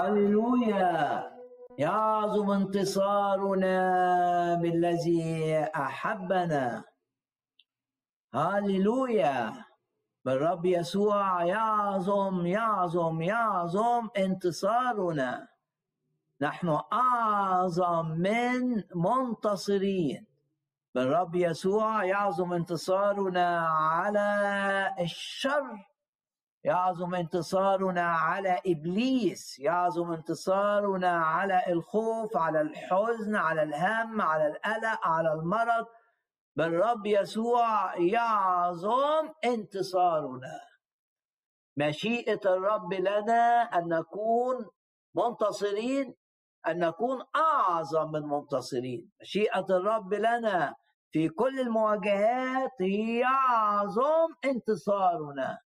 هللويا 0.00 1.30
يعظم 1.78 2.50
انتصارنا 2.50 3.74
بالذي 4.54 5.64
أحبنا. 5.76 6.84
هللويا 8.34 9.52
بالرب 10.24 10.64
يسوع. 10.66 11.44
يعظم 11.44 12.46
يعظم 12.46 13.22
يعظم 13.22 14.08
انتصارنا. 14.16 15.48
نحن 16.40 16.78
أعظم 16.92 18.06
من 18.08 18.82
منتصرين. 18.94 20.26
بالرب 20.94 21.34
يسوع. 21.34 22.04
يعظم 22.04 22.52
انتصارنا 22.52 23.68
على 23.68 24.28
الشر. 25.00 25.89
يعظم 26.64 27.14
انتصارنا 27.14 28.02
على 28.02 28.60
إبليس 28.66 29.58
يعظم 29.58 30.12
انتصارنا 30.12 31.10
على 31.10 31.62
الخوف 31.68 32.36
على 32.36 32.60
الحزن 32.60 33.36
على 33.36 33.62
الهم 33.62 34.20
على 34.20 34.46
القلق 34.46 35.06
على 35.06 35.32
المرض. 35.32 35.86
بالرب 36.56 37.06
يسوع 37.06 37.96
يعظم 37.96 39.28
انتصارنا. 39.44 40.60
مشيئة 41.76 42.40
الرب 42.44 42.94
لنا 42.94 43.62
أن 43.62 43.88
نكون 43.88 44.66
منتصرين 45.14 46.14
أن 46.66 46.78
نكون 46.78 47.22
أعظم 47.36 48.12
من 48.12 48.22
منتصرين 48.22 49.10
مشيئة 49.20 49.66
الرب 49.70 50.14
لنا 50.14 50.74
في 51.10 51.28
كل 51.28 51.60
المواجهات 51.60 52.80
يعظم 52.80 54.28
انتصارنا. 54.44 55.58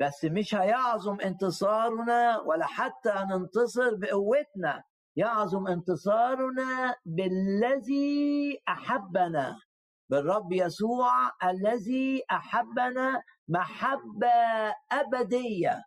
بس 0.00 0.24
مش 0.24 0.54
هيعظم 0.54 1.20
انتصارنا 1.20 2.38
ولا 2.40 2.66
حتى 2.66 3.14
ننتصر 3.30 3.94
بقوتنا. 3.94 4.82
يعظم 5.16 5.66
انتصارنا 5.66 6.94
بالذي 7.06 8.58
أحبنا 8.68 9.58
بالرب 10.10 10.52
يسوع 10.52 11.12
الذي 11.44 12.22
أحبنا 12.30 13.22
محبة 13.48 14.28
أبدية. 14.92 15.84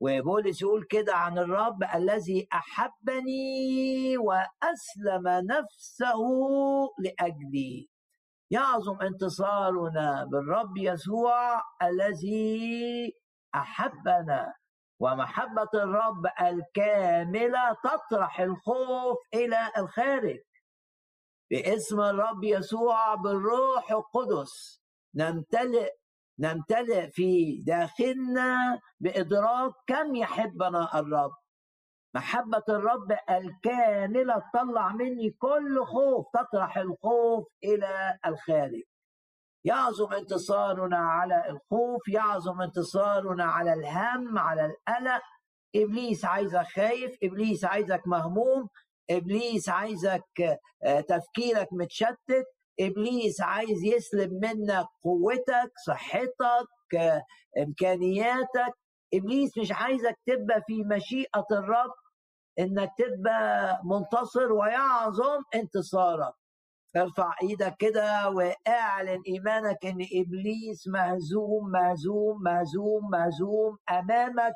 وبولس 0.00 0.62
يقول 0.62 0.84
كده 0.90 1.14
عن 1.14 1.38
الرب 1.38 1.84
الذي 1.94 2.48
أحبني 2.52 4.16
وأسلم 4.16 5.28
نفسه 5.28 6.20
لأجلي. 6.98 7.88
يعظم 8.50 9.00
انتصارنا 9.00 10.24
بالرب 10.24 10.76
يسوع 10.76 11.62
الذي 11.82 13.21
أحبنا 13.54 14.54
ومحبة 15.00 15.68
الرب 15.74 16.26
الكاملة 16.40 17.76
تطرح 17.84 18.40
الخوف 18.40 19.18
إلى 19.34 19.70
الخارج. 19.78 20.40
باسم 21.50 22.00
الرب 22.00 22.44
يسوع 22.44 23.14
بالروح 23.14 23.90
القدس 23.92 24.82
نمتلئ 25.14 25.90
نمتلئ 26.38 27.10
في 27.10 27.60
داخلنا 27.66 28.80
بإدراك 29.00 29.72
كم 29.86 30.14
يحبنا 30.14 30.98
الرب. 30.98 31.32
محبة 32.14 32.62
الرب 32.68 33.16
الكاملة 33.30 34.42
تطلع 34.54 34.92
مني 34.92 35.30
كل 35.30 35.84
خوف 35.84 36.26
تطرح 36.34 36.78
الخوف 36.78 37.48
إلى 37.64 38.18
الخارج. 38.26 38.82
يعظم 39.64 40.12
انتصارنا 40.12 40.96
على 40.98 41.42
الخوف 41.50 42.08
يعظم 42.08 42.62
انتصارنا 42.62 43.44
على 43.44 43.72
الهم 43.72 44.38
على 44.38 44.64
القلق. 44.66 45.22
إبليس 45.76 46.24
عايزك 46.24 46.66
خايف 46.76 47.16
إبليس 47.22 47.64
عايزك 47.64 48.02
مهموم 48.06 48.68
إبليس 49.10 49.68
عايزك 49.68 50.58
آه، 50.84 51.00
تفكيرك 51.00 51.68
متشتت. 51.72 52.46
إبليس 52.80 53.40
عايز 53.40 53.84
يسلب 53.84 54.32
منك 54.32 54.86
قوتك 55.04 55.72
صحتك 55.86 56.94
آه، 56.98 57.22
إمكانياتك. 57.58 58.72
إبليس 59.14 59.58
مش 59.58 59.72
عايزك 59.72 60.16
تبقى 60.26 60.62
في 60.66 60.84
مشيئة 60.84 61.46
الرب 61.52 61.90
إنك 62.58 62.90
تبقى 62.98 63.80
منتصر 63.84 64.52
ويعظم 64.52 65.42
انتصارك. 65.54 66.32
ارفع 66.96 67.34
إيدك 67.42 67.76
كده 67.78 68.30
وأعلن 68.30 69.22
إيمانك 69.28 69.86
إن 69.86 70.06
إبليس 70.14 70.88
مهزوم 70.88 71.70
مهزوم 71.70 72.42
مهزوم 72.42 73.10
مهزوم 73.12 73.78
أمامك 73.90 74.52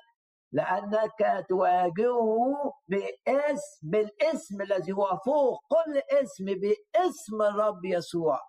لأنك 0.53 1.47
تواجهه 1.49 2.73
باسم 2.89 3.81
بالاسم 3.83 4.63
الذي 4.63 4.93
هو 4.93 5.19
فوق 5.27 5.61
كل 5.69 6.01
اسم 6.23 6.45
باسم 6.45 7.43
الرب 7.43 7.85
يسوع. 7.85 8.41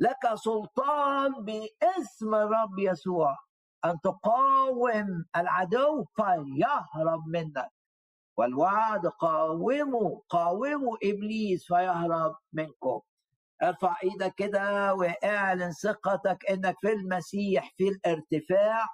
لك 0.00 0.34
سلطان 0.34 1.32
باسم 1.44 2.34
الرب 2.34 2.78
يسوع. 2.78 3.36
أن 3.84 3.94
تقاوم 4.04 5.24
العدو 5.36 6.04
فيهرب 6.16 7.26
منك. 7.28 7.70
والوعد 8.38 9.06
قاوموا 9.06 10.20
قاوموا 10.28 10.96
إبليس 11.04 11.64
فيهرب 11.66 12.34
منكم. 12.52 13.00
ارفع 13.62 13.94
إيدك 14.04 14.34
كده 14.36 14.94
واعلن 14.94 15.72
ثقتك 15.72 16.38
إنك 16.50 16.76
في 16.80 16.92
المسيح 16.92 17.70
في 17.76 17.88
الارتفاع. 17.88 18.86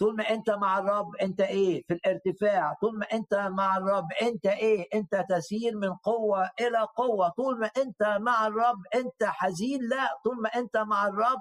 طول 0.00 0.16
ما 0.16 0.30
أنت 0.30 0.50
مع 0.50 0.78
الرب 0.78 1.16
أنت 1.22 1.40
إيه؟ 1.40 1.82
في 1.88 1.94
الارتفاع. 1.94 2.74
طول 2.80 2.98
ما 2.98 3.06
أنت 3.12 3.34
مع 3.34 3.76
الرب 3.76 4.06
أنت 4.22 4.46
إيه؟ 4.46 4.86
أنت 4.94 5.24
تسير 5.30 5.76
من 5.76 5.94
قوة 5.94 6.50
إلى 6.60 6.86
قوة. 6.96 7.28
طول 7.28 7.60
ما 7.60 7.70
أنت 7.76 8.02
مع 8.20 8.46
الرب 8.46 8.78
أنت 8.94 9.24
حزين 9.24 9.80
لا. 9.88 10.08
طول 10.24 10.42
ما 10.42 10.48
أنت 10.48 10.76
مع 10.76 11.06
الرب 11.06 11.40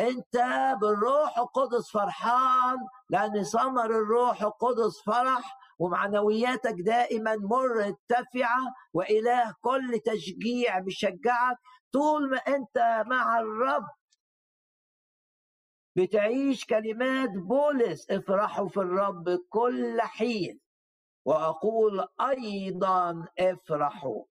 أنت 0.00 0.36
بالروح 0.80 1.38
القدس 1.38 1.90
فرحان 1.92 2.76
لأن 3.10 3.42
ثمر 3.42 3.84
الروح 3.86 4.42
القدس 4.42 5.02
فرح 5.06 5.56
ومعنوياتك 5.78 6.74
دائما 6.80 7.36
مرتفعة 7.36 8.58
وإله 8.94 9.54
كل 9.60 10.00
تشجيع 10.06 10.78
بيشجعك. 10.78 11.56
طول 11.92 12.30
ما 12.30 12.36
أنت 12.36 13.04
مع 13.06 13.38
الرب. 13.38 13.86
بتعيش 15.96 16.64
كلمات 16.64 17.30
بولس 17.30 18.10
افرحوا 18.10 18.68
في 18.68 18.76
الرب 18.76 19.38
كل 19.48 20.00
حين. 20.00 20.60
وأقول 21.24 22.06
أيضا 22.20 23.24
افرحوا. 23.38 24.24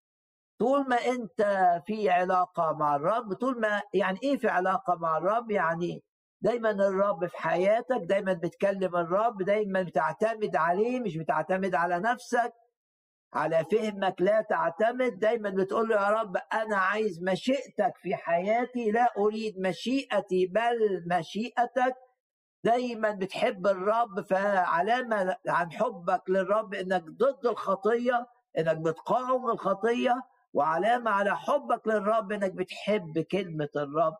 طول 0.59 0.89
ما 0.89 0.95
انت 0.95 1.41
في 1.85 2.09
علاقة 2.09 2.73
مع 2.73 2.95
الرب 2.95 3.33
طول 3.33 3.59
ما 3.61 3.81
يعني 3.93 4.19
إيه 4.23 4.37
في 4.37 4.47
علاقة 4.47 4.95
مع 4.95 5.17
الرب؟ 5.17 5.51
يعني 5.51 6.03
دايما 6.41 6.71
الرب 6.71 7.27
في 7.27 7.37
حياتك 7.37 7.97
دايما 8.01 8.33
بتكلم 8.33 8.95
الرب 8.95 9.41
دايما 9.43 9.81
بتعتمد 9.83 10.55
عليه 10.55 10.99
مش 10.99 11.17
بتعتمد 11.17 11.75
على 11.75 11.99
نفسك. 11.99 12.53
على 13.33 13.65
فهمك 13.71 14.15
لا 14.21 14.41
تعتمد 14.41 15.19
دايما 15.19 15.49
بتقول 15.49 15.89
له 15.89 15.95
يا 15.95 16.09
رب 16.09 16.37
أنا 16.53 16.77
عايز 16.77 17.23
مشيئتك 17.23 17.93
في 18.01 18.15
حياتي 18.15 18.91
لا 18.91 19.13
أريد 19.17 19.59
مشيئتي 19.59 20.45
بل 20.45 21.03
مشيئتك. 21.11 21.95
دايما 22.63 23.11
بتحب 23.11 23.67
الرب 23.67 24.21
فعلامة 24.21 25.37
عن 25.47 25.71
حبك 25.71 26.29
للرب 26.29 26.73
إنك 26.73 27.03
ضد 27.03 27.45
الخطية 27.45 28.27
إنك 28.57 28.77
بتقاوم 28.77 29.49
الخطية 29.49 30.21
وعلامة 30.53 31.11
على 31.11 31.37
حبك 31.37 31.87
للرب 31.87 32.31
إنك 32.31 32.51
بتحب 32.51 33.19
كلمة 33.19 33.69
الرب. 33.75 34.17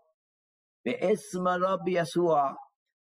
باسم 0.85 1.47
الرب 1.47 1.87
يسوع 1.87 2.57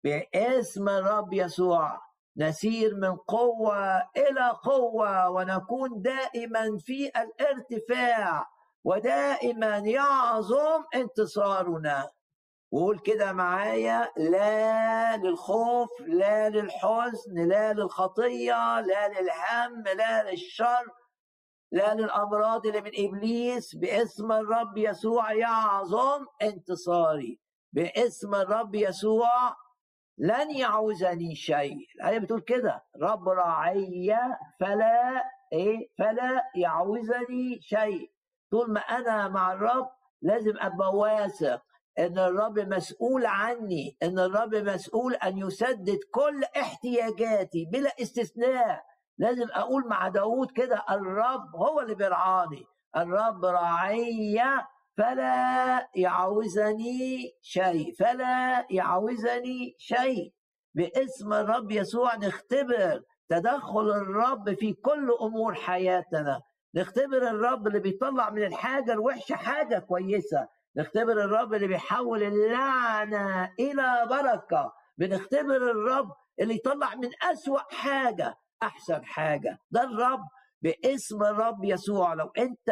باسم 0.05 0.89
الرب 0.89 1.33
يسوع. 1.33 2.06
نسير 2.39 2.95
من 2.95 3.17
قوة 3.17 3.97
إلى 3.97 4.51
قوة 4.65 5.31
ونكون 5.31 6.03
دائما 6.03 6.79
في 6.79 7.11
الارتفاع 7.17 8.47
ودائما 8.85 9.77
يعظم 9.77 10.85
انتصارنا. 10.95 12.11
وقول 12.73 12.99
كده 12.99 13.33
معايا 13.33 14.11
لا 14.17 15.17
للخوف 15.17 15.89
لا 16.01 16.49
للحزن 16.49 17.49
لا 17.49 17.73
للخطية 17.73 18.81
لا 18.81 19.09
للهم 19.09 19.83
لا 19.83 20.31
للشر 20.31 20.85
لا 21.73 21.95
للأمراض 21.95 22.67
اللي 22.67 22.81
من 22.81 22.91
إبليس. 22.99 23.77
باسم 23.77 24.33
الرب 24.33 24.79
يسوع 24.79 25.33
يعظم 25.33 26.27
انتصاري. 26.43 27.41
باسم 27.73 28.35
الرب 28.35 28.75
يسوع 28.75 29.57
لن 30.19 30.51
يعوزني 30.51 31.35
شيء. 31.35 31.77
الآية 31.97 32.19
بتقول 32.19 32.41
كده 32.41 32.85
رب 33.03 33.29
راعي 33.29 34.17
فلا 34.61 35.23
إيه 35.53 35.89
فلا 35.99 36.43
يعوزني 36.57 37.59
شيء. 37.61 38.11
طول 38.51 38.73
ما 38.73 38.81
أنا 38.81 39.29
مع 39.29 39.53
الرب 39.53 39.89
لازم 40.23 40.53
أبقى 40.61 40.97
واثق 40.97 41.63
إن 41.99 42.19
الرب 42.19 42.59
مسؤول 42.59 43.27
عني 43.27 43.97
إن 44.03 44.19
الرب 44.19 44.55
مسؤول 44.55 45.15
أن 45.15 45.39
يسدد 45.39 45.99
كل 46.15 46.45
احتياجاتي 46.61 47.69
بلا 47.73 47.91
استثناء. 48.03 48.83
لازم 49.19 49.47
أقول 49.53 49.89
مع 49.89 50.09
داود 50.09 50.51
كده 50.51 50.85
الرب 50.91 51.57
هو 51.57 51.81
اللي 51.81 51.95
بيرعاني. 51.95 52.65
الرب 52.97 53.45
راعي 53.45 54.41
فلا 54.97 55.89
يعوزني 55.95 57.33
شيء 57.43 57.95
فلا 57.99 58.67
يعوزني 58.71 59.75
شيء. 59.79 60.33
باسم 60.75 61.33
الرب 61.33 61.71
يسوع 61.71 62.17
نختبر 62.17 63.03
تدخل 63.29 63.91
الرب 63.91 64.55
في 64.55 64.73
كل 64.73 65.17
أمور 65.21 65.55
حياتنا. 65.55 66.41
نختبر 66.75 67.17
الرب 67.31 67.67
اللي 67.67 67.81
بيطلع 67.81 68.31
من 68.31 68.43
الحاجة 68.45 68.93
الوحشة 68.93 69.35
حاجة 69.35 69.79
كويسة. 69.79 70.49
نختبر 70.77 71.13
الرب 71.13 71.55
اللي 71.55 71.67
بيحول 71.67 72.23
اللعنة 72.23 73.53
إلى 73.61 74.07
بركة. 74.11 74.73
بنختبر 74.99 75.57
الرب 75.57 76.13
اللي 76.41 76.55
يطلع 76.55 76.95
من 76.95 77.11
أسوأ 77.23 77.61
حاجة 77.75 78.35
أحسن 78.63 79.05
حاجة. 79.05 79.59
ده 79.71 79.83
الرب 79.83 80.25
باسم 80.67 81.23
الرب 81.23 81.65
يسوع. 81.65 82.15
لو 82.15 82.31
انت 82.39 82.71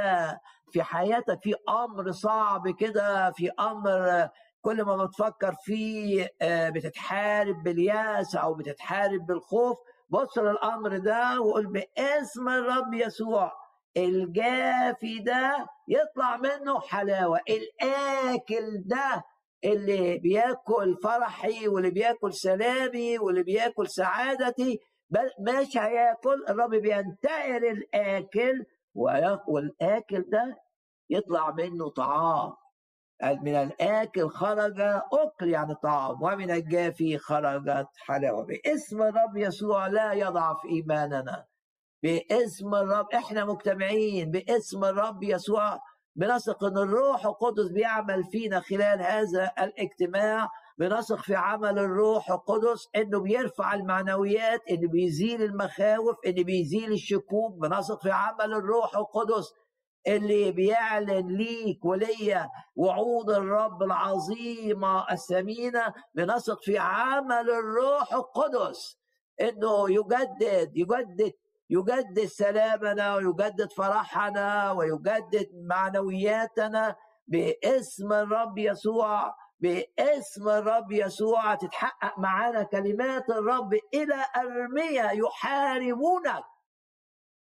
في 0.73 0.83
حياتك 0.83 1.39
في 1.43 1.55
أمر 1.69 2.11
صعب 2.11 2.69
كده 2.81 3.31
في 3.31 3.51
أمر 3.61 4.29
كل 4.61 4.83
ما 4.83 5.05
بتفكر 5.05 5.55
فيه 5.65 6.29
آه، 6.43 6.71
بتتحارب 6.71 7.63
باليأس 7.63 8.37
أو 8.37 8.55
بتتحارب 8.55 9.27
بالخوف 9.27 9.77
بص 10.09 10.39
للامر 10.39 10.99
ده 10.99 11.41
وقول 11.41 11.67
باسم 11.67 12.49
الرب 12.49 12.95
يسوع 12.95 13.53
الجافي 13.97 15.19
ده 15.19 15.67
يطلع 15.89 16.37
منه 16.37 16.81
حلاوة. 16.81 17.41
الآكل 17.49 18.83
ده 18.87 19.23
اللي 19.65 20.19
بياكل 20.19 20.97
فرحي 21.03 21.69
واللي 21.69 21.91
بياكل 21.91 22.33
سلامي 22.35 23.19
واللي 23.19 23.43
بياكل 23.43 23.89
سعادتي 23.89 24.81
مش 25.41 25.77
هياكل 25.77 26.45
الرب 26.49 26.71
بينتقل 26.71 27.65
الآكل 27.65 28.65
والاكل 29.47 30.25
ده 30.31 30.63
يطلع 31.11 31.51
منه 31.51 31.89
طعام. 31.91 32.53
من 33.43 33.55
الآكل 33.57 34.29
خرج 34.29 34.81
أكل 35.13 35.49
يعني 35.49 35.75
طعام 35.75 36.23
ومن 36.23 36.51
الجافي 36.51 37.19
خرجت 37.19 37.89
حلاوة. 38.07 38.45
باسم 38.45 39.03
الرب 39.03 39.37
يسوع 39.37 39.87
لا 39.87 40.13
يضعف 40.13 40.65
إيماننا. 40.65 41.45
باسم 42.03 42.75
الرب 42.75 43.07
إحنا 43.15 43.45
مجتمعين. 43.45 44.31
باسم 44.31 44.85
الرب 44.85 45.23
يسوع 45.23 45.79
بنثق 46.17 46.65
إن 46.65 46.79
الروح 46.79 47.27
القدس 47.27 47.69
بيعمل 47.73 48.25
فينا 48.25 48.61
خلال 48.61 49.03
هذا 49.03 49.53
الاجتماع 49.59 50.49
بنثق 50.79 51.17
في 51.19 51.35
عمل 51.35 51.79
الروح 51.79 52.31
القدس 52.31 52.89
إنه 52.97 53.21
بيرفع 53.21 53.75
المعنويات 53.75 54.61
إنه 54.71 54.89
بيزيل 54.89 55.43
المخاوف 55.43 56.17
إنه 56.27 56.45
بيزيل 56.45 56.93
الشكوك. 56.93 57.55
بنثق 57.55 58.03
في 58.03 58.11
عمل 58.11 58.53
الروح 58.53 58.97
القدس 58.97 59.53
اللي 60.07 60.53
بيعلن 60.53 61.37
ليك 61.37 61.85
وليا 61.85 62.49
وعود 62.77 63.31
الرب 63.31 63.83
العظيمة 63.83 65.13
الثمينة. 65.13 65.95
بنثق 66.15 66.63
في 66.63 66.79
عمل 66.79 67.51
الروح 67.51 68.15
القدس 68.15 68.97
إنه 69.41 69.91
يجدد 69.91 70.71
يجدد 70.77 71.33
يجدد 71.71 72.25
سلامنا 72.25 73.15
ويجدد 73.15 73.73
فرحنا 73.77 74.71
ويجدد 74.73 75.47
معنوياتنا 75.71 76.97
باسم 77.29 78.13
الرب 78.13 78.59
يسوع. 78.59 79.44
باسم 79.61 80.49
الرب 80.49 80.93
يسوع 80.93 81.55
تتحقق 81.55 82.19
معانا 82.19 82.63
كلمات 82.63 83.31
الرب 83.31 83.75
إلى 83.95 84.25
أرمية 84.37 85.11
يحاربونك 85.11 86.45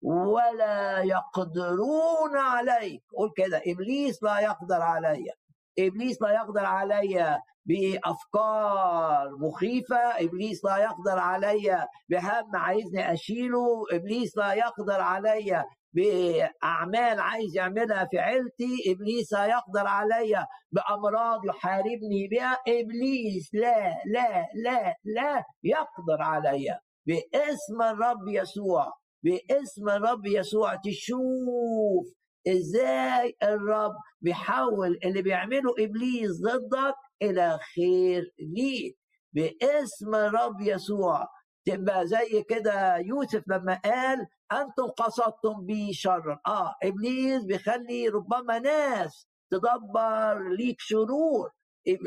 ولا 0.01 0.99
يقدرون 0.99 2.37
عليك. 2.37 3.03
قول 3.17 3.31
كده 3.37 3.61
إبليس 3.67 4.23
لا 4.23 4.39
يقدر 4.39 4.81
علي. 4.81 5.31
إبليس 5.79 6.21
لا 6.21 6.31
يقدر 6.31 6.65
علي 6.65 7.39
بأفكار 7.65 9.29
مخيفة 9.39 9.97
إبليس 9.97 10.65
لا 10.65 10.77
يقدر 10.77 11.19
علي 11.19 11.87
بهم 12.09 12.55
عايزني 12.55 13.13
أشيله 13.13 13.83
إبليس 13.93 14.37
لا 14.37 14.53
يقدر 14.53 15.01
علي 15.01 15.63
بأعمال 15.93 17.19
عايز 17.19 17.55
يعملها 17.55 18.05
في 18.05 18.19
عيلتي 18.19 18.75
إبليس 18.87 19.33
لا 19.33 19.45
يقدر 19.45 19.87
علي 19.87 20.45
بأمراض 20.71 21.45
يحاربني 21.45 22.27
بها 22.31 22.57
إبليس 22.67 23.49
لا 23.53 23.89
لا 24.05 24.45
لا 24.63 24.95
لا 25.05 25.43
يقدر 25.63 26.21
علي 26.21 26.79
باسم 27.07 27.81
الرب 27.81 28.27
يسوع 28.27 28.93
باسم 29.23 29.89
الرب 29.89 30.25
يسوع 30.25 30.75
تشوف 30.75 32.16
إزاي 32.47 33.35
الرب 33.43 33.95
بيحول 34.21 34.99
اللي 35.05 35.21
بيعمله 35.21 35.73
إبليس 35.79 36.31
ضدك 36.41 36.95
إلى 37.21 37.59
خير 37.75 38.31
ليك؟ 38.39 38.97
باسم 39.33 40.15
الرب 40.15 40.61
يسوع. 40.61 41.27
تبقى 41.65 42.07
زي 42.07 42.43
كده 42.49 42.97
يوسف 42.97 43.43
لما 43.47 43.79
قال 43.85 44.27
أنتم 44.51 44.87
قصدتم 44.97 45.65
بي 45.65 45.93
شرا. 45.93 46.39
آه 46.47 46.75
إبليس 46.83 47.43
بيخلي 47.45 48.07
ربما 48.07 48.59
ناس 48.59 49.27
تدبر 49.51 50.49
ليك 50.57 50.75
شرور 50.79 51.51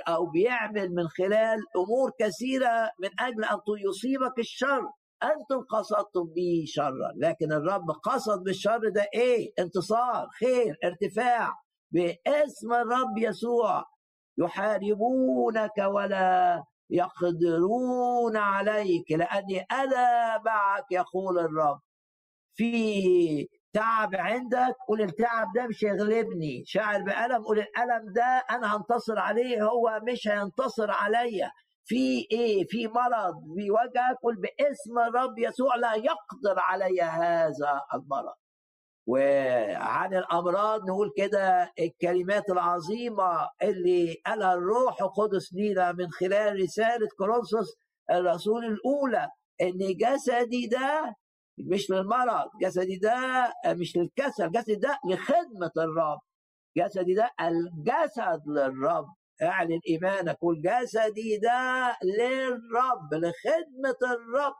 أو 0.08 0.26
بيعمل 0.26 0.94
من 0.94 1.08
خلال 1.08 1.58
أمور 1.76 2.10
كثيرة 2.18 2.90
من 3.02 3.10
أجل 3.20 3.44
أن 3.44 3.58
يصيبك 3.88 4.38
الشر. 4.38 4.82
أنتم 5.22 5.60
قصدتم 5.70 6.24
به 6.36 6.64
شرا 6.66 7.12
لكن 7.16 7.52
الرب 7.52 7.90
قصد 7.90 8.42
بالشر 8.42 8.88
ده 8.88 9.06
إيه؟ 9.14 9.52
انتصار 9.58 10.28
خير 10.40 10.78
ارتفاع. 10.84 11.54
باسم 11.92 12.72
الرب 12.72 13.18
يسوع. 13.18 13.84
يحاربونك 14.38 15.78
ولا 15.78 16.64
يقدرون 16.90 18.36
عليك 18.36 19.12
لأني 19.12 19.60
أنا 19.60 20.38
معك 20.44 20.84
يقول 20.90 21.38
الرب. 21.38 21.80
في 22.54 23.48
تعب 23.72 24.14
عندك؟ 24.14 24.74
قول 24.88 25.00
التعب 25.02 25.46
ده 25.56 25.66
مش 25.66 25.84
هيغلبني. 25.84 26.62
شاعر 26.66 27.02
بألم 27.02 27.44
قول 27.44 27.58
الألم 27.58 28.12
ده 28.12 28.44
أنا 28.50 28.76
هنتصر 28.76 29.18
عليه 29.18 29.62
هو 29.64 30.00
مش 30.02 30.28
هينتصر 30.28 30.90
عليا. 30.90 31.50
في 31.90 32.26
إيه؟ 32.32 32.64
في 32.68 32.86
مرض 32.86 33.34
في 33.56 33.70
وجع 33.70 34.12
قل 34.22 34.36
باسم 34.36 34.98
الرب 34.98 35.38
يسوع 35.38 35.76
لا 35.76 35.94
يقدر 35.94 36.56
علي 36.58 37.00
هذا 37.02 37.80
المرض. 37.94 38.34
وعن 39.06 40.14
الأمراض 40.14 40.80
نقول 40.90 41.10
كده 41.16 41.72
الكلمات 41.80 42.50
العظيمة 42.50 43.48
اللي 43.62 44.14
قالها 44.26 44.54
الروح 44.54 45.02
القدس 45.02 45.52
لينا 45.54 45.92
من 45.92 46.10
خلال 46.10 46.60
رسالة 46.62 47.08
كورنثوس 47.18 47.68
الرسول 48.10 48.64
الأولى 48.64 49.28
إن 49.60 49.78
جسدي 49.96 50.66
ده 50.66 51.14
مش 51.58 51.90
للمرض 51.90 52.48
جسدي 52.62 52.96
ده 52.96 53.16
مش 53.66 53.96
للكسل 53.96 54.50
جسدي 54.50 54.74
ده 54.74 54.98
لخدمة 55.10 55.72
الرب 55.76 56.18
جسدي 56.76 57.14
ده 57.14 57.30
الجسد 57.40 58.42
للرب. 58.48 59.06
أعلن 59.42 59.80
إيمانك 59.88 60.42
والجسدي 60.42 61.36
ده 61.38 61.96
للرب 62.04 63.14
لخدمة 63.14 63.98
الرب. 64.12 64.54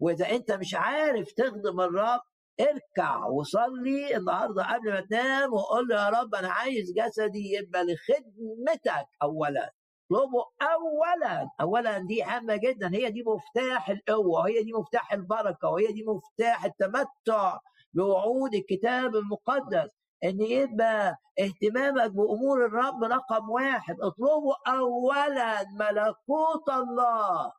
وإذا 0.00 0.30
أنت 0.30 0.52
مش 0.52 0.74
عارف 0.74 1.32
تخدم 1.32 1.80
الرب 1.80 2.20
اركع 2.60 3.26
وصلي 3.26 4.16
النهارده 4.16 4.62
قبل 4.74 4.90
ما 4.92 5.00
تنام 5.00 5.52
وقول 5.54 5.88
له 5.88 5.96
يا 6.04 6.08
رب 6.08 6.34
أنا 6.34 6.48
عايز 6.48 6.92
جسدي 6.92 7.52
يبقى 7.52 7.84
لخدمتك 7.84 9.06
اولا. 9.22 9.72
اطلبه 10.12 10.44
اولا. 10.62 11.48
اولا 11.60 11.98
دي 11.98 12.22
هامه 12.22 12.56
جدا. 12.56 12.90
هي 12.94 13.10
دي 13.10 13.22
مفتاح 13.26 13.90
القوة 13.90 14.40
وهي 14.40 14.62
دي 14.62 14.72
مفتاح 14.72 15.12
البركة 15.12 15.68
وهي 15.68 15.86
دي 15.92 16.04
مفتاح 16.04 16.64
التمتع 16.64 17.58
بوعود 17.94 18.54
الكتاب 18.54 19.16
المقدس. 19.16 19.97
إن 20.24 20.40
يبقى 20.42 21.16
اهتمامك 21.40 22.10
بأمور 22.10 22.66
الرب 22.66 23.04
رقم 23.04 23.50
واحد 23.50 23.96
اطلبوا 24.00 24.54
اولا 24.68 25.64
ملكوت 25.80 26.68
الله. 26.68 27.52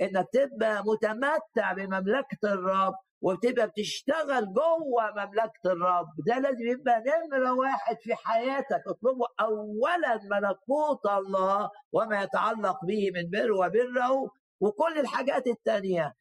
إنك 0.00 0.26
تبقى 0.32 0.82
متمتع 0.86 1.72
بمملكة 1.72 2.38
الرب 2.44 2.94
وتبقى 3.22 3.66
بتشتغل 3.68 4.52
جوه 4.52 5.10
مملكة 5.16 5.66
الرب. 5.66 6.06
ده 6.26 6.38
لازم 6.38 6.66
يبقى 6.66 7.02
نمرة 7.06 7.52
واحد 7.52 7.96
في 8.00 8.14
حياتك 8.14 8.82
اطلبوا 8.88 9.26
اولا 9.40 10.20
ملكوت 10.30 11.06
الله 11.06 11.70
وما 11.92 12.22
يتعلق 12.22 12.84
به 12.84 13.10
من 13.14 13.30
بر 13.30 13.52
وبره 13.52 14.30
وكل 14.60 14.98
الحاجات 14.98 15.46
التانية. 15.46 16.14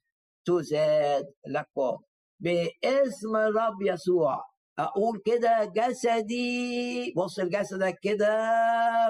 تزاد 0.46 1.34
لكم 1.48 1.98
باسم 2.40 3.36
الرب 3.36 3.82
يسوع. 3.82 4.53
أقول 4.80 5.22
كده 5.26 5.66
جسدي 5.66 7.14
بص 7.18 7.40
لجسدك 7.40 8.00
كده 8.02 8.52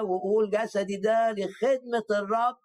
وقول 0.02 0.50
جسدي 0.50 0.96
ده 0.96 1.32
لخدمة 1.32 2.04
الرب 2.10 2.56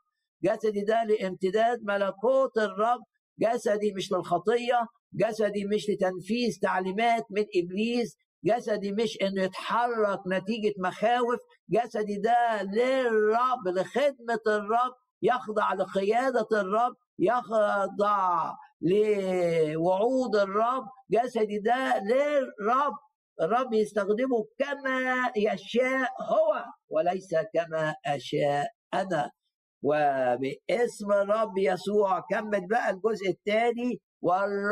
جسدي 0.44 0.82
ده 0.82 1.04
لامتداد 1.04 1.80
ملكوت 1.84 2.58
الرب 2.58 3.02
جسدي 3.40 3.94
مش 3.94 4.12
للخطية 4.12 4.88
جسدي 5.14 5.66
مش 5.66 5.90
لتنفيذ 5.90 6.60
تعليمات 6.62 7.26
من 7.32 7.46
إبليس 7.56 8.18
جسدي 8.46 8.92
مش 8.92 9.18
إنه 9.22 9.44
يتحرك 9.44 10.20
نتيجة 10.28 10.74
مخاوف 10.78 11.40
جسدي 11.70 12.18
ده 12.18 12.64
للرب 12.64 13.68
لخدمة 13.68 14.40
الرب 14.48 14.94
يخضع 15.22 15.74
لقيادة 15.74 16.48
الرب 16.52 16.94
يخضع 17.20 18.54
لوعود 18.82 20.36
الرب 20.36 20.86
جسدي 21.12 21.60
ده 21.60 22.00
للرب. 22.00 22.94
الرب 23.42 23.74
يستخدمه 23.74 24.46
كما 24.60 25.32
يشاء 25.38 26.10
هو 26.22 26.66
وليس 26.90 27.36
كما 27.54 27.96
أشاء 28.06 28.68
أنا. 28.94 29.32
وباسم 29.84 31.12
الرب 31.12 31.58
يسوع 31.58 32.20
كمل 32.20 32.68
بقى 32.68 32.90
الجزء 32.90 33.30
الثاني 33.30 34.02
والرب 34.22 34.70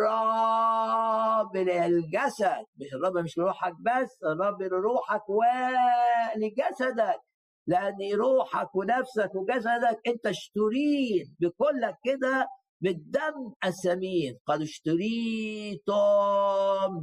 للجسد. 1.58 2.66
الرب 2.94 3.18
مش 3.24 3.38
لروحك 3.38 3.74
بس 3.80 4.18
الرب 4.24 4.62
لروحك 4.62 5.24
ولجسدك. 5.30 7.20
لأن 7.68 7.96
روحك 8.16 8.76
ونفسك 8.76 9.36
وجسدك 9.36 10.00
أنت 10.08 10.26
اشترين 10.28 11.36
بكلك 11.40 11.96
كده 12.04 12.48
بالدم 12.82 13.54
الثمين 13.66 14.38
قد 14.46 14.62
اشتريتم 14.62 15.94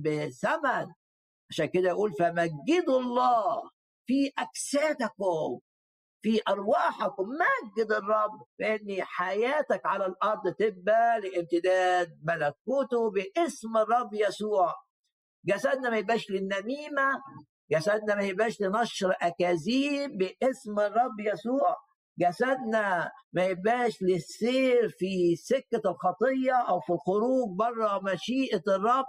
بثمن. 0.04 0.86
عشان 1.50 1.66
كده 1.66 1.88
يقول 1.88 2.12
فمجدوا 2.18 3.00
الله 3.00 3.62
في 4.06 4.32
أجسادكم 4.38 5.58
في 6.22 6.40
أرواحكم. 6.48 7.24
مجد 7.24 7.92
الرب 7.92 8.30
بأن 8.58 9.02
حياتك 9.02 9.80
على 9.86 10.06
الأرض 10.06 10.54
تبقى 10.58 11.20
لامتداد 11.20 12.08
ملكوته 12.22 13.10
باسم 13.10 13.76
الرب 13.76 14.14
يسوع. 14.14 14.74
جسدنا 15.46 15.90
ما 15.90 15.96
يبقاش 15.98 16.30
للنميمة 16.30 17.22
جسدنا 17.70 18.14
ما 18.14 18.22
يبقاش 18.22 18.60
لنشر 18.60 19.14
أكاذيب 19.22 20.10
باسم 20.18 20.80
الرب 20.80 21.20
يسوع. 21.20 21.76
جسدنا 22.18 23.10
ما 23.32 23.44
يبقاش 23.44 24.02
للسير 24.02 24.88
في 24.88 25.36
سكة 25.36 25.90
الخطية 25.90 26.52
أو 26.68 26.80
في 26.80 26.92
الخروج 26.92 27.56
بره 27.58 28.00
مشيئة 28.02 28.62
الرب. 28.68 29.04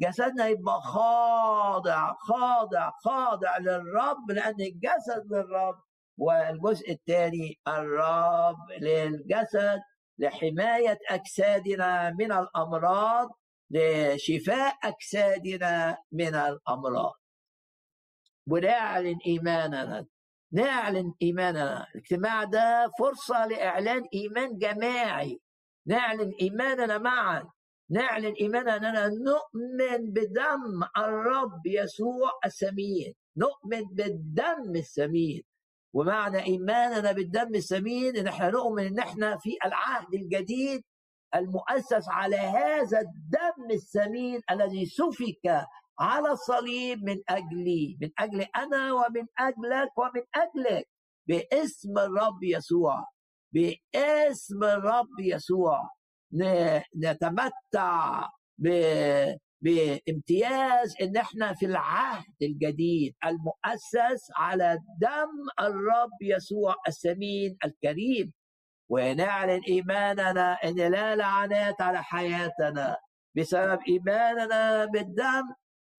جسدنا 0.00 0.46
يبقى 0.46 0.80
خاضع 0.82 2.12
خاضع 2.14 2.90
خاضع 3.04 3.58
للرب 3.58 4.30
لأن 4.30 4.60
الجسد 4.60 5.32
للرب 5.32 5.78
والجزء 6.18 6.92
الثاني 6.92 7.58
الرب 7.68 8.56
للجسد 8.80 9.80
لحماية 10.18 10.98
أجسادنا 11.10 12.10
من 12.10 12.32
الأمراض 12.32 13.28
لشفاء 13.70 14.74
أجسادنا 14.84 15.96
من 16.12 16.34
الأمراض. 16.34 17.14
ونعلن 18.50 19.18
ايماننا 19.26 20.06
نعلن 20.52 21.12
ايماننا 21.22 21.86
الاجتماع 21.94 22.44
ده 22.44 22.90
فرصة 22.98 23.46
لإعلان 23.46 24.02
إيمان 24.14 24.58
جماعي. 24.58 25.40
نعلن 25.86 26.32
إيماننا 26.40 26.98
معا. 26.98 27.50
نعلن 27.90 28.34
إيماننا 28.40 28.76
أننا 28.76 29.06
نؤمن 29.08 30.12
بدم 30.12 30.82
الرب 30.98 31.66
يسوع 31.66 32.30
الثمين 32.46 33.14
نؤمن 33.36 33.84
بالدم 33.94 34.76
الثمين 34.76 35.42
ومعنى 35.94 36.42
إيماننا 36.42 37.12
بالدم 37.12 37.54
الثمين 37.54 38.16
ان 38.16 38.26
إحنا 38.26 38.50
نؤمن 38.50 38.86
إن 38.86 38.98
إحنا 38.98 39.36
في 39.36 39.50
العهد 39.64 40.14
الجديد 40.14 40.82
المؤسس 41.34 42.08
على 42.08 42.36
هذا 42.36 43.00
الدم 43.00 43.70
الثمين 43.70 44.40
الذي 44.50 44.86
سفك 44.86 45.66
على 46.00 46.32
الصليب 46.32 47.04
من 47.04 47.16
أجلي 47.28 47.98
من 48.00 48.10
أجل 48.18 48.40
أنا 48.56 48.92
ومن 48.92 49.26
أجلك 49.38 49.98
ومن 49.98 50.22
أجلك 50.34 50.88
باسم 51.28 51.98
الرب 51.98 52.42
يسوع 52.42 53.04
باسم 53.52 54.64
الرب 54.64 55.20
يسوع. 55.20 55.90
نتمتع 56.96 58.28
بامتياز 59.62 60.94
إن 61.02 61.16
إحنا 61.16 61.54
في 61.54 61.66
العهد 61.66 62.24
الجديد 62.42 63.14
المؤسس 63.24 64.30
على 64.36 64.78
دم 65.00 65.64
الرب 65.66 66.22
يسوع 66.22 66.74
الثمين 66.88 67.56
الكريم. 67.64 68.32
ونعلن 68.90 69.60
إيماننا 69.68 70.52
إن 70.64 70.76
لا 70.76 71.16
لعنات 71.16 71.80
على 71.80 72.02
حياتنا 72.02 72.96
بسبب 73.36 73.78
إيماننا 73.88 74.84
بالدم 74.84 75.42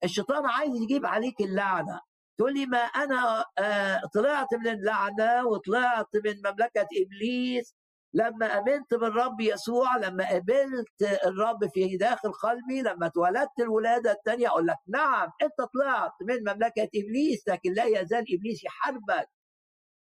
الشيطان 0.04 0.46
عايز 0.46 0.74
يجيب 0.76 1.06
عليك 1.06 1.40
اللعنة. 1.40 2.00
تقول 2.38 2.54
لي 2.54 2.66
ما 2.66 2.78
أنا 2.78 3.44
آه، 3.58 4.00
طلعت 4.14 4.54
من 4.54 4.66
اللعنة 4.68 5.46
وطلعت 5.46 6.16
من 6.24 6.36
مملكة 6.38 6.86
إبليس. 7.02 7.74
لما 8.14 8.58
آمنت 8.58 8.94
بالرب 8.94 9.40
يسوع 9.40 9.96
لما 9.96 10.28
قبلت 10.30 11.02
الرب 11.26 11.68
في 11.74 11.96
داخل 11.96 12.32
قلبي 12.32 12.82
لما 12.82 13.06
اتولدت 13.06 13.60
الولادة 13.60 14.12
الثانية 14.12 14.48
أقول 14.48 14.66
لك 14.66 14.76
نعم 14.88 15.28
أنت 15.42 15.68
طلعت 15.74 16.12
من 16.22 16.40
مملكة 16.40 16.88
إبليس 16.96 17.48
لكن 17.48 17.72
لا 17.72 17.84
يزال 17.84 18.24
إبليس 18.34 18.64
يحاربك. 18.64 19.28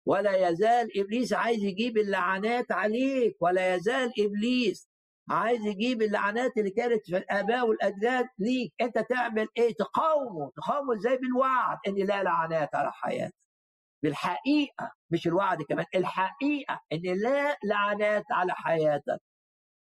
ولا 0.05 0.49
يزال 0.49 0.99
إبليس 0.99 1.33
عايز 1.33 1.63
يجيب 1.63 1.97
اللعنات 1.97 2.71
عليك. 2.71 3.37
ولا 3.41 3.75
يزال 3.75 4.11
إبليس 4.19 4.87
عايز 5.29 5.65
يجيب 5.65 6.01
اللعنات 6.01 6.57
اللي 6.57 6.69
كانت 6.71 7.05
في 7.05 7.17
الآباء 7.17 7.67
والأجداد 7.67 8.27
ليك. 8.39 8.73
أنت 8.81 8.99
تعمل 8.99 9.47
إيه؟ 9.57 9.73
تقاومه. 9.79 10.51
تقاومه 10.57 10.95
إزاي؟ 10.95 11.17
بالوعد 11.17 11.77
إن 11.87 11.95
لا 11.95 12.23
لعنات 12.23 12.75
على 12.75 12.91
حياتك. 12.93 13.35
بالحقيقة. 14.03 14.91
مش 15.11 15.27
الوعد 15.27 15.61
كمان. 15.63 15.85
الحقيقة 15.95 16.81
إن 16.93 17.01
لا 17.23 17.57
لعنات 17.65 18.25
على 18.31 18.53
حياتك. 18.53 19.21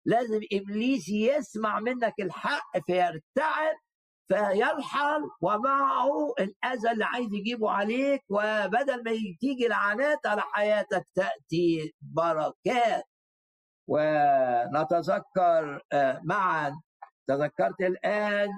لازم 0.07 0.41
إبليس 0.53 1.09
يسمع 1.09 1.81
منك 1.81 2.15
الحق 2.21 2.79
فيرتعد 2.87 3.75
فيرحل 4.29 5.23
ومعه 5.43 6.35
الأذى 6.41 6.91
اللي 6.93 7.05
عايز 7.05 7.35
يجيبه 7.35 7.71
عليك. 7.71 8.21
وبدل 8.31 9.05
ما 9.05 9.13
تيجي 9.41 9.69
لعنات 9.69 10.27
على 10.27 10.43
حياتك 10.43 11.05
تأتي 11.15 11.95
بركات. 12.03 13.05
ونتذكر 13.89 15.81
آه، 15.93 16.21
معا. 16.25 16.81
تذكرت 17.29 17.81
الآن 17.81 18.49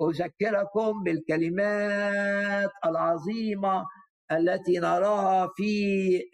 وأذكركم 0.00 1.02
بالكلمات 1.02 2.70
العظيمة 2.86 3.84
التي 4.32 4.78
نراها 4.78 5.48
في 5.56 5.72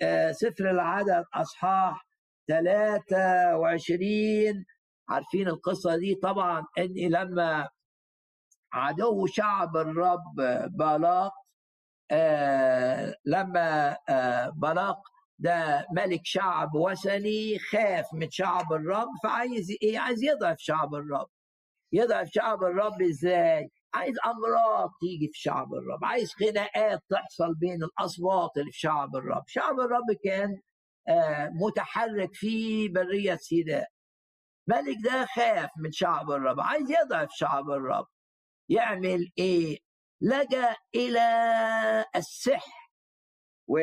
آه، 0.03 0.33
سفر 0.33 0.71
العدد 0.71 1.25
أصحاح 1.35 2.07
23 2.49 4.65
عارفين 5.09 5.49
القصة 5.49 5.97
دي 5.97 6.15
طبعا 6.15 6.65
ان 6.79 6.95
لما 7.11 7.69
عدو 8.73 9.27
شعب 9.27 9.77
الرب 9.77 10.35
بالاق 10.79 11.33
آه 12.11 13.15
لما 13.25 13.97
آه 14.09 14.51
ده 15.39 15.87
ملك 15.93 16.21
شعب 16.25 16.75
وثني 16.75 17.59
خاف 17.59 18.07
من 18.15 18.31
شعب 18.31 18.73
الرب 18.73 19.09
فعايز 19.23 19.71
إيه؟ 19.83 19.99
عايز 19.99 20.23
يضعف 20.25 20.57
شعب 20.59 20.95
الرب. 20.95 21.29
يضعف 21.93 22.29
شعب 22.31 22.63
الرب 22.65 23.03
إزاي؟ 23.03 23.71
عايز 23.95 24.17
أمراض 24.27 24.91
تيجي 25.01 25.29
في 25.33 25.39
شعب 25.41 25.75
الرب 25.75 26.05
عايز 26.05 26.33
خناقات 26.35 27.03
تحصل 27.11 27.55
بين 27.55 27.83
الأصوات 27.83 28.51
اللي 28.57 28.73
في 28.73 28.79
شعب 28.79 29.17
الرب. 29.17 29.45
شعب 29.49 29.81
الرب 29.81 30.13
كان 30.25 30.61
آه 31.09 31.49
متحرك 31.49 32.35
في 32.35 32.89
برية 32.89 33.37
سيناء. 33.37 33.89
ملك 34.69 34.97
ده 35.05 35.27
خاف 35.27 35.71
من 35.79 35.93
شعب 35.93 36.31
الرب 36.31 36.61
عايز 36.61 36.91
يضعف 36.91 37.29
شعب 37.33 37.71
الرب. 37.71 38.07
يعمل 38.69 39.33
إيه؟ 39.39 39.79
لجأ 40.21 40.77
إلى 40.95 41.21
السحر 42.17 42.73
و 43.69 43.79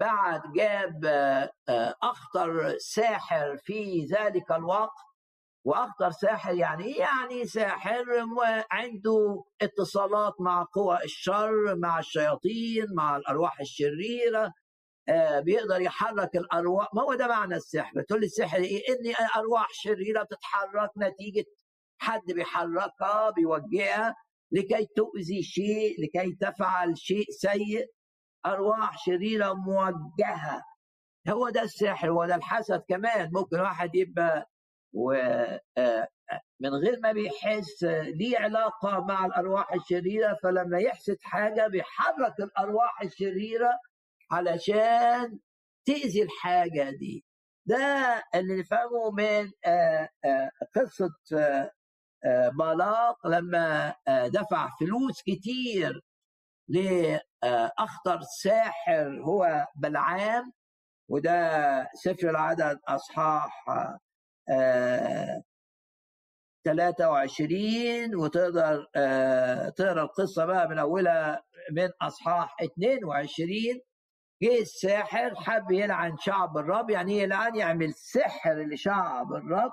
بعد 0.00 0.42
جاب 0.56 1.04
آه، 1.68 1.94
أخطر 2.02 2.74
ساحر 2.78 3.56
في 3.56 4.04
ذلك 4.04 4.52
الوقت. 4.52 4.96
وأخطر 5.64 6.10
ساحر 6.10 6.54
يعني 6.54 6.84
إيه؟ 6.84 6.98
يعني 7.00 7.44
ساحر 7.46 8.04
عنده 8.70 9.44
اتصالات 9.62 10.34
مع 10.40 10.66
قوى 10.72 10.98
الشر 11.04 11.76
مع 11.76 11.98
الشياطين 11.98 12.86
مع 12.96 13.16
الأرواح 13.16 13.60
الشريرة 13.60 14.52
آه، 15.08 15.40
بيقدر 15.40 15.80
يحرك 15.80 16.36
الأرواح. 16.36 16.88
ما 16.94 17.02
هو 17.02 17.14
ده 17.14 17.26
معنى 17.28 17.56
السحر؟ 17.56 18.02
تقول 18.02 18.20
لي 18.20 18.26
السحر 18.26 18.58
إيه؟ 18.58 18.80
ان 18.88 19.14
أرواح 19.36 19.68
شريرة 19.72 20.22
بتتحرك 20.22 20.90
نتيجة 20.98 21.44
حد 21.98 22.22
بيحركها 22.26 23.30
بيوجهها 23.30 24.14
لكي 24.52 24.86
تؤذي 24.96 25.42
شيء 25.42 25.94
لكي 26.04 26.36
تفعل 26.40 26.98
شيء 26.98 27.24
سيء. 27.30 27.86
أرواح 28.46 28.98
شريرة 29.06 29.52
موجهة. 29.54 30.62
هو 31.28 31.48
ده 31.50 31.62
السحر 31.62 32.10
هو 32.10 32.26
ده 32.26 32.34
الحسد 32.34 32.82
كمان. 32.88 33.30
ممكن 33.34 33.60
واحد 33.60 33.94
يبقى 33.94 34.50
ومن 34.94 35.58
آه، 35.78 36.08
غير 36.64 37.00
ما 37.02 37.12
بيحس 37.12 37.82
ليه 37.84 38.38
علاقة 38.38 39.00
مع 39.04 39.26
الأرواح 39.26 39.72
الشريرة 39.72 40.38
فلما 40.42 40.78
يحسد 40.78 41.16
حاجة 41.22 41.66
بيحرك 41.68 42.40
الأرواح 42.40 43.02
الشريرة 43.02 43.70
علشان 44.30 45.38
تأذي 45.86 46.22
الحاجة 46.22 46.90
دي. 46.90 47.24
ده 47.66 47.76
اللي 48.34 48.60
نفهمه 48.60 49.10
من 49.10 49.50
آه، 49.66 50.08
قصة 50.74 51.10
بالاق 52.58 53.26
لما 53.26 53.94
دفع 54.08 54.68
فلوس 54.80 55.22
كتير 55.22 56.00
لأخطر 56.68 58.20
ساحر 58.42 59.20
هو 59.24 59.66
بلعام 59.76 60.52
وده 61.08 61.88
سفر 61.94 62.30
العدد 62.30 62.78
أصحاح 62.88 63.64
23 66.64 68.14
آه، 68.14 68.18
وتقدر 68.18 68.86
آه، 68.96 69.68
تقرأ 69.68 70.02
القصة 70.02 70.44
بقى 70.44 70.68
من 70.68 70.78
أولها 70.78 71.42
من 71.72 71.88
أصحاح 72.02 72.56
22 72.62 73.50
جه 74.42 74.60
الساحر 74.60 75.34
حب 75.34 75.70
يلعن 75.70 76.16
شعب 76.18 76.58
الرب 76.58 76.90
يعني 76.90 77.12
إيه 77.12 77.22
يلعن؟ 77.22 77.56
يعمل 77.56 77.94
سحر 77.94 78.54
لشعب 78.54 79.32
الرب. 79.32 79.72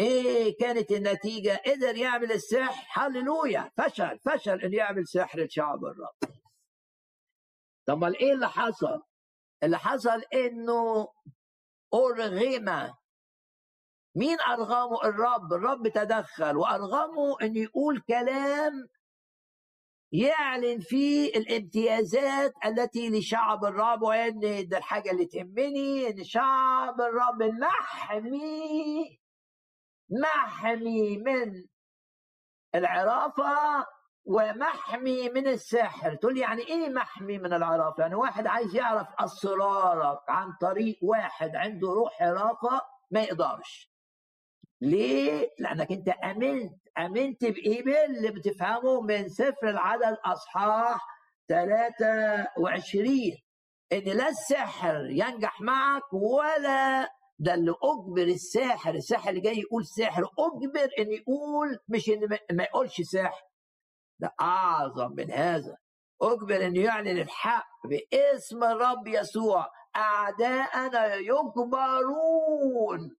إيه 0.00 0.56
كانت 0.60 0.90
النتيجة؟ 0.92 1.62
قدر 1.66 1.96
يعمل 1.96 2.32
السحر 2.32 2.86
هللويا. 2.92 3.70
فشل 3.76 4.18
فشل 4.18 4.60
انه 4.60 4.76
يعمل 4.76 5.08
سحر 5.08 5.40
لشعب 5.40 5.84
الرب 5.84 6.34
طب 7.86 8.04
إيه 8.04 8.32
اللي 8.32 8.48
حصل؟ 8.48 9.02
اللي 9.62 9.78
حصل 9.78 10.22
إنه 10.34 11.08
ارغم 11.94 12.34
مين 14.16 14.40
أرغمه؟ 14.40 15.04
الرب. 15.04 15.52
الرب 15.52 15.88
تدخل 15.88 16.56
وأرغمه 16.56 17.36
انه 17.42 17.60
يقول 17.60 18.00
كلام 18.00 18.88
يعلن 20.12 20.80
فيه 20.80 21.28
الامتيازات 21.36 22.52
التي 22.64 23.10
لشعب 23.10 23.64
الرب 23.64 24.02
وإن 24.02 24.68
ده 24.68 24.78
الحاجة 24.78 25.10
اللي 25.10 25.26
تهمني 25.26 26.08
إن 26.10 26.24
شعب 26.24 27.00
الرب 27.00 27.42
محمي 27.42 29.18
محمي 30.10 31.18
من 31.18 31.64
العرافة 32.74 33.86
ومحمي 34.24 35.28
من 35.28 35.46
الساحر 35.46 36.14
تقول 36.14 36.38
يعني 36.38 36.62
إيه 36.62 36.88
محمي 36.88 37.38
من 37.38 37.52
العرافة؟ 37.52 38.02
يعني 38.02 38.14
واحد 38.14 38.46
عايز 38.46 38.74
يعرف 38.76 39.06
أسرارك 39.18 40.18
عن 40.28 40.52
طريق 40.60 40.98
واحد 41.02 41.56
عنده 41.56 41.88
روح 41.88 42.22
عرافه 42.22 42.80
ما 43.10 43.22
يقدرش. 43.22 43.90
ليه؟ 44.80 45.50
لأنك 45.58 45.92
أنت 45.92 46.08
أمنت 46.08 46.72
أمنت 46.98 47.44
بايه 47.44 48.04
اللي 48.06 48.30
بتفهمه 48.30 49.00
من 49.00 49.28
سفر 49.28 49.68
العدد 49.70 50.16
أصحاح 50.24 51.06
23 51.48 53.16
إن 53.92 53.98
لا 54.04 54.28
السحر 54.28 55.06
ينجح 55.10 55.60
معك 55.60 56.12
ولا 56.12 57.08
ده 57.38 57.54
اللي 57.54 57.74
أجبر 57.82 58.22
الساحر 58.22 58.94
الساحر 58.94 59.30
اللي 59.30 59.40
جاي 59.40 59.58
يقول 59.58 59.86
سحر 59.86 60.22
أجبر 60.38 60.90
إن 60.98 61.12
يقول 61.12 61.78
مش 61.88 62.08
إن 62.08 62.38
ما 62.52 62.64
يقولش 62.64 63.00
ساحر. 63.00 63.42
ده 64.20 64.34
أعظم 64.40 65.12
من 65.12 65.30
هذا. 65.30 65.76
أجبر 66.22 66.66
أن 66.66 66.76
يعلن 66.76 67.18
الحق 67.18 67.66
باسم 67.84 68.64
الرب 68.64 69.06
يسوع. 69.06 69.68
أعداءنا 69.96 71.14
يجبرون 71.14 73.16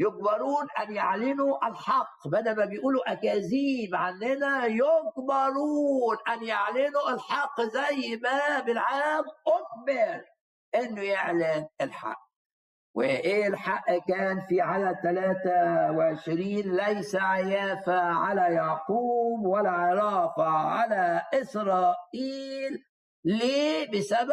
يجبرون 0.00 0.66
أن 0.80 0.92
يعلنوا 0.94 1.68
الحق. 1.68 2.28
بدل 2.28 2.56
ما 2.56 2.64
بيقولوا 2.64 3.12
أكاذيب 3.12 3.94
عننا 3.94 4.66
يجبرون 4.66 6.16
أن 6.28 6.44
يعلنوا 6.44 7.10
الحق 7.10 7.60
زي 7.60 8.16
ما 8.22 8.60
بالعام 8.60 9.24
أجبر 9.46 10.24
أنه 10.74 11.02
يعلن 11.02 11.68
الحق. 11.80 12.31
وإيه 12.94 13.46
الحق 13.46 13.86
كان 14.08 14.40
في 14.48 14.60
عدد 14.60 14.96
23 15.02 16.46
ليس 16.76 17.16
عيافة 17.16 18.00
على 18.00 18.54
يعقوب 18.54 19.46
ولا 19.46 19.70
عرافة 19.70 20.44
على 20.44 21.22
إسرائيل؟ 21.34 22.84
ليه؟ 23.24 23.90
بسبب 23.90 24.32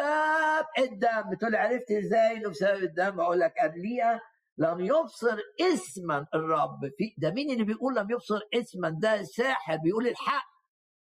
الدم. 0.78 1.34
تقول 1.40 1.56
عرفت 1.56 1.90
إزاي 1.90 2.36
إنه 2.36 2.50
بسبب 2.50 2.82
الدم؟ 2.82 3.20
أقول 3.20 3.40
لك 3.40 3.54
قبليها 3.62 4.20
لم 4.58 4.80
يبصر 4.80 5.38
اسما 5.60 6.26
الرب. 6.34 6.80
في 6.98 7.14
ده 7.18 7.30
مين 7.30 7.50
اللي 7.50 7.64
بيقول 7.64 7.96
لم 7.96 8.10
يبصر 8.10 8.40
اسما؟ 8.54 8.88
ده 9.02 9.14
الساحر 9.20 9.76
بيقول 9.76 10.06
الحق. 10.06 10.44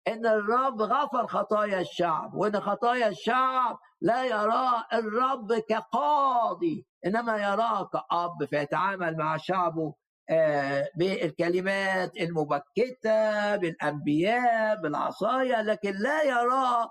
إن 0.09 0.27
الرب 0.27 0.83
غفر 0.83 1.27
خطايا 1.27 1.81
الشعب 1.81 2.35
وإن 2.35 2.61
خطايا 2.61 3.09
الشعب 3.09 3.79
لا 4.01 4.25
يراه 4.25 4.85
الرب 4.93 5.53
كقاضي 5.69 6.87
إنما 7.07 7.37
يراه 7.37 7.85
كأب 7.85 8.45
فيتعامل 8.51 9.17
مع 9.17 9.37
شعبه 9.37 9.95
آه، 10.31 10.89
بالكلمات 10.97 12.17
المبكتة 12.17 13.57
بالأنبياء 13.57 14.81
بالعصايه 14.83 15.63
لكن 15.63 15.93
لا 15.93 16.23
يراه 16.25 16.91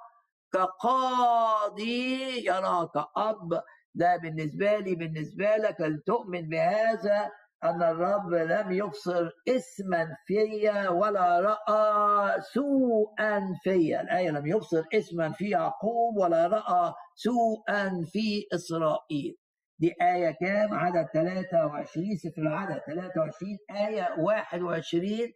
كقاضي 0.53 2.45
يراه 2.45 2.85
كأب. 2.85 3.61
ده 3.95 4.17
بالنسبة 4.17 4.77
لي 4.77 4.95
بالنسبة 4.95 5.57
لك 5.57 5.81
لن 5.81 6.03
تؤمن 6.03 6.49
بهذا 6.49 7.31
أن 7.63 7.83
الرب 7.83 8.33
لم 8.33 8.71
يبصر 8.71 9.29
اسما 9.47 10.15
فيا 10.25 10.89
ولا 10.89 11.39
رأى 11.39 12.41
سوءا 12.41 13.41
فيا. 13.63 14.01
الآية 14.01 14.29
لم 14.29 14.47
يبصر 14.47 14.83
اسما 14.93 15.31
في 15.31 15.49
يعقوب 15.49 16.17
ولا 16.17 16.47
رأى 16.47 16.93
سوءا 17.15 18.03
في 18.05 18.45
إسرائيل. 18.53 19.37
دي 19.79 19.93
آية 20.01 20.31
كام؟ 20.41 20.73
عدد 20.73 21.07
23 21.13 22.15
سفر 22.15 22.41
العدد 22.41 22.81
23 22.87 23.57
آية 23.87 24.15
21 24.19 25.33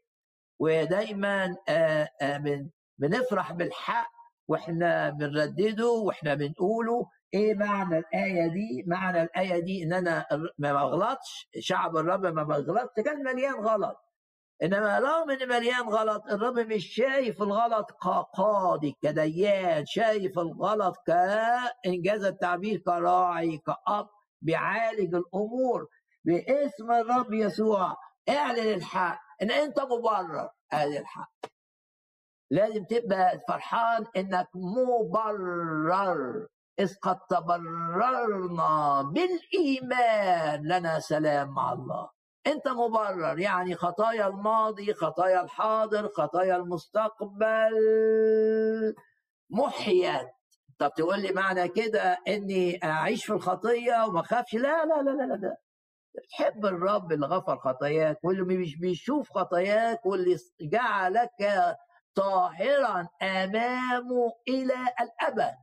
ودايما 0.59 1.55
آه، 1.69 2.07
آه، 2.21 2.41
بنفرح 2.97 3.51
بالحق 3.53 4.11
وإحنا 4.47 5.09
بنردده 5.09 5.89
وإحنا 5.89 6.33
بنقوله. 6.33 7.05
إيه 7.33 7.53
معنى 7.55 7.97
الآية 7.97 8.47
دي؟ 8.47 8.83
معنى 8.87 9.21
الآية 9.23 9.59
دي 9.59 9.83
إن 9.83 9.93
أنا 9.93 10.25
ما 10.57 10.73
بغلطش 10.73 11.47
شعب 11.59 11.97
الرب 11.97 12.25
ما 12.25 12.43
بغلطش 12.43 13.03
كان 13.05 13.23
مليان 13.23 13.53
غلط. 13.53 13.97
إنما 14.63 14.99
رغم 14.99 15.31
إن 15.31 15.49
مليان 15.49 15.89
غلط 15.89 16.23
الرب 16.31 16.59
مش 16.59 16.85
شايف 16.95 17.41
الغلط 17.41 17.91
كقاضي 17.91 18.95
كديان 19.01 19.85
شايف 19.85 20.39
الغلط 20.39 20.95
كإنجاز 21.07 22.23
التعبير 22.25 22.77
كراعي 22.85 23.57
كأب 23.57 24.07
بيعالج 24.41 25.15
الأمور. 25.15 25.87
باسم 26.25 26.91
الرب 26.91 27.33
يسوع 27.33 27.95
اعلن 28.29 28.73
الحق. 28.73 29.19
إن 29.41 29.51
أنت 29.51 29.79
مبرر 29.79 30.49
ادي 30.73 30.99
الحق. 30.99 31.31
لازم 32.51 32.83
تبقى 32.83 33.39
فرحان 33.49 34.05
إنك 34.17 34.47
مبرر. 34.55 36.47
إذ 36.79 36.95
قد 37.01 37.19
تبررنا 37.29 39.01
بالإيمان 39.01 40.67
لنا 40.67 40.99
سلام 40.99 41.49
مع 41.53 41.73
الله. 41.73 42.09
أنت 42.47 42.67
مبرر 42.67 43.39
يعني 43.39 43.75
خطايا 43.75 44.27
الماضي 44.27 44.93
خطايا 44.93 45.41
الحاضر 45.41 46.07
خطايا 46.07 46.55
المستقبل 46.55 47.75
محيت. 49.49 50.27
طب 50.79 50.91
تقول 50.97 51.19
لي 51.21 51.31
معنى 51.31 51.67
كده 51.67 52.17
إني 52.27 52.79
أعيش 52.83 53.25
في 53.25 53.33
الخطية 53.33 54.05
وما 54.07 54.19
أخافش؟ 54.19 54.53
لا 54.53 54.85
لا 54.85 55.01
لا 55.01 55.11
لا 55.11 55.33
لا 55.33 55.57
تحب 56.31 56.65
الرب 56.65 57.11
اللي 57.11 57.25
غفر 57.27 57.57
خطاياك 57.57 58.17
واللي 58.23 58.57
مش 58.57 58.79
بيشوف 58.79 59.29
خطاياك 59.31 60.05
واللي 60.05 60.37
جعلك 60.61 61.75
طاهرا 62.15 63.07
أمامه 63.21 64.31
إلى 64.47 64.75
الأبد. 65.01 65.53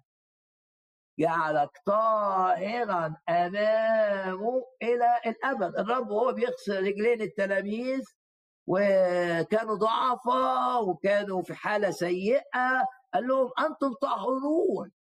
جعلك 1.19 1.71
طاهرا 1.87 3.17
أمامه 3.29 4.63
إلى 4.83 5.21
الأبد. 5.27 5.79
الرب 5.79 6.11
وهو 6.11 6.33
بيغسل 6.33 6.87
رجلين 6.87 7.23
التلاميذ 7.23 8.03
وكانوا 8.67 9.75
ضعفاء 9.75 10.89
وكانوا 10.89 11.43
في 11.43 11.55
حالة 11.55 11.91
سيئة. 11.91 12.85
قال 13.15 13.29
لهم 13.29 13.51
أنتم 13.61 13.93
طاهرون. 14.03 14.91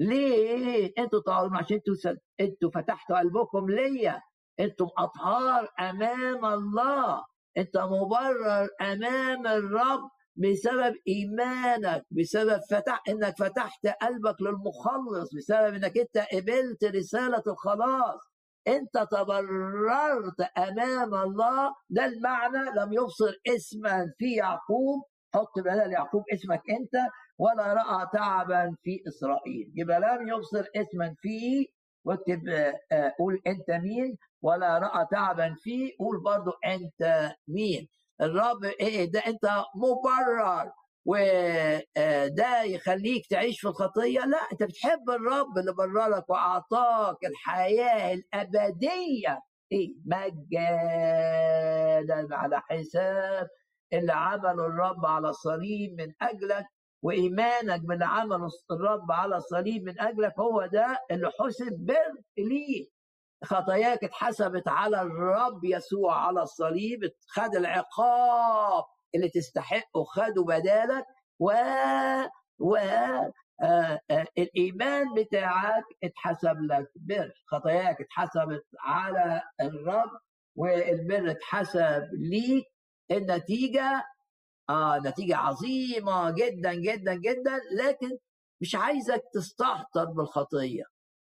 ليه؟ 0.00 0.92
أنتم 0.98 1.18
طاهرون 1.18 1.56
عشان 1.56 1.76
أنتم 1.76 2.16
أنتم 2.40 2.70
فتحتوا 2.70 3.18
قلبكم 3.18 3.70
ليا. 3.70 4.22
أنتم 4.60 4.88
أطهار 4.98 5.68
أمام 5.80 6.44
الله. 6.44 7.24
أنت 7.56 7.76
مبرر 7.76 8.68
أمام 8.80 9.46
الرب. 9.46 10.10
بسبب 10.38 10.94
إيمانك 11.08 12.02
بسبب 12.10 12.60
فتح 12.70 13.02
إنك 13.08 13.34
فتحت 13.38 13.86
قلبك 14.02 14.36
للمخلص 14.42 15.34
بسبب 15.36 15.74
إنك 15.74 15.98
أنت 15.98 16.18
قبلت 16.32 16.84
رسالة 16.84 17.42
الخلاص. 17.46 18.20
أنت 18.68 19.06
تبررت 19.10 20.40
أمام 20.58 21.14
الله. 21.14 21.72
ده 21.90 22.04
المعنى 22.04 22.70
لم 22.80 22.92
يبصر 22.92 23.32
اسما 23.48 24.12
في 24.18 24.34
يعقوب. 24.34 25.02
حط 25.34 25.58
بدل 25.58 25.92
يعقوب 25.92 26.22
اسمك 26.34 26.62
أنت. 26.70 26.94
ولا 27.38 27.74
رأى 27.74 28.06
تعبا 28.12 28.74
في 28.82 29.02
إسرائيل. 29.08 29.72
يبقى 29.74 30.00
لم 30.00 30.28
يبصر 30.28 30.64
اسما 30.76 31.14
فيه 31.22 31.66
واكتب 32.04 32.48
آه، 32.92 33.12
قول 33.18 33.40
أنت 33.46 33.70
مين. 33.70 34.16
ولا 34.42 34.78
رأى 34.78 35.06
تعبا 35.10 35.54
فيه 35.62 35.92
قول 35.98 36.22
برضو 36.22 36.50
أنت 36.66 37.32
مين. 37.48 37.88
الرب 38.20 38.64
إيه 38.64 39.10
ده 39.12 39.20
أنت 39.26 39.64
مبرر 39.76 40.72
وده 41.06 42.62
يخليك 42.62 43.26
تعيش 43.30 43.60
في 43.60 43.68
الخطية؟ 43.68 44.20
لا 44.20 44.38
أنت 44.52 44.62
بتحب 44.62 45.10
الرب 45.10 45.58
اللي 45.58 45.72
بررك 45.72 46.30
وأعطاك 46.30 47.16
الحياة 47.24 48.14
الأبدية. 48.14 49.40
إيه 49.72 49.94
مجانا 50.06 50.36
على 52.36 52.60
حساب 52.60 53.48
اللي 53.92 54.12
عمله 54.12 54.66
الرب 54.66 55.06
على 55.06 55.28
الصليب 55.28 56.00
من 56.00 56.12
أجلك 56.22 56.66
وإيمانك 57.02 57.80
باللي 57.80 58.04
عمله 58.04 58.48
الرب 58.70 59.12
على 59.12 59.36
الصليب 59.36 59.82
من 59.84 60.00
أجلك. 60.00 60.34
هو 60.38 60.66
ده 60.66 60.98
اللي 61.10 61.30
حسب 61.40 61.72
بر 61.72 62.22
ليك 62.38 62.92
خطاياك 63.44 64.04
اتحسبت 64.04 64.68
على 64.68 65.02
الرب 65.02 65.64
يسوع 65.64 66.26
على 66.26 66.42
الصليب 66.42 67.00
خد 67.28 67.54
العقاب 67.56 68.84
اللي 69.14 69.28
تستحقه 69.28 70.04
خده 70.04 70.44
بدالك 70.44 71.04
و 71.38 71.52
و 72.58 72.76
آه 72.76 73.32
آه 74.10 74.26
الإيمان 74.38 75.14
بتاعك 75.14 75.84
اتحسب 76.04 76.56
لك 76.62 76.86
بر. 76.96 77.32
خطاياك 77.46 78.00
اتحسبت 78.00 78.64
على 78.80 79.42
الرب 79.60 80.10
والبر 80.56 81.30
اتحسب 81.30 82.08
ليك. 82.12 82.64
النتيجة 83.10 84.04
آه 84.70 84.98
نتيجة 84.98 85.36
عظيمة 85.36 86.30
جدا 86.30 86.74
جدا 86.74 87.14
جدا 87.14 87.60
لكن 87.72 88.10
مش 88.60 88.74
عايزك 88.74 89.22
تستهتر 89.34 90.04
بالخطية. 90.04 90.84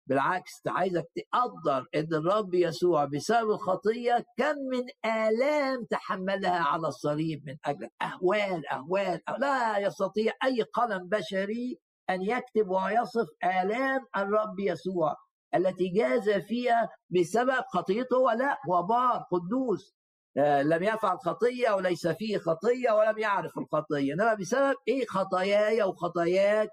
بالعكس 0.08 0.52
عايزك 0.66 1.04
تقدر 1.16 1.86
إن 1.94 2.14
الرب 2.14 2.54
يسوع 2.54 3.04
بسبب 3.04 3.50
الخطية 3.50 4.24
كم 4.38 4.54
من 4.72 5.10
آلام 5.12 5.84
تحملها 5.90 6.58
على 6.58 6.88
الصليب 6.88 7.42
من 7.46 7.56
اجلك 7.64 7.92
أهوال 8.02 8.68
أهوال 8.72 9.20
لا 9.38 9.78
يستطيع 9.78 10.32
أي 10.44 10.62
قلم 10.62 11.08
بشري 11.08 11.78
أن 12.10 12.22
يكتب 12.22 12.68
ويصف 12.68 13.26
آلام 13.44 14.00
الرب 14.16 14.58
يسوع 14.60 15.14
التي 15.54 15.88
جاز 15.88 16.30
فيها 16.30 16.88
بسبب 17.10 17.62
خطيته 17.74 18.18
ولا 18.18 18.58
هو 18.70 18.82
بار 18.82 19.24
قدوس. 19.32 19.96
آه 20.38 20.62
لم 20.62 20.82
يفعل 20.82 21.18
خطية 21.18 21.70
وليس 21.70 22.06
فيه 22.08 22.38
خطية 22.38 22.90
ولم 22.92 23.18
يعرف 23.18 23.58
الخطية 23.58 24.12
إنما 24.14 24.34
بسبب 24.34 24.74
إيه 24.88 25.06
خطاياي 25.06 25.82
وخطاياك 25.82 26.68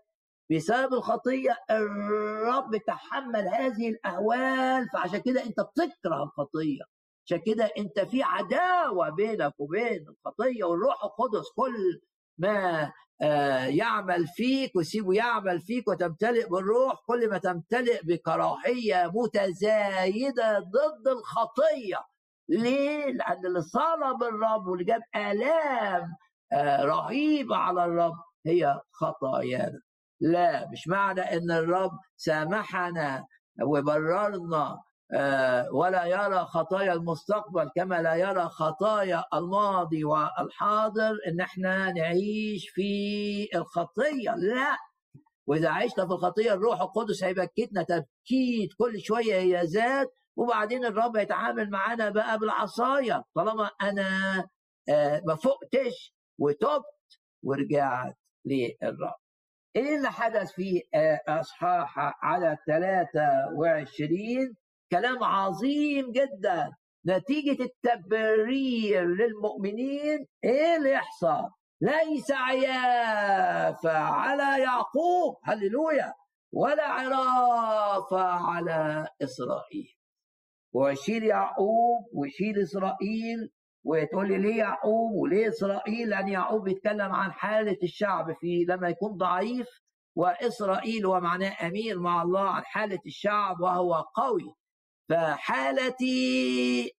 بسبب 0.54 0.94
الخطية 0.94 1.58
الرب 1.72 2.78
تحمل 2.88 3.48
هذه 3.48 3.90
الأهوال. 3.90 4.90
فعشان 4.94 5.20
كده 5.22 5.44
أنت 5.44 5.60
بتكره 5.62 6.24
الخطية. 6.24 6.82
عشان 7.26 7.38
كده 7.46 7.72
أنت 7.78 8.00
في 8.00 8.24
عداوة 8.24 9.10
بينك 9.10 9.54
وبين 9.60 10.06
الخطية 10.10 10.64
والروح 10.64 11.04
القدس 11.04 11.46
كل 11.56 12.02
ما 12.38 12.92
يعمل 13.68 14.28
فيك 14.28 14.76
وسيبه 14.76 15.14
يعمل 15.14 15.60
فيك 15.60 15.88
وتمتلئ 15.88 16.50
بالروح 16.50 16.94
كل 17.08 17.30
ما 17.30 17.38
تمتلئ 17.38 18.02
بكراهية 18.04 19.12
متزايدة 19.16 20.60
ضد 20.60 21.08
الخطية. 21.08 21.98
ليه؟ 22.50 23.06
لأن 23.06 23.46
اللي 23.46 23.62
صلب 23.62 24.24
الرب 24.24 24.68
واللي 24.68 24.84
جاب 24.84 25.02
آلام 25.16 26.16
رهيبة 26.84 27.56
على 27.56 27.86
الرب 27.86 28.16
هي 28.46 28.80
خطايانا. 28.92 29.80
لا 30.24 30.70
مش 30.72 30.88
معنى 30.88 31.22
إن 31.22 31.52
الرب 31.52 31.92
سامحنا 32.18 33.26
وبررنا 33.64 34.78
ولا 35.72 36.06
يرى 36.06 36.40
خطايا 36.46 36.94
المستقبل 36.94 37.70
كما 37.76 38.02
لا 38.02 38.16
يرى 38.16 38.44
خطايا 38.50 39.24
الماضي 39.34 40.04
والحاضر 40.04 41.18
إن 41.28 41.42
إحنا 41.42 41.92
نعيش 41.92 42.70
في 42.70 43.48
الخطية. 43.56 44.36
لا 44.38 44.78
وإذا 45.48 45.70
عشنا 45.70 46.08
في 46.08 46.14
الخطية 46.14 46.54
الروح 46.54 46.82
القدس 46.82 47.24
هيبكتنا 47.24 47.84
تبكيت 47.84 48.74
كل 48.78 49.02
شوية 49.02 49.36
هي 49.36 49.62
ذات 49.66 50.14
وبعدين 50.36 50.86
الرب 50.86 51.18
هيتعامل 51.18 51.70
معانا 51.70 52.10
بقى 52.10 52.40
بالعصاية. 52.40 53.24
طالما 53.36 53.70
أنا 53.82 54.38
ما 55.28 55.36
فقتش 55.36 56.16
وتبت 56.40 57.20
ورجعت 57.44 58.18
للرب. 58.46 59.23
إيه 59.76 59.96
اللي 59.96 60.12
حدث 60.12 60.52
في 60.52 60.82
أصحاح 61.28 61.96
على 62.26 62.58
23 62.68 64.56
كلام 64.92 65.24
عظيم 65.24 66.12
جدا. 66.12 66.72
نتيجة 67.08 67.64
التبرير 67.64 69.04
للمؤمنين 69.06 70.28
إيه 70.44 70.76
اللي 70.78 70.92
يحصل؟ 70.92 71.50
ليس 71.82 72.32
عيافة 72.32 73.92
على 73.98 74.64
يعقوب 74.64 75.38
هللويا 75.44 76.14
ولا 76.54 76.88
عرافة 76.88 78.22
على 78.24 79.08
إسرائيل. 79.24 79.96
ويشيل 80.74 81.24
يعقوب 81.24 82.06
ويشيل 82.14 82.62
إسرائيل 82.62 83.50
وتقول 83.86 84.28
لي 84.28 84.38
ليه 84.38 84.58
يعقوب 84.58 85.12
وليه 85.16 85.50
إسرائيل؟ 85.50 86.10
لأن 86.10 86.28
يعقوب 86.28 86.64
بيتكلم 86.64 87.12
عن 87.12 87.32
حالة 87.32 87.78
الشعب 87.84 88.34
في 88.40 88.66
لما 88.70 88.90
يكون 88.90 89.18
ضعيف 89.18 89.68
وإسرائيل 90.16 91.06
هو 91.06 91.20
معناه 91.20 91.68
أمير 91.68 92.00
مع 92.00 92.22
الله 92.22 92.50
عن 92.50 92.64
حالة 92.66 93.00
الشعب 93.06 93.60
وهو 93.60 93.94
قوي. 93.94 94.54
فحالتي 95.10 96.92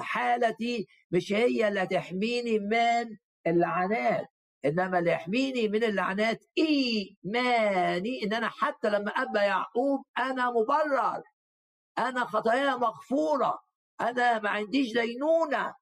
حالتي 0.00 0.86
مش 1.10 1.32
هي 1.32 1.68
اللي 1.68 1.86
تحميني 1.86 2.58
من 2.58 3.16
اللعنات 3.46 4.26
إنما 4.64 4.98
اللي 4.98 5.10
يحميني 5.10 5.68
من 5.68 5.84
اللعنات 5.84 6.44
إيماني 6.58 8.22
إن 8.24 8.32
أنا 8.32 8.48
حتى 8.48 8.90
لما 8.90 9.10
ابى 9.10 9.38
يعقوب 9.38 10.04
أنا 10.18 10.50
مبرر 10.50 11.22
أنا 11.98 12.24
خطاياي 12.24 12.76
مغفورة 12.76 13.58
أنا 14.00 14.38
ما 14.38 14.48
عنديش 14.50 14.92
دينونة. 14.92 15.74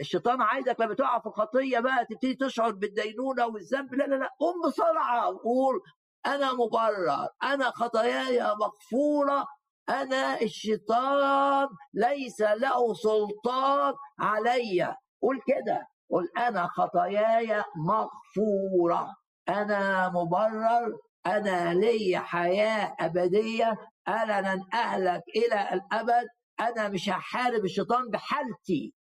الشيطان 0.00 0.42
عايزك 0.42 0.80
لما 0.80 0.94
تقع 0.94 1.18
في 1.18 1.26
الخطية 1.26 1.78
بقى 1.80 2.06
تبتدي 2.10 2.34
تشعر 2.34 2.70
بالدينونة 2.70 3.46
والذنب. 3.46 3.94
لا 3.94 4.04
لا 4.04 4.14
لا. 4.14 4.28
قم 4.40 4.68
بسرعة 4.68 5.30
وقول 5.30 5.80
أنا 6.26 6.52
مبرر 6.52 7.28
أنا 7.42 7.70
خطاياي 7.70 8.40
مغفورة 8.42 9.46
أنا 9.88 10.40
الشيطان 10.42 11.68
ليس 11.94 12.40
له 12.40 12.94
سلطان 12.94 13.94
علي. 14.20 14.94
قول 15.22 15.40
كده. 15.46 15.86
قول 16.10 16.28
أنا 16.38 16.66
خطاياي 16.66 17.64
مغفورة. 17.76 19.14
أنا 19.48 20.08
مبرر 20.08 20.92
أنا 21.26 21.74
لي 21.74 22.18
حياة 22.18 22.96
أبدية. 23.00 23.76
أنا 24.08 24.40
لن 24.54 24.62
أهلك 24.74 25.22
إلى 25.36 25.68
الأبد. 25.72 26.28
أنا 26.60 26.88
مش 26.88 27.08
هحارب 27.08 27.64
الشيطان 27.64 28.08
بحالتي. 28.10 28.94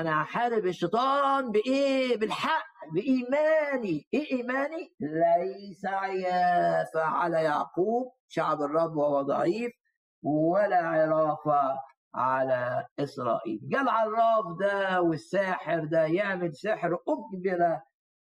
أنا 0.00 0.22
هحارب 0.22 0.66
الشيطان 0.66 1.50
بإيه؟ 1.52 2.16
بالحق 2.16 2.64
بإيماني. 2.94 4.06
إيه 4.14 4.32
إيماني؟ 4.32 4.92
ليس 5.00 5.84
عيافه 5.86 7.00
على 7.00 7.42
يعقوب 7.42 8.12
شعب 8.28 8.62
الرب 8.62 8.96
وهو 8.96 9.22
ضعيف 9.22 9.72
ولا 10.22 10.76
عرافه 10.76 11.80
على 12.14 12.86
إسرائيل. 13.00 13.60
جه 13.62 13.80
العراف 13.80 14.44
ده 14.60 15.00
والساحر 15.02 15.84
ده 15.84 16.04
يعمل 16.06 16.56
سحر 16.56 16.98
أجبر 17.08 17.78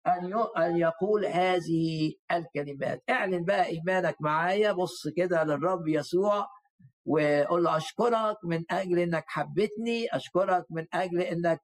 أن 0.06 0.34
أن 0.64 0.76
يقول 0.76 1.26
هذه 1.26 2.12
الكلمات. 2.32 3.02
اعلن 3.10 3.44
بقى 3.44 3.66
إيمانك 3.66 4.16
معايا. 4.20 4.72
بص 4.72 5.08
كده 5.16 5.44
للرب 5.44 5.88
يسوع. 5.88 6.46
وقول 7.06 7.64
له 7.64 7.76
أشكرك 7.76 8.36
من 8.44 8.64
أجل 8.70 8.98
إنك 8.98 9.24
حبيتني 9.26 10.06
أشكرك 10.12 10.64
من 10.70 10.86
أجل 10.92 11.20
إنك 11.20 11.60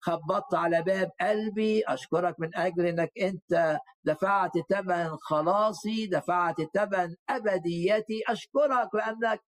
خبطت 0.00 0.54
على 0.54 0.82
باب 0.82 1.10
قلبي 1.20 1.82
أشكرك 1.88 2.40
من 2.40 2.56
أجل 2.56 2.86
إنك 2.86 3.10
أنت 3.22 3.78
دفعت 4.04 4.50
ثمن 4.70 5.16
خلاصي 5.22 6.06
دفعت 6.06 6.56
ثمن 6.74 7.14
أبديتي 7.30 8.22
أشكرك 8.28 8.88
لأنك 8.94 9.40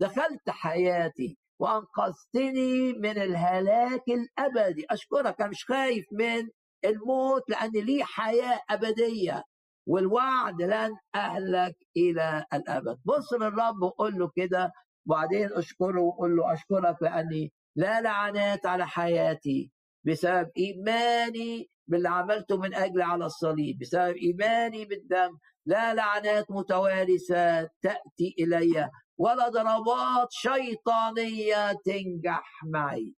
دخلت 0.00 0.50
حياتي 0.50 1.38
وأنقذتني 1.60 2.92
من 2.92 3.18
الهلاك 3.18 4.02
الأبدي. 4.08 4.86
أشكرك 4.90 5.40
أنا 5.40 5.50
مش 5.50 5.64
خايف 5.64 6.06
من 6.12 6.48
الموت 6.84 7.42
لأن 7.50 7.70
لي 7.70 8.04
حياة 8.04 8.60
أبدية. 8.70 9.42
والوعد 9.88 10.62
لن 10.62 10.96
أهلك 11.14 11.76
إلى 11.96 12.44
الأبد. 12.54 12.98
بص 13.04 13.32
للرب 13.32 13.82
وقول 13.82 14.18
له 14.18 14.30
كده 14.36 14.72
وبعدين 15.06 15.48
أشكره 15.52 16.00
وقول 16.00 16.36
له 16.36 16.52
أشكرك 16.52 16.96
لأني 17.02 17.52
لا 17.76 18.00
لعنات 18.00 18.66
على 18.66 18.86
حياتي 18.86 19.70
بسبب 20.06 20.50
إيماني 20.58 21.70
باللي 21.88 22.08
عملته 22.08 22.56
من 22.56 22.74
اجلي 22.74 23.04
على 23.04 23.26
الصليب 23.26 23.78
بسبب 23.78 24.14
إيماني 24.16 24.84
بالدم. 24.84 25.38
لا 25.66 25.94
لعنات 25.94 26.50
متوارثه 26.50 27.62
تأتي 27.82 28.34
إلي 28.38 28.90
ولا 29.18 29.48
ضربات 29.48 30.28
شيطانية 30.30 31.72
تنجح 31.84 32.64
معي. 32.64 33.14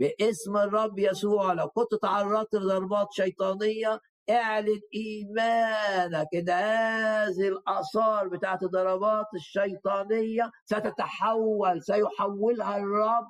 باسم 0.00 0.56
الرب 0.56 0.98
يسوع 0.98 1.52
لو 1.52 1.68
كنت 1.68 1.94
تعرضت 2.02 2.54
لضربات 2.54 3.08
شيطانية 3.12 4.00
اعلن 4.30 4.80
إيمانك 4.94 6.26
إن 6.34 6.48
هذه 6.50 7.48
الآثار 7.48 8.28
بتاعت 8.28 8.62
الضربات 8.62 9.26
الشيطانية 9.34 10.50
ستتحول 10.64 11.82
سيحولها 11.82 12.76
الرب 12.76 13.28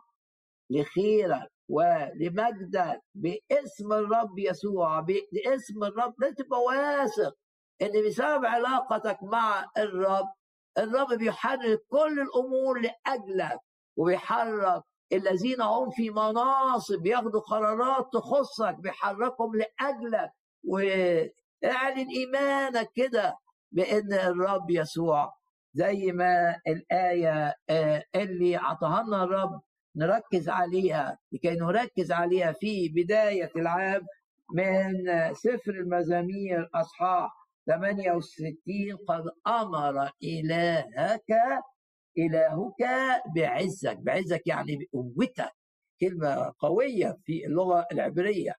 لخيرك 0.70 1.48
ولمجدك 1.70 3.00
باسم 3.14 3.92
الرب 3.92 4.38
يسوع 4.38 5.00
باسم 5.00 5.84
الرب 5.84 6.14
لازم 6.18 6.34
تبقى 6.34 6.60
واثق 6.62 7.34
ان 7.82 8.06
بسبب 8.06 8.44
علاقتك 8.44 9.18
مع 9.22 9.64
الرب 9.78 10.26
الرب 10.78 11.08
بيحرك 11.18 11.78
كل 11.88 12.20
الأمور 12.20 12.80
لأجلك 12.80 13.58
وبيحرك 13.96 14.82
الذين 15.12 15.60
هم 15.62 15.90
في 15.90 16.10
مناصب 16.10 17.06
ياخدوا 17.06 17.40
قرارات 17.40 18.06
تخصك 18.12 18.74
بيحركهم 18.78 19.52
لأجلك 19.56 20.30
وأعلن 20.64 22.08
إيمانك 22.16 22.88
كده 22.94 23.36
بإن 23.72 24.12
الرب 24.12 24.70
يسوع 24.70 25.32
زي 25.74 26.12
ما 26.12 26.56
الآية 26.66 27.54
آه، 27.70 28.04
اللي 28.14 28.56
اعطاها 28.56 29.02
لنا 29.02 29.24
الرب 29.24 29.60
نركز 29.96 30.48
عليها 30.48 31.18
لكي 31.32 31.50
نركز 31.50 32.12
عليها 32.12 32.52
في 32.52 32.88
بداية 32.88 33.50
العام 33.56 34.02
من 34.54 34.92
سفر 35.34 35.70
المزامير 35.72 36.68
أصحاح 36.74 37.30
68 37.66 38.96
قد 39.08 39.24
أمر 39.46 40.10
إلهك 40.22 41.30
إلهك 42.18 42.82
بعزك 43.36 43.96
بعزك 43.98 44.46
يعني 44.46 44.78
بقوتك 44.92 45.52
كلمة 46.00 46.52
قوية 46.58 47.18
في 47.24 47.46
اللغة 47.46 47.86
العبرية. 47.92 48.54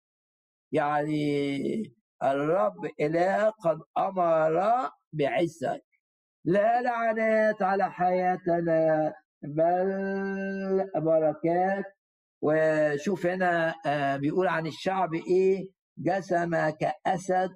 يعني 0.73 1.93
الرب 2.23 2.85
إله 3.01 3.49
قد 3.49 3.79
أمر 3.97 4.61
بعزك 5.13 5.83
لا 6.45 6.81
لعنات 6.81 7.61
على 7.61 7.91
حياتنا 7.91 9.13
بل 9.43 10.89
بركات. 10.95 11.85
وشوف 12.41 13.25
هنا 13.25 13.75
آه، 13.85 14.17
بيقول 14.17 14.47
عن 14.47 14.67
الشعب 14.67 15.13
إيه؟ 15.13 15.69
جسم 15.97 16.69
كأسد 16.69 17.49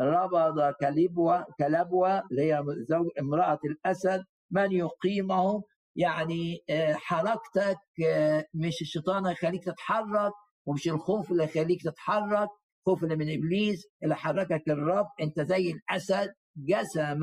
ربض 0.00 0.72
كلبوة 0.80 1.46
كلبوة 1.58 2.22
اللي 2.30 2.52
هي 2.52 2.64
زوج 2.88 3.06
امرأة 3.20 3.58
الأسد. 3.64 4.24
من 4.50 4.72
يقيمه؟ 4.72 5.62
يعني 5.96 6.58
آه، 6.70 6.92
حركتك 6.94 7.78
آه، 8.06 8.44
مش 8.54 8.82
الشيطان 8.82 9.26
يخليك 9.26 9.64
تتحرك. 9.64 10.32
ومش 10.68 10.88
الخوف 10.88 11.30
اللي 11.32 11.44
يخليك 11.44 11.82
تتحرك 11.82 12.48
خوف 12.86 13.02
من 13.02 13.34
إبليس 13.36 13.86
اللي 14.02 14.16
حركك 14.16 14.68
الرب. 14.68 15.06
أنت 15.20 15.40
زي 15.40 15.70
الأسد 15.70 16.34
جسم 16.56 17.20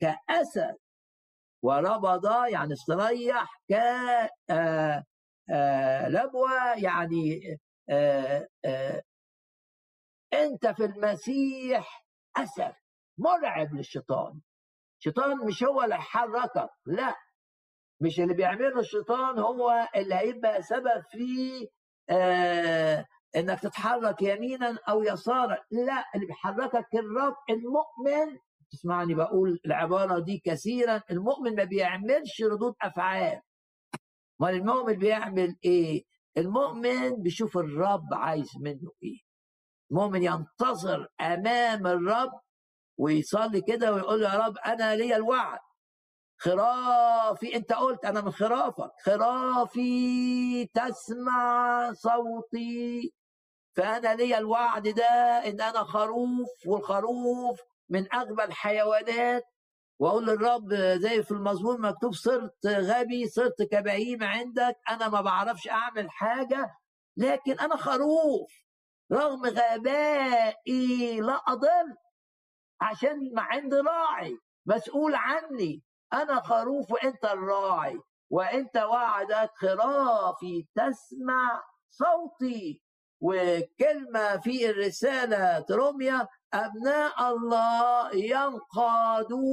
كأسد 0.00 0.76
وربض 1.62 2.26
يعني 2.52 2.72
استريح 2.72 3.60
ك 3.70 3.72
آه، 4.50 5.02
آه، 5.50 6.08
لبوة 6.08 6.74
يعني 6.76 7.40
آه، 7.90 8.48
أنت 10.32 10.66
في 10.66 10.84
المسيح 10.84 12.04
أسد 12.36 12.74
مرعب 13.18 13.74
للشيطان. 13.74 14.40
الشيطان 14.98 15.46
مش 15.46 15.64
هو 15.64 15.82
اللي 15.82 15.94
هيحركك 15.94 16.68
لا. 16.86 17.14
مش 18.00 18.20
اللي 18.20 18.34
بيعمله 18.34 18.80
الشيطان 18.80 19.38
هو 19.38 19.88
اللي 19.96 20.14
هيبقى 20.14 20.62
سبب 20.62 21.02
في 21.10 21.18
إنك 23.36 23.60
تتحرك 23.60 24.22
يمينا 24.22 24.78
أو 24.88 25.02
يسارا. 25.02 25.58
لا 25.70 26.04
اللي 26.14 26.26
بيحركك 26.26 26.94
الرب 26.94 27.34
المؤمن 27.50 28.38
تسمعني 28.70 29.14
بقول 29.14 29.60
العبارة 29.66 30.18
دي 30.18 30.42
كثيرا 30.44 31.02
المؤمن 31.10 31.56
ما 31.56 31.64
بيعملش 31.64 32.42
ردود 32.42 32.74
أفعال. 32.82 33.40
ما 34.40 34.50
المؤمن 34.50 34.92
بيعمل 34.92 35.56
إيه؟ 35.64 36.04
المؤمن 36.36 37.22
بيشوف 37.22 37.58
الرب 37.58 38.14
عايز 38.14 38.50
منه 38.60 38.92
إيه. 39.02 39.18
المؤمن 39.90 40.22
ينتظر 40.22 41.08
أمام 41.20 41.86
الرب 41.86 42.30
ويصلي 42.98 43.60
كده 43.60 43.92
ويقول 43.92 44.22
يا 44.22 44.46
رب 44.46 44.56
أنا 44.66 44.96
ليا 44.96 45.16
الوعد. 45.16 45.58
خرافي. 46.38 47.56
انت 47.56 47.72
قلت 47.72 48.04
أنا 48.04 48.20
من 48.20 48.30
خرافك. 48.32 48.90
خرافي 49.04 50.66
تسمع 50.74 51.92
صوتي. 51.92 53.12
فأنا 53.76 54.14
ليا 54.14 54.38
الوعد 54.38 54.88
ده 54.88 55.04
إن 55.48 55.60
أنا 55.60 55.84
خروف 55.84 56.48
والخروف 56.66 57.60
من 57.88 58.14
أغبى 58.14 58.44
الحيوانات. 58.44 59.44
وأقول 60.00 60.26
للرب 60.26 60.74
زي 60.74 61.22
في 61.22 61.30
المزمور 61.30 61.80
مكتوب 61.80 62.14
صرت 62.14 62.66
غبي 62.66 63.28
صرت 63.28 63.62
كبهيم 63.62 64.22
عندك. 64.24 64.76
أنا 64.90 65.08
ما 65.08 65.20
بعرفش 65.20 65.68
أعمل 65.68 66.10
حاجة 66.10 66.70
لكن 67.16 67.52
أنا 67.60 67.76
خروف. 67.76 68.50
رغم 69.12 69.46
غبائي 69.46 71.20
لا 71.20 71.40
أضل 71.48 71.96
عشان 72.80 73.32
عندي 73.38 73.76
راعي. 73.76 74.38
مسؤول 74.66 75.14
عني. 75.14 75.82
أنا 76.12 76.40
خروف 76.40 76.90
وأنت 76.92 77.24
الراعي 77.24 78.00
وأنت 78.30 78.76
وعدك 78.76 79.50
خرافي 79.54 80.66
تسمع 80.74 81.64
صوتي. 81.90 82.82
وكلمة 83.20 84.36
في 84.36 84.70
الرسالة 84.70 85.64
روميا 85.70 86.28
أبناء 86.54 87.30
الله 87.36 88.14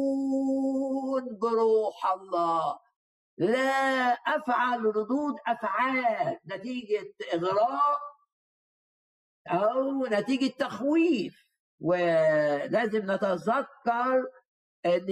ينقادون 0.06 1.38
بروح 1.41 2.12
الله. 2.12 2.80
لا 3.38 4.12
أفعل 4.13 4.86
ردود 4.86 5.36
أفعال 5.48 6.39
نتيجة 6.46 7.13
إغراء 7.34 8.00
أو 9.48 10.06
نتيجة 10.06 10.54
تخويف. 10.60 11.46
ولازم 11.80 13.12
نتذكر 13.12 14.28
أن 14.86 15.08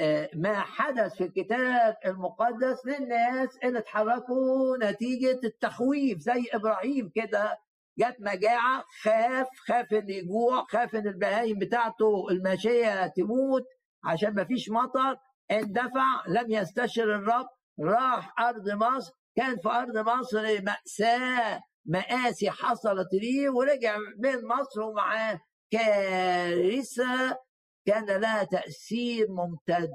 آه، 0.00 0.54
حدث 0.54 1.14
في 1.14 1.24
الكتاب 1.24 1.96
المقدس 2.06 2.86
للناس 2.86 3.48
اللي 3.64 3.78
اتحركوا 3.78 4.76
نتيجة 4.82 5.40
التخويف 5.44 6.18
زي 6.18 6.44
إبراهيم 6.52 7.12
كده 7.14 7.58
جت 7.98 8.16
مجاعة 8.20 8.84
خاف 9.02 9.46
خاف 9.68 9.92
إن 9.92 10.08
يجوع 10.10 10.64
خاف 10.68 10.94
إن 10.94 11.06
البهايم 11.06 11.58
بتاعته 11.58 12.26
الماشية 12.30 13.06
تموت 13.06 13.64
عشان 14.04 14.34
ما 14.34 14.44
فيش 14.44 14.70
مطر 14.70 15.16
اندفع 15.50 16.26
لم 16.28 16.50
يستشر 16.50 17.14
الرب 17.14 17.46
راح 17.80 18.40
أرض 18.40 18.68
مصر 18.68 19.12
كان 19.36 19.56
في 19.56 19.68
أرض 19.68 19.98
مصر 19.98 20.62
مأساة 20.62 21.60
مآسي 21.86 22.50
حصلت 22.50 23.08
ليه 23.12 23.50
ورجع 23.50 23.96
من 24.18 24.46
مصر 24.48 24.80
ومعاه 24.82 25.40
كارثة 25.70 27.36
كان 27.86 28.06
لها 28.20 28.44
تأثير 28.44 29.26
ممتد. 29.30 29.90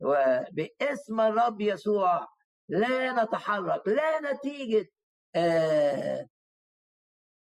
وباسم 0.00 1.20
الرب 1.20 1.60
يسوع 1.60 2.28
لا 2.68 3.24
نتحرك 3.24 3.88
لا 3.88 4.32
نتيجة 4.32 4.86
آه 5.36 6.26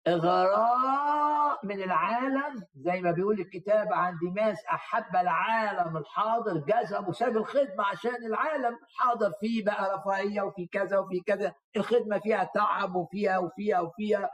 غراء 0.08 1.66
من 1.66 1.82
العالم 1.82 2.62
زي 2.74 3.00
ما 3.00 3.10
بيقول 3.10 3.40
الكتاب 3.40 3.92
عن 3.92 4.18
ديماس 4.18 4.64
أحب 4.64 5.16
العالم 5.16 5.96
الحاضر 5.96 6.56
جذب 6.58 7.08
وساب 7.08 7.36
الخدمة 7.36 7.84
عشان 7.84 8.24
العالم 8.26 8.78
الحاضر 8.82 9.32
فيه 9.40 9.64
بقى 9.64 9.96
رفاهية 9.96 10.42
وفي 10.42 10.66
كذا 10.66 10.98
وفي 10.98 11.20
كذا 11.26 11.54
الخدمة 11.76 12.18
فيها 12.18 12.50
تعب 12.54 12.94
وفيها 12.94 13.38
وفيها 13.38 13.80
وفيها 13.80 14.30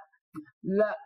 لا. 0.63 0.97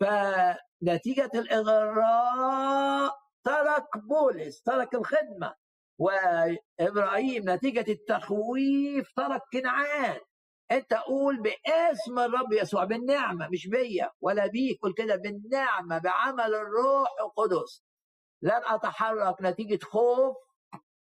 فنتيجة 0.00 1.30
الإغراء 1.34 3.12
ترك 3.44 3.98
بولس 4.08 4.62
ترك 4.62 4.94
الخدمة. 4.94 5.54
وإبراهيم 5.98 7.50
نتيجة 7.50 7.84
التخويف 7.92 9.12
ترك 9.16 9.40
كنعان. 9.52 10.20
أنت 10.70 10.94
قول 10.94 11.42
باسم 11.42 12.18
الرب 12.18 12.52
يسوع 12.52 12.84
بالنعمة 12.84 13.48
مش 13.48 13.66
بيا 13.68 14.10
ولا 14.20 14.46
بيك 14.46 14.78
قول 14.82 14.94
كده 14.94 15.16
بالنعمة 15.16 15.98
بعمل 15.98 16.54
الروح 16.54 17.08
القدس. 17.20 17.82
لن 18.42 18.60
أتحرك 18.66 19.36
نتيجة 19.42 19.78
خوف 19.84 20.36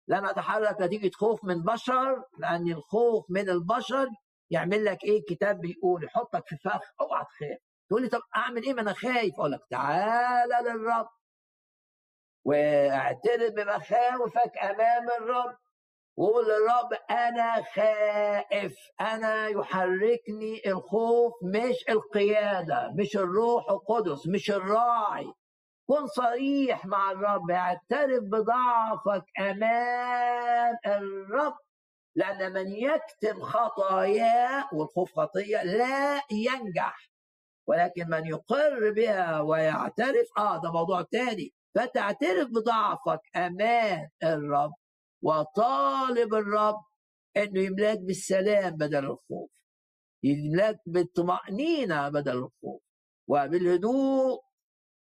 لن 0.08 0.26
أتحرك 0.26 0.82
نتيجة 0.82 1.12
خوف 1.16 1.44
من 1.46 1.64
بشر 1.64 2.24
لأن 2.40 2.72
الخوف 2.72 3.26
من 3.30 3.50
البشر 3.50 4.08
يعمل 4.50 4.86
لك 4.86 5.04
إيه؟ 5.04 5.22
كتاب 5.30 5.60
بيقول 5.62 6.04
يحطك 6.04 6.44
في 6.48 6.56
فخ 6.58 6.82
أوعى 7.02 7.24
تخاف. 7.26 7.58
تقول 7.90 8.02
لي 8.02 8.10
طب 8.10 8.22
أعمل 8.36 8.64
إيه؟ 8.64 8.74
ما 8.74 8.82
أنا 8.82 8.94
خايف. 8.94 9.34
أقول 9.40 9.52
لك 9.52 9.60
تعالى 9.72 10.56
للرب. 10.70 11.08
واعترف 12.48 13.54
بمخاوفك 13.54 14.58
أمام 14.64 15.10
الرب. 15.22 15.56
وقول 16.18 16.46
للرب 16.46 16.94
أنا 17.12 17.64
خائف. 17.76 18.76
أنا 19.02 19.48
يحركني 19.48 20.62
الخوف 20.68 21.34
مش 21.44 21.86
القيادة 21.90 22.92
مش 22.96 23.16
الروح 23.18 23.70
القدس 23.70 24.28
مش 24.28 24.52
الراعي. 24.52 25.34
كن 25.88 26.08
صريح 26.08 26.86
مع 26.86 27.12
الرب 27.12 27.52
اعترف 27.52 28.24
بضعفك 28.24 29.24
أمام 29.40 30.78
الرب. 30.86 31.56
لأن 32.16 32.54
من 32.54 32.72
يكتم 32.72 33.42
خطاياه 33.42 34.70
والخوف 34.74 35.14
خطية 35.20 35.64
لا 35.64 36.22
ينجح. 36.32 37.10
ولكن 37.68 38.10
من 38.10 38.26
يقر 38.26 38.92
بها 38.92 39.42
ويعترف 39.42 40.28
آه 40.38 40.62
ده 40.62 40.72
موضوع 40.72 41.02
تاني. 41.02 41.54
فتعترف 41.78 42.50
بضعفك 42.50 43.20
امام 43.36 44.10
الرب 44.24 44.74
وطالب 45.24 46.34
الرب 46.34 46.84
إنه 47.38 47.62
يملاك 47.62 48.00
بالسلام 48.00 48.76
بدل 48.76 49.06
الخوف 49.06 49.50
يملاك 50.24 50.80
بالطمأنينة 50.86 52.10
بدل 52.10 52.32
الخوف 52.38 52.82
وبالهدوء 53.30 54.42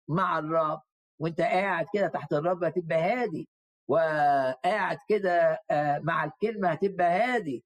مع 0.10 0.40
الرب. 0.40 0.82
وأنت 1.20 1.42
قاعد 1.42 1.86
كده 1.94 2.08
تحت 2.08 2.34
الرب 2.34 2.64
هتبقى 2.64 2.98
هادي 3.00 3.48
وقاعد 3.90 4.98
كده 5.10 5.60
آه، 5.72 6.00
مع 6.00 6.24
الكلمة 6.26 6.70
هتبقى 6.70 7.08
هادي 7.08 7.64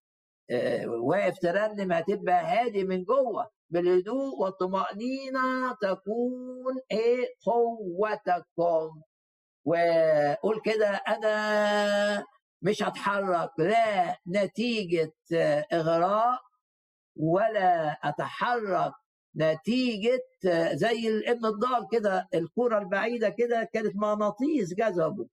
آه، 0.51 0.87
واقف 0.87 1.39
ترنم 1.39 1.91
هتبقى 1.91 2.35
هادي 2.45 2.83
من 2.83 3.03
جوه. 3.03 3.49
بالهدوء 3.71 4.39
والطمأنينة 4.41 5.73
تكون 5.81 6.79
إيه 6.91 7.27
قوتكم. 7.45 9.01
وقول 9.65 10.61
كده 10.65 10.87
أنا 10.89 12.25
مش 12.61 12.83
هتحرك 12.83 13.49
لا 13.57 14.17
نتيجة 14.27 15.13
إغراء 15.73 16.39
ولا 17.15 17.91
أتحرك 18.03 18.93
نتيجة 19.35 20.19
زي 20.73 21.07
الابن 21.07 21.45
الضال 21.45 21.87
كده 21.91 22.27
الكرة 22.33 22.77
البعيدة 22.79 23.29
كده 23.29 23.69
كانت 23.73 23.95
مغناطيس 23.95 24.73
جذبه. 24.73 25.27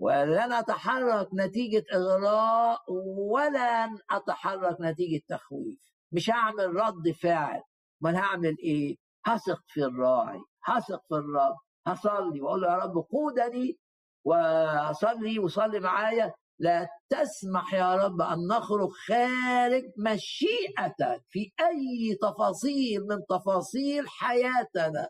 ولن 0.00 0.52
أتحرك 0.52 1.28
نتيجة 1.34 1.84
إغراء 1.94 2.80
ولن 3.18 3.98
أتحرك 4.10 4.76
نتيجة 4.80 5.22
تخويف. 5.28 5.78
مش 6.12 6.30
هعمل 6.30 6.74
رد 6.76 7.10
فعل. 7.22 7.62
ما 8.00 8.18
هعمل 8.18 8.56
إيه؟ 8.58 8.96
هثق 9.26 9.60
في 9.66 9.84
الراعي 9.84 10.40
هثق 10.64 11.02
في 11.08 11.14
الرب 11.14 11.56
هصلي 11.86 12.40
واقول 12.40 12.60
له 12.60 12.68
يا 12.72 12.76
رب 12.78 12.94
قودني 13.10 13.78
واصلي 14.24 15.38
وصلي 15.38 15.80
معايا. 15.80 16.32
لا 16.58 16.88
تسمح 17.08 17.74
يا 17.74 17.94
رب 17.96 18.20
أن 18.22 18.38
نخرج 18.50 18.88
خارج 19.08 19.82
مشيئتك 19.98 21.22
في 21.30 21.50
أي 21.60 22.18
تفاصيل 22.22 23.00
من 23.00 23.18
تفاصيل 23.28 24.08
حياتنا 24.08 25.08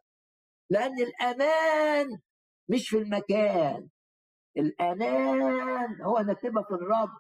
لأن 0.71 0.93
الأمان 1.01 2.07
مش 2.69 2.89
في 2.89 2.99
المكان 2.99 3.89
الأمان 4.57 6.03
هو 6.03 6.19
أنك 6.19 6.41
تبقى 6.43 6.65
في 6.65 6.75
الرب 6.75 7.11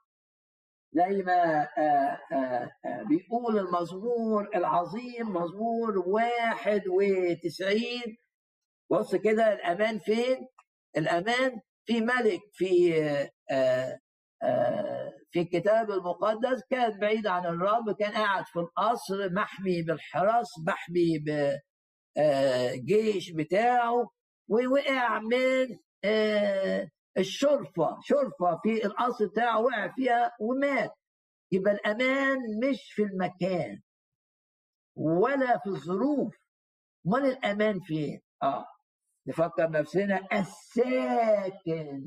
زي 0.92 1.22
ما 1.22 1.68
آه، 1.79 2.18
آه، 2.33 2.70
آه، 2.85 3.03
بيقول 3.09 3.59
المزمور 3.59 4.48
العظيم 4.55 5.29
مزمور 5.29 5.98
واحد 6.07 6.83
وتسعين 6.88 8.16
بص 8.90 9.14
كده 9.14 9.53
الأمان 9.53 9.98
فين؟ 9.98 10.46
الأمان 10.96 11.61
في 11.85 12.00
ملك 12.00 12.40
في 12.53 12.92
في 15.31 15.40
الكتاب 15.40 15.90
المقدس 15.90 16.62
كان 16.70 16.98
بعيد 16.98 17.26
عن 17.26 17.46
الرب 17.46 17.96
كان 17.98 18.12
قاعد 18.12 18.44
في 18.46 18.59
القصر 18.59 19.33
محمي 19.33 19.83
بالحرس 19.83 20.48
محمي 20.66 21.18
بالجيش 22.16 23.33
بتاعه 23.33 24.11
ووقع 24.48 25.18
من 25.18 25.66
الشرفة 27.18 27.99
شرفة 28.03 28.61
في 28.62 28.85
القصر 28.87 29.27
بتاعه 29.27 29.61
وقع 29.61 29.88
فيها 29.88 30.33
ومات. 30.40 30.90
يبقى 31.53 31.73
الأمان 31.73 32.38
مش 32.64 32.92
في 32.92 33.03
المكان 33.03 33.81
ولا 34.96 35.59
في 35.59 35.66
الظروف. 35.66 36.35
أمال 37.07 37.25
الأمان 37.27 37.81
فين؟ 37.81 38.20
آه 38.42 38.66
نفكر 39.27 39.70
نفسنا 39.70 40.29
الساكن 40.33 42.03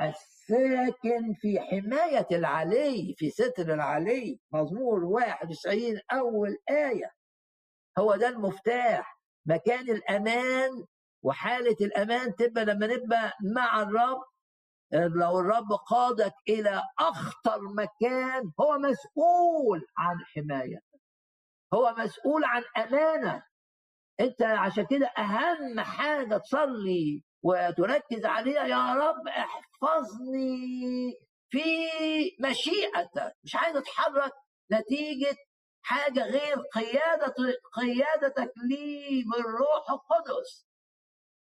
الساكن 0.00 1.32
في 1.34 1.60
حماية 1.60 2.26
العلي 2.32 3.14
في 3.18 3.30
ستر 3.30 3.74
العلي. 3.74 4.38
مزمور 4.52 5.04
91 5.04 6.00
أول 6.12 6.56
آية. 6.70 7.10
هو 7.98 8.16
ده 8.16 8.28
المفتاح. 8.28 9.18
مكان 9.46 9.90
الأمان 9.90 10.70
وحالة 11.22 11.76
الأمان 11.80 12.34
تبقى 12.36 12.64
لما 12.64 12.86
نبقى 12.86 13.32
مع 13.54 13.82
الرب 13.82 14.22
لو 14.92 15.40
الرب 15.40 15.72
قادك 15.72 16.32
إلى 16.48 16.82
أخطر 16.98 17.60
مكان 17.62 18.52
هو 18.60 18.78
مسؤول 18.78 19.86
عن 19.98 20.16
حماية 20.34 20.78
هو 21.74 21.94
مسؤول 21.98 22.44
عن 22.44 22.62
أمانة. 22.76 23.42
أنت 24.20 24.42
عشان 24.42 24.86
كده 24.86 25.06
أهم 25.06 25.80
حاجة 25.80 26.36
تصلي 26.36 27.22
وتركز 27.42 28.24
عليها 28.24 28.64
يا 28.66 28.94
رب 28.94 29.28
احفظني 29.28 31.12
في 31.50 31.64
مشيئتك. 32.40 33.32
مش 33.44 33.56
عايز 33.56 33.76
أتحرك 33.76 34.32
نتيجة 34.72 35.36
حاجة 35.82 36.22
غير 36.24 36.56
قيادة 36.74 37.34
قيادتك 37.72 38.52
لي 38.68 39.24
بالروح 39.32 39.90
القدس. 39.90 40.65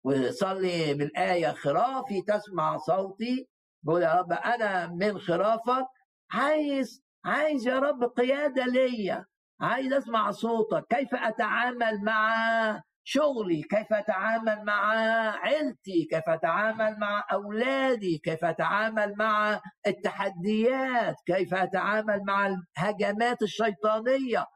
وصلي 0.04 0.94
بالآية 0.94 1.52
خرافي 1.52 2.22
تسمع 2.22 2.76
صوتي. 2.76 3.48
بقول 3.82 4.02
يا 4.02 4.14
رب 4.14 4.32
أنا 4.32 4.86
من 4.86 5.18
خرافك. 5.18 5.86
عايز 6.32 7.02
عايز 7.24 7.66
يا 7.68 7.78
رب 7.78 8.04
قيادة 8.04 8.66
ليا. 8.66 9.24
عايز 9.60 9.92
أسمع 9.92 10.30
صوتك. 10.30 10.84
كيف 10.90 11.14
أتعامل 11.14 12.04
مع 12.04 12.80
شغلي؟ 13.04 13.62
كيف 13.62 13.92
أتعامل 13.92 14.64
مع 14.64 14.90
عيلتي؟ 15.36 16.04
كيف 16.10 16.28
أتعامل 16.28 16.98
مع 16.98 17.24
أولادي؟ 17.32 18.18
كيف 18.18 18.44
أتعامل 18.44 19.14
مع 19.18 19.60
التحديات؟ 19.86 21.16
كيف 21.26 21.54
أتعامل 21.54 22.22
مع 22.24 22.46
الهجمات 22.78 23.42
الشيطانية؟ 23.42 24.46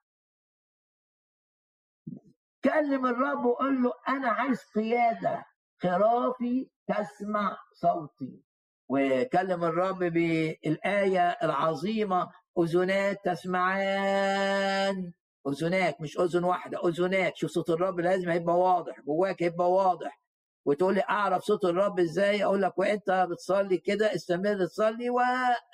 كلم 2.69 3.07
الرب 3.07 3.45
وقول 3.45 3.83
له 3.83 3.93
أنا 4.09 4.29
عايز 4.29 4.61
قيادة 4.75 5.45
خرافي 5.83 6.71
تسمع 6.89 7.57
صوتي. 7.75 8.43
وكلم 8.89 9.65
الرب 9.65 9.99
بالآية 9.99 11.29
العظيمة 11.43 12.29
اذنات 12.59 13.19
تسمعان. 13.25 15.13
أذناك 15.49 16.01
مش 16.01 16.19
أذن 16.21 16.45
واحدة 16.45 16.89
أذناك. 16.89 17.37
شوف 17.37 17.51
صوت 17.51 17.71
الرب 17.71 18.01
لازم 18.01 18.29
هيبقى 18.31 18.59
واضح 18.59 19.01
جواك 19.01 19.43
هيبقى 19.43 19.73
واضح. 19.73 20.21
وتقول 20.67 20.95
لي 20.95 21.03
أعرف 21.11 21.43
صوت 21.43 21.65
الرب 21.65 22.01
إزاي؟ 22.01 22.45
أقول 22.45 22.63
لك 22.63 22.79
وإنت 22.79 23.27
بتصلي 23.31 23.79
كده 23.79 24.15
استمر 24.15 24.67
تصلي 24.67 25.11
و... 25.11 25.21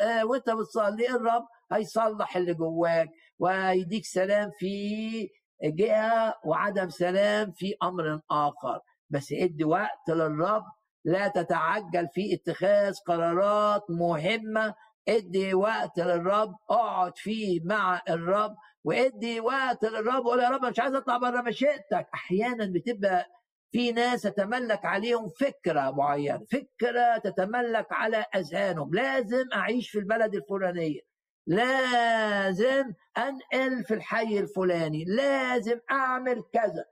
آه، 0.01 0.25
وإنت 0.27 0.51
بتصلي 0.51 1.09
الرب 1.11 1.47
هيصلح 1.73 2.37
اللي 2.37 2.55
جواك 2.55 3.09
ويديك 3.39 4.05
سلام 4.05 4.51
في 4.59 5.29
جهه 5.71 6.35
وعدم 6.45 6.89
سلام 6.89 7.53
في 7.53 7.75
أمر 7.83 8.21
آخر. 8.31 8.81
بس 9.11 9.33
ادي 9.33 9.65
وقت 9.65 10.09
للرب 10.09 10.65
لا 11.05 11.29
تتعجل 11.29 12.09
في 12.15 12.35
اتخاذ 12.35 12.95
قرارات 13.07 13.83
مهمة. 13.91 14.75
ادي 15.09 15.55
وقت 15.55 15.99
للرب 15.99 16.55
اقعد 16.71 17.13
فيه 17.19 17.61
مع 17.65 18.03
الرب. 18.09 18.57
وادي 18.85 19.41
وقت 19.41 19.85
للرب 19.85 20.27
وقول 20.27 20.41
يا 20.41 20.49
رب 20.49 20.65
مش 20.65 20.81
عايز 20.81 20.95
اطلع 20.95 21.17
بره 21.19 21.43
مشيئتك. 21.43 22.07
أحيانا 22.15 22.67
بتبقى 22.75 23.27
في 23.73 23.93
ناس 23.93 24.23
تتملك 24.23 24.85
عليهم 24.85 25.29
فكرة 25.41 25.91
معينة 25.91 26.45
فكرة 26.53 27.19
تتملك 27.25 27.87
على 27.91 28.25
أذهانهم. 28.37 28.95
لازم 28.95 29.45
أعيش 29.55 29.91
في 29.91 29.99
البلد 29.99 30.35
الفلانية. 30.35 31.14
لازم 31.47 32.93
أنقل 33.19 33.85
في 33.85 33.95
الحي 33.95 34.39
الفلاني 34.39 35.05
لازم 35.05 35.81
أعمل 35.91 36.43
كذا. 36.53 36.85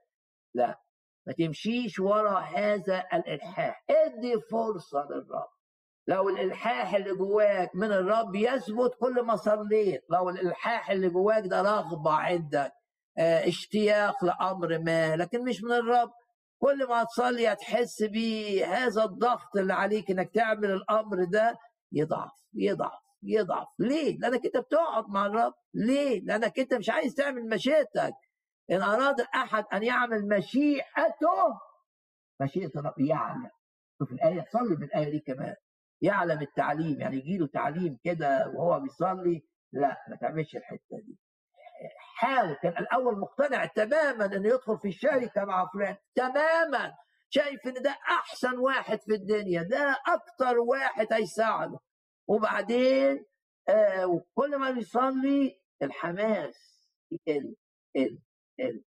لا 0.54 0.80
ما 1.26 1.32
تمشيش 1.32 1.98
ورا 1.98 2.38
هذا 2.38 3.04
الإلحاح. 3.14 3.84
ادي 3.90 4.40
فرصة 4.40 5.06
للرب. 5.10 5.48
لو 6.08 6.28
الإلحاح 6.28 6.94
اللي 6.94 7.14
جواك 7.14 7.76
من 7.76 7.92
الرب 7.92 8.34
يثبت 8.34 8.94
كل 9.00 9.22
ما 9.22 9.36
صليت 9.36 10.04
لو 10.10 10.30
الإلحاح 10.30 10.90
اللي 10.90 11.08
جواك 11.08 11.46
ده 11.46 11.62
رغبة 11.62 12.12
عندك 12.12 12.72
آه 13.18 13.48
اشتياق 13.48 14.24
لأمر 14.24 14.78
ما 14.78 15.16
لكن 15.16 15.44
مش 15.44 15.62
من 15.62 15.72
الرب. 15.72 16.10
كل 16.58 16.88
ما 16.88 17.04
تصلي 17.04 17.48
هتحس 17.52 18.02
بهذا 18.02 19.04
الضغط 19.04 19.56
اللي 19.56 19.72
عليك 19.74 20.10
إنك 20.10 20.30
تعمل 20.34 20.70
الأمر 20.70 21.24
ده 21.24 21.56
يضعف 21.92 22.30
يضعف. 22.54 23.02
يضعف. 23.22 23.68
ليه؟ 23.78 24.18
لأنك 24.18 24.44
أنت 24.46 24.56
بتقعد 24.56 25.04
مع 25.08 25.26
الرب. 25.26 25.54
ليه؟ 25.74 26.20
لأنك 26.24 26.58
أنت 26.58 26.74
مش 26.74 26.90
عايز 26.90 27.14
تعمل 27.14 27.48
مشيئتك. 27.48 28.14
إن 28.70 28.82
أراد 28.82 29.20
أحد 29.20 29.64
أن 29.72 29.82
يعمل 29.82 30.28
مشيئته 30.28 31.58
مشيئة 32.40 32.70
الرب 32.76 33.00
يعلم. 33.00 33.50
شوف 33.98 34.12
الآية 34.12 34.44
صلي 34.52 34.76
بالايه 34.76 35.10
دي 35.10 35.20
كمان. 35.20 35.54
يعلم 36.02 36.40
التعليم. 36.42 37.00
يعني 37.00 37.16
يجي 37.16 37.38
له 37.38 37.46
تعليم 37.46 37.98
كده 38.04 38.52
وهو 38.54 38.80
بيصلي. 38.80 39.42
لا 39.72 39.96
ما 40.08 40.16
تعملش 40.16 40.56
الحتة 40.56 40.96
دي. 41.06 41.18
حاول 42.16 42.56
كان 42.62 42.72
الأول 42.72 43.18
مقتنع 43.18 43.66
تماما 43.66 44.24
إنه 44.24 44.48
يدخل 44.48 44.78
في 44.78 44.88
الشركة 44.88 45.44
مع 45.44 45.66
فلان. 45.74 45.96
تماما. 46.14 46.92
شايف 47.28 47.66
إن 47.66 47.82
ده 47.82 47.90
أحسن 47.90 48.58
واحد 48.58 49.00
في 49.00 49.14
الدنيا. 49.14 49.62
ده 49.62 49.96
أكتر 50.08 50.58
واحد 50.58 51.12
هيساعده. 51.12 51.78
وبعدين 52.28 53.24
آه 53.68 54.06
وكل 54.06 54.56
ما 54.58 54.70
بيصلي 54.70 55.60
الحماس 55.82 56.56
يقل 57.10 57.56
يقل 57.94 58.18
يقل. 58.58 58.84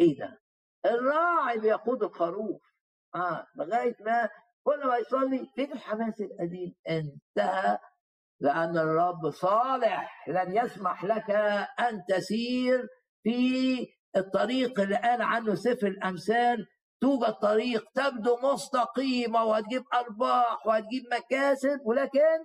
إيه 0.00 0.18
ده؟ 0.18 0.40
الراعي 0.86 1.58
بيقود 1.58 2.02
الخروف. 2.02 2.62
آه 3.14 3.46
لغاية 3.56 3.96
ما 4.00 4.28
كل 4.64 4.86
ما 4.86 4.96
يصلي 4.96 5.46
فين 5.54 5.72
الحماس 5.72 6.20
القديم 6.20 6.74
انتهى 6.88 7.78
لأن 8.40 8.78
الرب 8.78 9.30
صالح 9.30 10.28
لن 10.28 10.56
يسمح 10.56 11.04
لك 11.04 11.30
أن 11.80 12.04
تسير 12.08 12.88
في 13.22 13.86
الطريق 14.16 14.80
اللي 14.80 14.96
قال 14.96 15.22
عنه 15.22 15.54
سفر 15.54 15.86
الأمثال. 15.86 16.66
توجد 17.02 17.32
طريق 17.32 17.84
تبدو 17.94 18.36
مستقيمة 18.36 19.44
وهتجيب 19.44 19.82
أرباح 19.94 20.66
وهتجيب 20.66 21.02
مكاسب 21.12 21.80
ولكن 21.84 22.38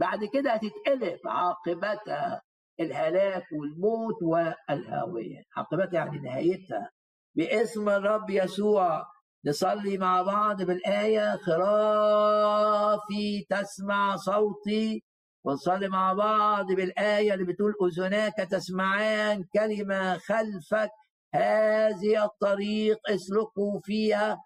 بعد 0.00 0.24
كده 0.24 0.52
هتتقلب 0.52 1.18
عاقبتها 1.26 2.42
الهلاك 2.80 3.44
والموت 3.52 4.22
والهاوية 4.22 5.42
عاقبتها 5.56 5.94
يعني 5.94 6.18
نهايتها. 6.18 6.90
باسم 7.36 7.88
الرب 7.88 8.30
يسوع 8.30 9.04
نصلي 9.46 9.98
مع 9.98 10.22
بعض 10.22 10.62
بالآية. 10.62 11.36
خرافي 11.36 13.44
تسمع 13.50 14.16
صوتي. 14.16 15.02
ونصلي 15.44 15.88
مع 15.88 16.12
بعض 16.12 16.66
بالآية 16.72 17.34
اللي 17.34 17.44
بتقول 17.44 17.74
أذناك 17.82 18.36
تسمعان 18.50 19.44
كلمة 19.54 20.18
خلفك. 20.18 20.90
هذه 21.34 22.24
الطريق 22.24 22.98
اسلكوا 23.10 23.80
فيها. 23.84 24.36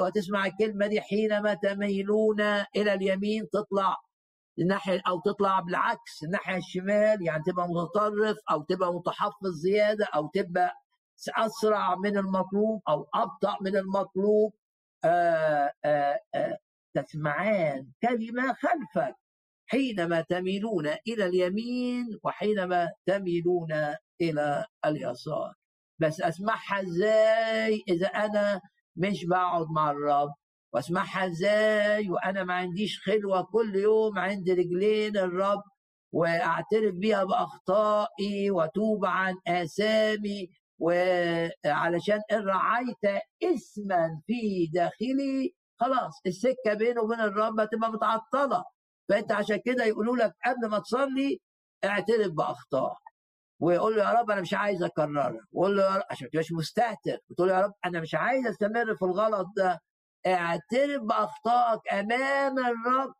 وتسمع 0.00 0.46
الكلمة 0.46 0.86
دي 0.86 1.00
حينما 1.00 1.54
تميلون 1.54 2.40
إلى 2.76 2.94
اليمين 2.94 3.48
تطلع 3.52 3.96
الناحية 4.58 5.02
أو 5.08 5.20
تطلع 5.20 5.60
بالعكس 5.60 6.24
الناحية 6.24 6.56
الشمال 6.56 7.22
يعني 7.26 7.42
تبقى 7.46 7.68
متطرف 7.68 8.36
أو 8.50 8.62
تبقى 8.62 8.94
متحفظ 8.94 9.48
زيادة 9.62 10.06
أو 10.14 10.26
تبقى 10.34 10.72
أسرع 11.38 11.94
من 11.94 12.18
المطلوب 12.18 12.82
أو 12.88 13.06
أبطأ 13.14 13.56
من 13.60 13.76
المطلوب. 13.76 14.54
آآ 15.04 15.72
آآ 15.84 16.18
تسمعان 16.94 17.86
كلمة 18.02 18.52
خلفك 18.54 19.16
حينما 19.66 20.20
تميلون 20.20 20.86
إلى 20.86 21.26
اليمين 21.26 22.18
وحينما 22.24 22.88
تميلون 23.06 23.72
إلى 24.20 24.64
اليسار. 24.86 25.54
بس 25.98 26.20
أسمعها 26.20 26.80
إزاي؟ 26.82 27.82
إذا 27.88 28.06
أنا 28.06 28.60
مش 28.96 29.24
بقعد 29.26 29.66
مع 29.70 29.90
الرب. 29.90 30.34
واسمعها 30.74 31.26
إزاي 31.26 32.10
وأنا 32.10 32.44
ما 32.44 32.54
عنديش 32.54 33.00
خلوة 33.00 33.42
كل 33.42 33.76
يوم 33.76 34.18
عند 34.18 34.50
رجلين 34.50 35.16
الرب 35.16 35.62
واعترف 36.12 36.94
بيها 36.94 37.24
بأخطائي 37.24 38.50
وأتوب 38.50 39.04
عن 39.04 39.34
آثامي 39.46 40.48
وعلشان 40.78 42.20
إن 42.32 42.44
رعيت 42.46 43.22
اسما 43.42 44.20
في 44.26 44.66
داخلي 44.72 45.54
خلاص 45.80 46.12
السكة 46.26 46.74
بينه 46.74 47.02
وبين 47.02 47.20
الرب 47.20 47.60
هتبقى 47.60 47.92
متعطلة. 47.92 48.64
فأنت 49.08 49.32
عشان 49.32 49.60
كده 49.64 49.84
يقولوا 49.84 50.16
لك 50.16 50.32
قبل 50.46 50.70
ما 50.70 50.78
تصلي 50.78 51.40
اعترف 51.84 52.28
بأخطائك. 52.32 52.96
ويقول 53.60 53.96
له 53.96 54.02
يا 54.04 54.12
رب 54.20 54.30
أنا 54.30 54.40
مش 54.40 54.54
عايز 54.54 54.82
اكررها 54.82 55.40
وقول 55.52 55.76
له 55.76 55.82
يا 55.84 55.96
رب 55.96 56.02
عشان 56.10 56.24
ما 56.26 56.30
تبقاش 56.30 56.52
مستهتر. 56.52 57.18
وتقول 57.30 57.48
له 57.48 57.54
يا 57.54 57.60
رب 57.60 57.72
أنا 57.84 58.00
مش 58.00 58.14
عايز 58.14 58.46
أستمر 58.46 58.96
في 58.96 59.04
الغلط 59.04 59.46
ده. 59.56 59.80
اعترف 60.26 61.02
بأخطائك 61.02 61.92
أمام 61.92 62.58
الرب 62.58 63.14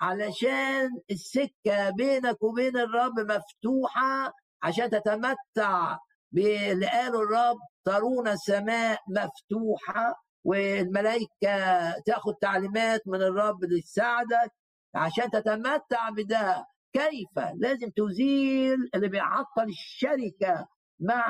علشان 0.00 0.88
السكة 1.10 1.90
بينك 1.90 2.42
وبين 2.42 2.76
الرب 2.76 3.20
مفتوحة 3.20 4.32
عشان 4.62 4.90
تتمتع 4.90 5.96
اللي 6.36 6.86
قاله 6.86 7.22
الرب. 7.22 7.56
ترون 7.84 8.28
السماء 8.28 8.98
مفتوحة 9.08 10.14
والملائكة 10.44 11.92
تاخد 12.06 12.34
تعليمات 12.40 13.00
من 13.06 13.22
الرب 13.22 13.64
لتساعدك 13.64 14.50
عشان 14.94 15.30
تتمتع 15.30 16.10
بده. 16.10 16.64
كيف؟ 16.92 17.38
لازم 17.56 17.90
تزيل 17.96 18.78
اللي 18.94 19.08
بيعطل 19.08 19.64
الشركة 19.68 20.66
مع 21.00 21.24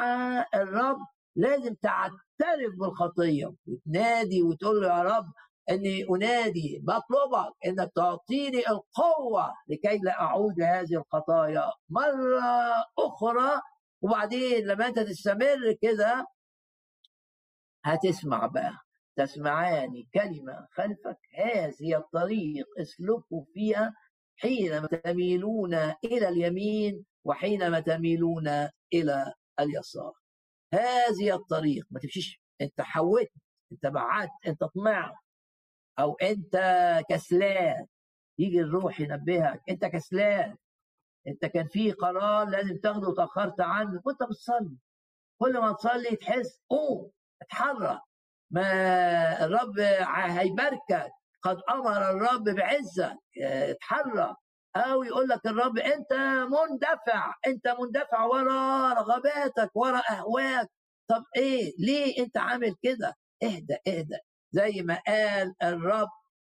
الرب. 0.54 0.98
لازم 1.36 1.74
تعترف 1.74 2.74
بالخطية. 2.80 3.54
وتنادي 3.66 4.42
وتقول 4.42 4.80
له 4.82 4.88
يا 4.88 5.02
رب 5.02 5.26
إني 5.70 6.04
أنادي 6.10 6.80
بطلبك 6.82 7.54
إنك 7.66 7.92
تعطيني 7.96 8.58
القوة 8.68 9.54
لكي 9.68 9.98
لا 9.98 10.20
أعود 10.20 10.58
لهذه 10.58 10.94
الخطايا. 10.96 11.70
مرة 11.90 12.42
أخرى 12.98 13.60
وبعدين 14.02 14.66
لما 14.66 14.86
أنت 14.86 14.98
تستمر 14.98 15.72
كده 15.82 16.26
هتسمع 17.84 18.46
بقى 18.46 18.72
تسمعان 19.16 20.04
كلمة 20.14 20.66
خلفك. 20.72 21.18
هذه 21.38 21.96
الطريق 21.98 22.66
اسلكوا 22.80 23.44
فيها 23.54 23.94
حينما 24.36 24.86
تميلون 24.86 25.74
إلى 26.04 26.28
اليمين 26.28 27.04
وحينما 27.24 27.80
تميلون 27.80 28.48
إلى 28.94 29.32
اليسار. 29.60 30.12
هذه 30.74 31.34
الطريق. 31.34 31.86
ما 31.90 32.00
تمشيش. 32.00 32.40
انت 32.60 32.80
حوت 32.80 33.28
انت 33.72 33.86
بعدت 33.86 34.30
انت 34.46 34.64
طمعت. 34.64 35.14
أو 35.98 36.14
انت 36.14 36.56
كسلان. 37.10 37.86
يجي 38.38 38.60
الروح 38.60 39.00
ينبهك. 39.00 39.62
انت 39.68 39.84
كسلان. 39.84 40.56
انت 41.26 41.46
كان 41.46 41.68
في 41.68 41.92
قرار 41.92 42.48
لازم 42.48 42.76
تاخده 42.78 43.08
وتأخرت 43.08 43.60
عنه. 43.60 44.00
وانت 44.04 44.22
بتصلي. 44.22 44.76
كل 45.38 45.58
ما 45.60 45.72
تصلي 45.72 46.16
تحس 46.16 46.60
قوم 46.70 47.10
اتحرك. 47.42 48.00
ما 48.50 49.44
الرب 49.44 49.78
هيباركك. 50.14 51.10
قد 51.42 51.60
أمر 51.70 52.10
الرب 52.10 52.44
بعزك. 52.44 53.16
اتحرك. 53.42 54.36
أو 54.76 55.02
يقول 55.02 55.28
لك 55.28 55.46
الرب 55.46 55.78
أنت 55.78 56.12
مندفع 56.50 57.34
أنت 57.46 57.68
مندفع 57.80 58.24
ورا 58.24 58.92
رغباتك 58.94 59.70
ورا 59.76 60.02
أهواك. 60.10 60.68
طب 61.08 61.24
إيه؟ 61.36 61.72
ليه 61.78 62.22
أنت 62.24 62.36
عامل 62.36 62.74
كده؟ 62.82 63.14
اهدى 63.42 63.76
اهدى. 63.88 64.16
زي 64.52 64.82
ما 64.82 64.98
قال 65.06 65.54
الرب 65.62 66.08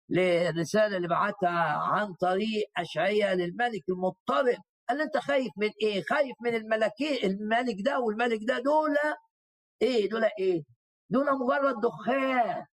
للرسالة 0.10 0.98
اللي 0.98 1.08
بعتها 1.08 1.78
عن 1.78 2.14
طريق 2.14 2.66
اشعياء 2.78 3.36
للملك 3.36 3.84
المضطرب. 3.90 4.58
قال 4.90 5.02
أنت 5.02 5.18
خايف 5.18 5.52
من 5.58 5.70
إيه؟ 5.82 6.04
خايف 6.10 6.36
من 6.42 6.56
الملكين 6.56 7.18
الملك 7.32 7.76
ده 7.86 8.00
والملك 8.00 8.40
ده. 8.44 8.60
دول 8.60 8.98
إيه؟ 9.82 10.10
دول 10.10 10.24
إيه؟ 10.40 10.64
دول 11.10 11.26
مجرد 11.40 11.76
دخان. 11.82 12.66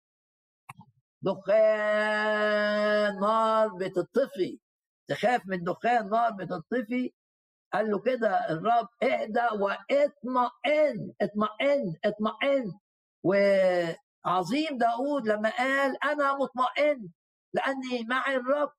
دخان 1.23 3.21
نار 3.21 3.69
بتطفي. 3.69 4.59
تخاف 5.09 5.43
من 5.47 5.65
دخان 5.65 6.11
نار 6.11 6.31
بتطفي 6.33 7.13
قال 7.73 7.91
له 7.91 7.99
كده 7.99 8.51
الرب 8.51 8.89
اهدى 9.03 9.47
واطمئن 9.61 11.13
اطمئن 11.23 11.95
اطمئن 12.05 12.73
وعظيم 13.25 14.79
داود 14.79 15.29
لما 15.29 15.51
قال 15.51 16.05
أنا 16.05 16.35
مطمئن 16.37 17.09
لأني 17.55 18.05
معي 18.09 18.37
الرب 18.37 18.71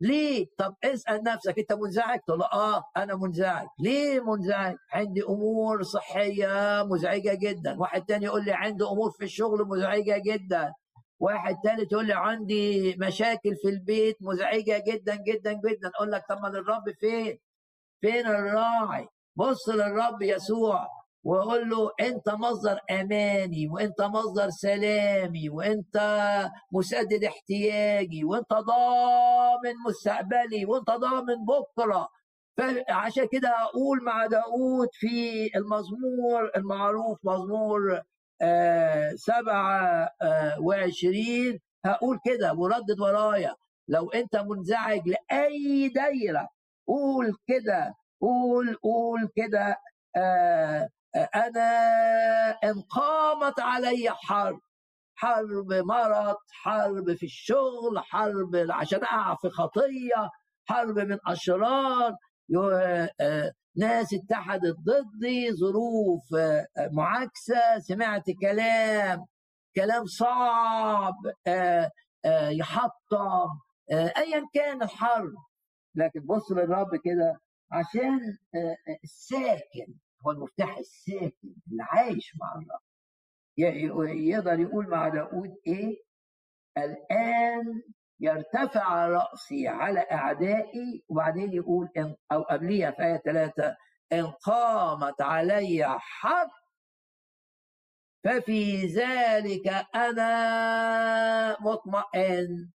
ليه؟ 0.00 0.46
طب 0.58 0.74
اسأل 0.84 1.22
نفسك 1.24 1.58
أنت 1.58 1.72
منزعج؟ 1.72 2.20
تقول 2.26 2.42
آه 2.42 2.84
أنا 2.96 3.16
منزعج، 3.16 3.66
ليه 3.80 4.20
منزعج؟ 4.20 4.76
عندي 4.92 5.22
أمور 5.22 5.82
صحية 5.82 6.82
مزعجة 6.82 7.34
جدا، 7.34 7.78
واحد 7.78 8.04
تاني 8.04 8.24
يقول 8.24 8.44
لي 8.44 8.52
عندي 8.52 8.84
أمور 8.84 9.10
في 9.10 9.24
الشغل 9.24 9.64
مزعجة 9.68 10.22
جدا، 10.26 10.72
واحد 11.20 11.56
تالت 11.64 11.92
يقول 11.92 12.06
لي 12.06 12.12
عندي 12.14 12.96
مشاكل 13.00 13.56
في 13.62 13.68
البيت 13.68 14.16
مزعجة 14.20 14.84
جدا 14.86 15.14
جدا 15.16 15.52
جدا 15.52 15.90
أقول 15.96 16.10
لك 16.12 16.24
طب 16.28 16.38
ما 16.42 16.48
الرب 16.48 16.90
فين؟ 17.00 17.38
فين 18.00 18.26
الراعي؟ 18.26 19.08
بص 19.36 19.68
للرب 19.68 20.22
يسوع 20.22 20.88
واقول 21.24 21.70
له 21.70 21.90
أنت 22.00 22.28
مصدر 22.28 22.78
أماني 22.90 23.68
وأنت 23.68 24.00
مصدر 24.02 24.50
سلامي 24.50 25.48
وأنت 25.48 25.96
مسدد 26.72 27.24
احتياجي 27.24 28.24
وأنت 28.24 28.52
ضامن 28.52 29.74
مستقبلي 29.86 30.64
وأنت 30.66 30.90
ضامن 30.90 31.44
بكرة 31.44 32.08
فعشان 32.56 33.26
كده 33.32 33.48
أقول 33.48 34.04
مع 34.04 34.26
داود 34.26 34.88
في 34.92 35.46
المزمور 35.56 36.50
المعروف 36.56 37.18
مزمور 37.24 38.02
سبعة 39.16 40.10
آه 40.22 40.60
وعشرين. 40.60 41.60
هقول 41.84 42.18
كده 42.26 42.54
وردد 42.54 43.00
ورايا. 43.00 43.54
لو 43.88 44.10
انت 44.10 44.36
منزعج 44.36 45.02
لأي 45.08 45.88
دايرة 45.88 46.48
قول 46.88 47.36
كده 47.48 47.94
قول 48.20 48.74
قول 48.82 49.28
كده 49.36 49.76
آه 50.16 50.88
أنا 51.34 51.70
إن 52.64 52.80
قامت 52.90 53.60
علي 53.60 54.10
حرب. 54.10 54.60
حرب 55.16 55.72
مرض 55.72 56.36
حرب 56.52 57.14
في 57.14 57.26
الشغل 57.26 57.98
حرب 57.98 58.56
عشان 58.70 59.00
أقع 59.04 59.36
في 59.36 59.50
خطية 59.50 60.30
حرب 60.68 60.98
من 60.98 61.18
أشرار. 61.26 62.14
ناس 63.78 64.14
اتحدت 64.14 64.76
ضدي 64.80 65.52
ظروف 65.52 66.22
معاكسة 66.92 67.78
سمعت 67.78 68.24
كلام 68.40 69.24
كلام 69.76 70.06
صعب 70.06 71.14
يحطم 72.50 73.48
ايا 73.92 74.42
كان 74.54 74.82
الحرب. 74.82 75.32
لكن 75.94 76.20
بص 76.20 76.52
للرب 76.52 76.96
كده 77.04 77.40
عشان 77.72 78.20
الساكن 79.04 79.94
هو 80.26 80.30
المفتاح 80.30 80.78
الساكن 80.78 81.54
اللي 81.70 81.82
عايش 81.82 82.32
مع 82.40 82.54
الله 82.54 82.78
يقدر 84.12 84.60
يقول 84.60 84.88
مع 84.90 85.08
داود 85.08 85.54
إيه؟ 85.66 85.96
الآن 86.78 87.82
يرتفع 88.20 89.06
رأسي 89.08 89.68
على 89.68 90.00
أعدائي 90.00 91.04
وبعدين 91.08 91.52
يقول 91.52 91.88
إن 91.96 92.16
أو 92.32 92.42
قبليها 92.42 92.90
في 92.90 93.02
آية 93.02 93.16
ثلاثة 93.16 93.76
إن 94.12 94.26
قامت 94.26 95.20
علي 95.20 95.98
حرب 95.98 96.50
ففي 98.24 98.86
ذلك 98.86 99.68
أنا 99.94 101.56
مطمئن. 101.60 102.70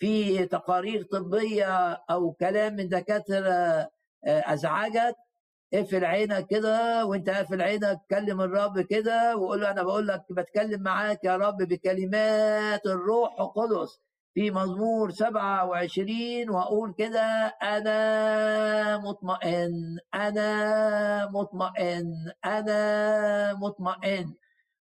في 0.00 0.46
تقارير 0.46 1.02
طبية 1.02 1.92
أو 2.10 2.32
كلام 2.32 2.74
من 2.76 2.88
دكاترة 2.88 3.50
آه، 4.26 4.52
أزعجك 4.52 5.16
اقفل 5.74 6.04
عينك 6.04 6.46
كده 6.46 7.06
وانت 7.06 7.30
قافل 7.30 7.62
عينك 7.62 7.98
كلم 8.10 8.40
الرب 8.40 8.80
كده 8.80 9.36
وقول 9.36 9.60
له 9.60 9.70
أنا 9.70 9.82
بقول 9.82 10.08
لك 10.08 10.22
بتكلم 10.30 10.82
معاك 10.82 11.24
يا 11.24 11.36
رب 11.36 11.56
بكلمات 11.56 12.86
الروح 12.86 13.40
القدس 13.40 14.00
في 14.34 14.50
مزمور 14.50 15.10
27 15.10 16.50
وأقول 16.50 16.94
كده 16.98 17.20
أنا 17.62 18.98
مطمئن 18.98 19.98
أنا 20.14 21.26
مطمئن 21.30 22.12
أنا 22.44 23.54
مطمئن. 23.54 24.34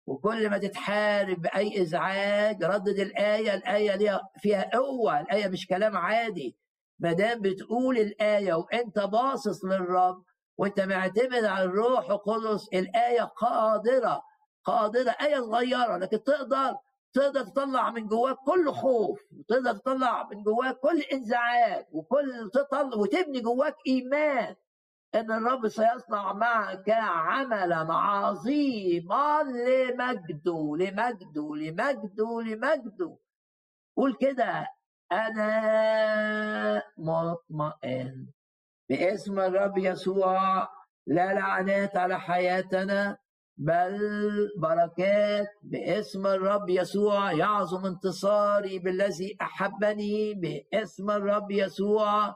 وكل 0.06 0.50
ما 0.50 0.58
تتحارب 0.58 1.42
بأي 1.42 1.82
إزعاج 1.82 2.64
ردد 2.64 2.98
الآية 2.98 3.54
الآية 3.54 3.96
ليها 3.96 4.20
فيها 4.38 4.70
قوة 4.76 5.20
الآية 5.20 5.48
مش 5.48 5.66
كلام 5.66 5.96
عادي. 5.96 6.56
ما 6.98 7.12
دام 7.12 7.40
بتقول 7.42 7.98
الآية 7.98 8.54
وأنت 8.54 8.98
باصص 8.98 9.64
للرب 9.64 10.22
وانت 10.58 10.80
معتمد 10.80 11.44
على 11.44 11.64
الروح 11.64 12.10
القدس. 12.10 12.68
الآية 12.74 13.22
قادرة 13.22 14.22
قادرة. 14.64 15.10
آية 15.10 15.40
صغيرة 15.40 15.96
لكن 15.96 16.22
تقدر 16.24 16.76
تقدر 17.12 17.44
تطلع 17.44 17.90
من 17.90 18.06
جواك 18.06 18.36
كل 18.46 18.72
خوف 18.72 19.20
وتقدر 19.38 19.72
تطلع 19.72 20.28
من 20.32 20.42
جواك 20.42 20.76
كل 20.78 21.00
انزعاج 21.12 21.86
وكل 21.92 22.50
تطلع 22.54 22.94
وتبني 22.96 23.40
جواك 23.40 23.76
إيمان 23.86 24.54
إن 25.14 25.32
الرب 25.32 25.68
سيصنع 25.68 26.32
معك 26.32 26.90
عملا 26.90 27.86
عظيما 27.94 29.42
لمجده 29.42 30.76
لمجده 30.78 31.54
لمجده 31.56 32.40
لمجده. 32.42 33.18
قول 33.96 34.16
كده 34.20 34.66
أنا 35.12 36.82
مطمئن. 36.98 38.26
باسم 38.88 39.38
الرب 39.38 39.78
يسوع 39.78 40.68
لا 41.06 41.34
لعنات 41.34 41.96
على 41.96 42.20
حياتنا 42.20 43.16
بل 43.58 43.98
بركات 44.62 45.46
باسم 45.62 46.26
الرب 46.26 46.68
يسوع. 46.68 47.32
يعظم 47.32 47.86
انتصاري 47.86 48.78
بالذي 48.78 49.36
أحبني 49.42 50.34
باسم 50.34 51.10
الرب 51.10 51.50
يسوع. 51.50 52.34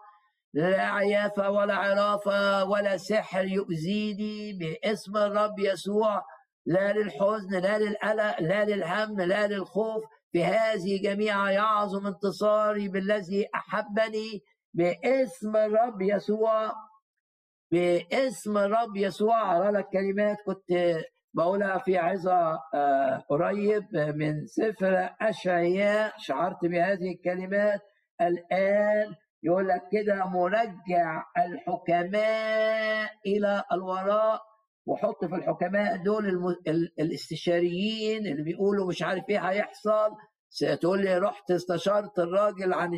لا 0.55 0.81
عيافة 0.81 1.51
ولا 1.51 1.75
عرافة 1.75 2.65
ولا 2.65 2.97
سحر 2.97 3.45
يؤذيني 3.45 4.53
باسم 4.53 5.17
الرب 5.17 5.59
يسوع. 5.59 6.23
لا 6.67 6.93
للحزن 6.93 7.51
لا 7.51 7.79
للقلق 7.79 8.41
لا 8.41 8.65
للهم 8.65 9.21
لا 9.21 9.47
للخوف. 9.47 10.05
في 10.33 10.45
هذه 10.45 11.03
جميعا 11.03 11.51
يعظم 11.51 12.07
انتصاري 12.07 12.89
بالذي 12.89 13.49
أحبني 13.55 14.43
باسم 14.75 15.57
الرب 15.57 16.03
يسوع 16.03 16.73
باسم 17.73 18.59
الرب 18.59 18.97
يسوع. 18.97 19.57
أرى 19.57 19.73
لك 19.73 19.89
كلمات 19.93 20.37
كنت 20.47 20.97
بقولها 21.35 21.79
في 21.79 21.99
عظة 21.99 22.59
آه، 22.75 23.25
قريب 23.29 23.85
من 23.97 24.47
سفر 24.47 25.11
أشعياء. 25.21 26.15
شعرت 26.19 26.65
بهذه 26.65 27.13
الكلمات 27.13 27.81
الآن. 28.21 29.15
يقول 29.43 29.69
لك 29.69 29.83
كده 29.93 30.25
مرجع 30.27 31.23
الحكماء 31.39 33.11
إلى 33.27 33.65
الوراء. 33.73 34.41
وحط 34.87 35.25
في 35.25 35.35
الحكماء 35.35 35.97
دول 36.03 36.25
الاستشاريين 37.01 38.27
اللي 38.27 38.43
بيقولوا 38.43 38.89
مش 38.89 39.03
عارف 39.03 39.25
إيه 39.29 39.39
هيحصل. 39.39 40.11
تقول 40.81 41.01
لي 41.03 41.19
رحت 41.19 41.51
استشرت 41.51 42.19
الراجل 42.19 42.73
عن. 42.73 42.91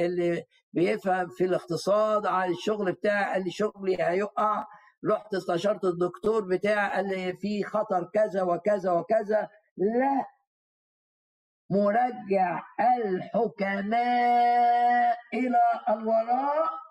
اللي 0.00 0.44
بيفهم 0.72 1.28
في 1.28 1.44
الاقتصاد 1.44 2.26
عن 2.26 2.50
الشغل 2.50 2.92
بتاعي 2.92 3.32
قال 3.32 3.44
لي 3.44 3.50
شغلي 3.50 3.96
هيقع. 4.02 4.66
رحت 5.10 5.34
استشرت 5.34 5.84
الدكتور 5.84 6.44
بتاعي 6.44 6.90
قال 6.90 7.08
لي 7.08 7.32
في 7.36 7.64
خطر 7.64 8.10
كذا 8.14 8.42
وكذا 8.42 8.92
وكذا. 8.92 9.48
لا. 9.76 10.26
مرجع 11.70 12.62
الحكماء 13.04 13.98
إلى 15.34 15.60
الوراء. 15.88 16.82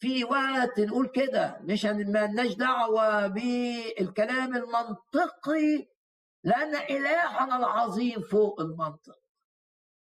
في 0.00 0.24
وقت 0.24 0.80
نقول 0.80 1.06
كده 1.08 1.58
مش 1.60 1.84
مالناش 1.84 2.54
دعوة 2.54 3.26
بالكلام 3.26 4.56
المنطقي. 4.56 5.88
لأن 6.44 6.74
إلهنا 6.74 7.56
العظيم 7.56 8.20
فوق 8.20 8.60
المنطق. 8.60 9.27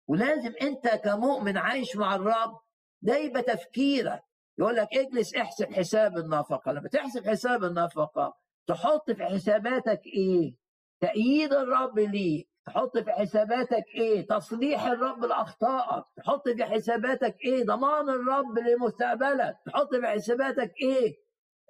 ولازم 0.08 0.52
انت 0.62 0.88
كمؤمن 0.88 1.56
عايش 1.56 1.96
مع 1.96 2.14
الرب 2.14 2.60
يبقى 3.02 3.42
تفكيرك. 3.42 4.22
يقول 4.58 4.76
لك 4.76 4.88
اجلس 4.96 5.34
احسب 5.34 5.72
حساب 5.72 6.16
النفقة. 6.18 6.72
لما 6.72 6.88
تحسب 6.88 7.28
حساب 7.28 7.64
النفقة 7.64 8.34
تحط 8.68 9.10
في 9.10 9.24
حساباتك 9.24 10.00
إيه؟ 10.06 10.54
تأييد 11.00 11.52
الرب 11.52 11.98
ليك. 11.98 12.48
تحط 12.66 12.98
في 12.98 13.12
حساباتك 13.12 13.84
إيه؟ 13.94 14.26
تصليح 14.26 14.86
الرب 14.86 15.24
لأخطائك. 15.24 16.04
تحط 16.16 16.48
في 16.48 16.64
حساباتك 16.64 17.36
إيه؟ 17.44 17.64
ضمان 17.64 18.08
الرب 18.08 18.58
لمستقبلك. 18.58 19.56
تحط 19.66 19.94
في 19.94 20.06
حساباتك 20.06 20.72
إيه؟ 20.82 21.14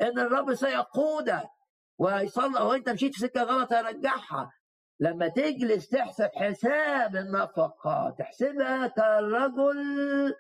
ان 0.00 0.18
الرب 0.18 0.54
سيقودك. 0.54 1.48
ويصلح 1.98 2.60
وانت 2.62 2.88
مشيت 2.88 3.12
في 3.14 3.20
سكة 3.20 3.42
غلط 3.42 3.72
هيرجعها 3.72 4.50
لما 5.00 5.28
تجلس 5.28 5.88
تحسب 5.88 6.30
حساب 6.34 7.16
النفقة 7.16 8.14
تحسبها 8.18 8.86
كرجل 8.86 10.34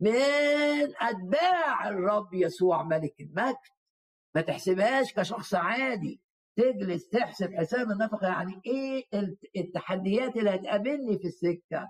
من 0.00 0.94
أتباع 1.00 1.88
الرب 1.88 2.34
يسوع 2.34 2.82
ملك 2.82 3.20
المجد. 3.20 3.56
ما 4.34 4.40
تحسبهاش 4.40 5.14
كشخص 5.14 5.54
عادي. 5.54 6.20
تجلس 6.56 7.08
تحسب 7.08 7.54
حساب 7.54 7.90
النفقة 7.90 8.26
يعني 8.26 8.60
إيه 8.66 9.04
التحديات 9.56 10.36
اللي 10.36 10.50
هتقابلني 10.54 11.18
في 11.18 11.24
السكة. 11.28 11.88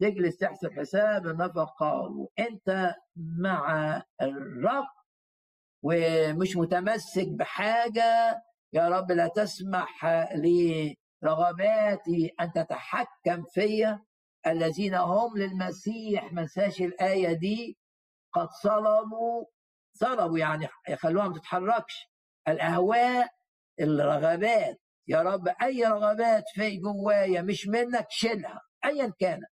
تجلس 0.00 0.36
تحسب 0.36 0.72
حساب 0.72 1.26
النفقة 1.26 1.92
وأنت 2.10 2.94
مع 3.16 4.02
الرب 4.22 4.86
ومش 5.82 6.56
متمسك 6.56 7.28
بحاجة 7.28 8.42
يا 8.72 8.88
رب 8.88 9.12
لا 9.12 9.28
تسمح 9.28 10.04
لي 10.34 10.96
رغباتي 11.24 12.30
أن 12.40 12.52
تتحكم 12.52 13.44
فيا. 13.54 14.04
الذين 14.46 14.94
هم 14.94 15.38
للمسيح 15.38 16.32
ما 16.32 16.40
ننساش 16.40 16.80
الآية 16.80 17.32
دي 17.32 17.78
قد 18.32 18.48
صلبوا 18.62 19.44
صلبوا 19.92 20.38
يعني 20.38 20.68
يخلوها 20.88 21.28
ما 21.28 21.34
تتحركش. 21.38 22.06
الأهواء 22.48 23.28
الرغبات. 23.80 24.76
يا 25.08 25.22
رب 25.22 25.48
أي 25.62 25.84
رغبات 25.84 26.44
في 26.54 26.76
جوايا 26.76 27.42
مش 27.42 27.68
منك 27.68 28.06
شيلها 28.10 28.60
أيا 28.84 29.12
كانت 29.20 29.48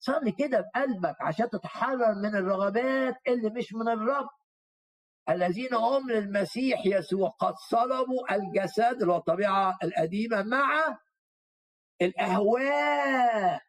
صلي 0.00 0.32
كده 0.32 0.60
بقلبك 0.60 1.16
عشان 1.22 1.48
تتحرر 1.50 2.14
من 2.14 2.36
الرغبات 2.36 3.14
اللي 3.28 3.50
مش 3.50 3.72
من 3.74 3.88
الرب. 3.88 4.28
الذين 5.30 5.74
هم 5.74 6.10
للمسيح 6.10 6.86
يسوع. 6.86 7.28
قد 7.28 7.54
صلبوا 7.70 8.34
الجسد 8.34 9.00
اللي 9.00 9.12
هو 9.12 9.16
الطبيعة 9.16 9.78
القديمة 9.84 10.42
مع 10.42 10.98
الأهواء 12.02 13.60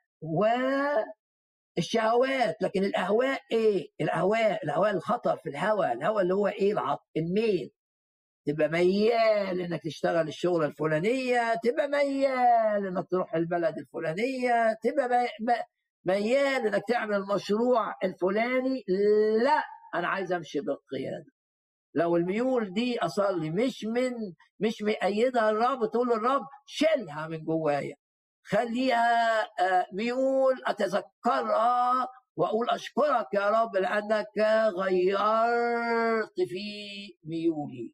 والشهوات 1.78 2.56
لكن 2.62 2.84
الأهواء 2.84 3.40
إيه؟ 3.52 3.88
الأهواء 4.02 4.64
الأهواء 4.64 4.92
الخطر 4.92 5.38
في 5.38 5.50
الهواء. 5.50 5.92
الهواء 5.94 6.22
اللي 6.24 6.34
هو 6.34 6.48
إيه؟ 6.48 6.74
العط 6.74 7.08
الميل. 7.18 7.72
تبقى 8.48 8.70
ميال 8.70 9.62
إنك 9.62 9.84
تشتغل 9.84 10.28
الشغلة 10.28 10.66
الفلانية 10.66 11.54
تبقى 11.64 11.88
ميال 11.88 12.88
إنك 12.88 13.08
تروح 13.12 13.36
البلد 13.36 13.78
الفلانية 13.78 14.74
تبقى 14.84 15.28
ميال 16.06 16.68
إنك 16.68 16.84
تعمل 16.88 17.16
المشروع 17.16 17.96
الفلاني. 18.04 18.84
لا 19.44 19.64
أنا 19.96 20.08
عايز 20.08 20.34
أمشي 20.34 20.60
بالقيادة. 20.60 21.32
لو 21.94 22.16
الميول 22.16 22.74
دي 22.74 23.00
أصلي 23.00 23.50
مش 23.50 23.86
من 23.86 24.12
مش 24.60 24.82
مأيدها 24.82 25.50
الرب 25.50 25.90
تقول 25.92 26.08
للرب 26.10 26.42
شيلها 26.66 27.28
من 27.28 27.44
جوايا. 27.44 27.96
خليها 28.44 29.42
آه، 29.44 29.86
ميول 29.94 30.62
أتذكرها 30.68 32.08
وأقول 32.36 32.70
أشكرك 32.70 33.28
يا 33.34 33.50
رب 33.50 33.76
لأنك 33.76 34.28
غيرت 34.78 36.36
في 36.50 36.68
ميولي. 37.24 37.94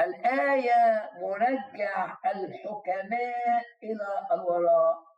الآية 0.00 1.10
مرجع 1.22 2.16
الحكماء 2.26 3.62
إلى 3.82 4.08
الوراء. 4.32 5.11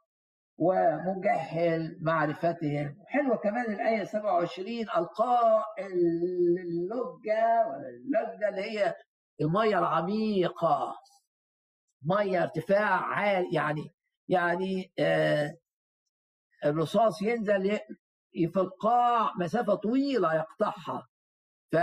ومجهل 0.59 1.99
معرفتهم. 2.01 2.97
حلوة 3.07 3.37
كمان 3.37 3.73
الآية 3.73 4.05
27 4.05 4.81
القاء 4.97 5.65
اللجة 5.79 7.63
اللجة 7.89 8.49
اللي 8.49 8.63
هي 8.63 8.95
المية 9.41 9.79
العميقة. 9.79 10.95
مية 12.03 12.43
ارتفاع 12.43 13.01
عالي 13.01 13.55
يعني 13.55 13.91
يعني 14.29 14.93
آه 14.99 15.57
الرصاص 16.65 17.23
ينزل 17.23 17.79
في 18.53 18.57
القاع 18.61 19.33
مسافة 19.41 19.75
طويلة 19.75 20.35
يقطعها. 20.35 21.09
ف 21.73 21.77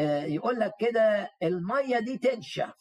آه، 0.00 0.22
يقول 0.24 0.60
لك 0.60 0.72
كده 0.80 1.30
المية 1.42 1.98
دي 1.98 2.18
تنشف. 2.18 2.74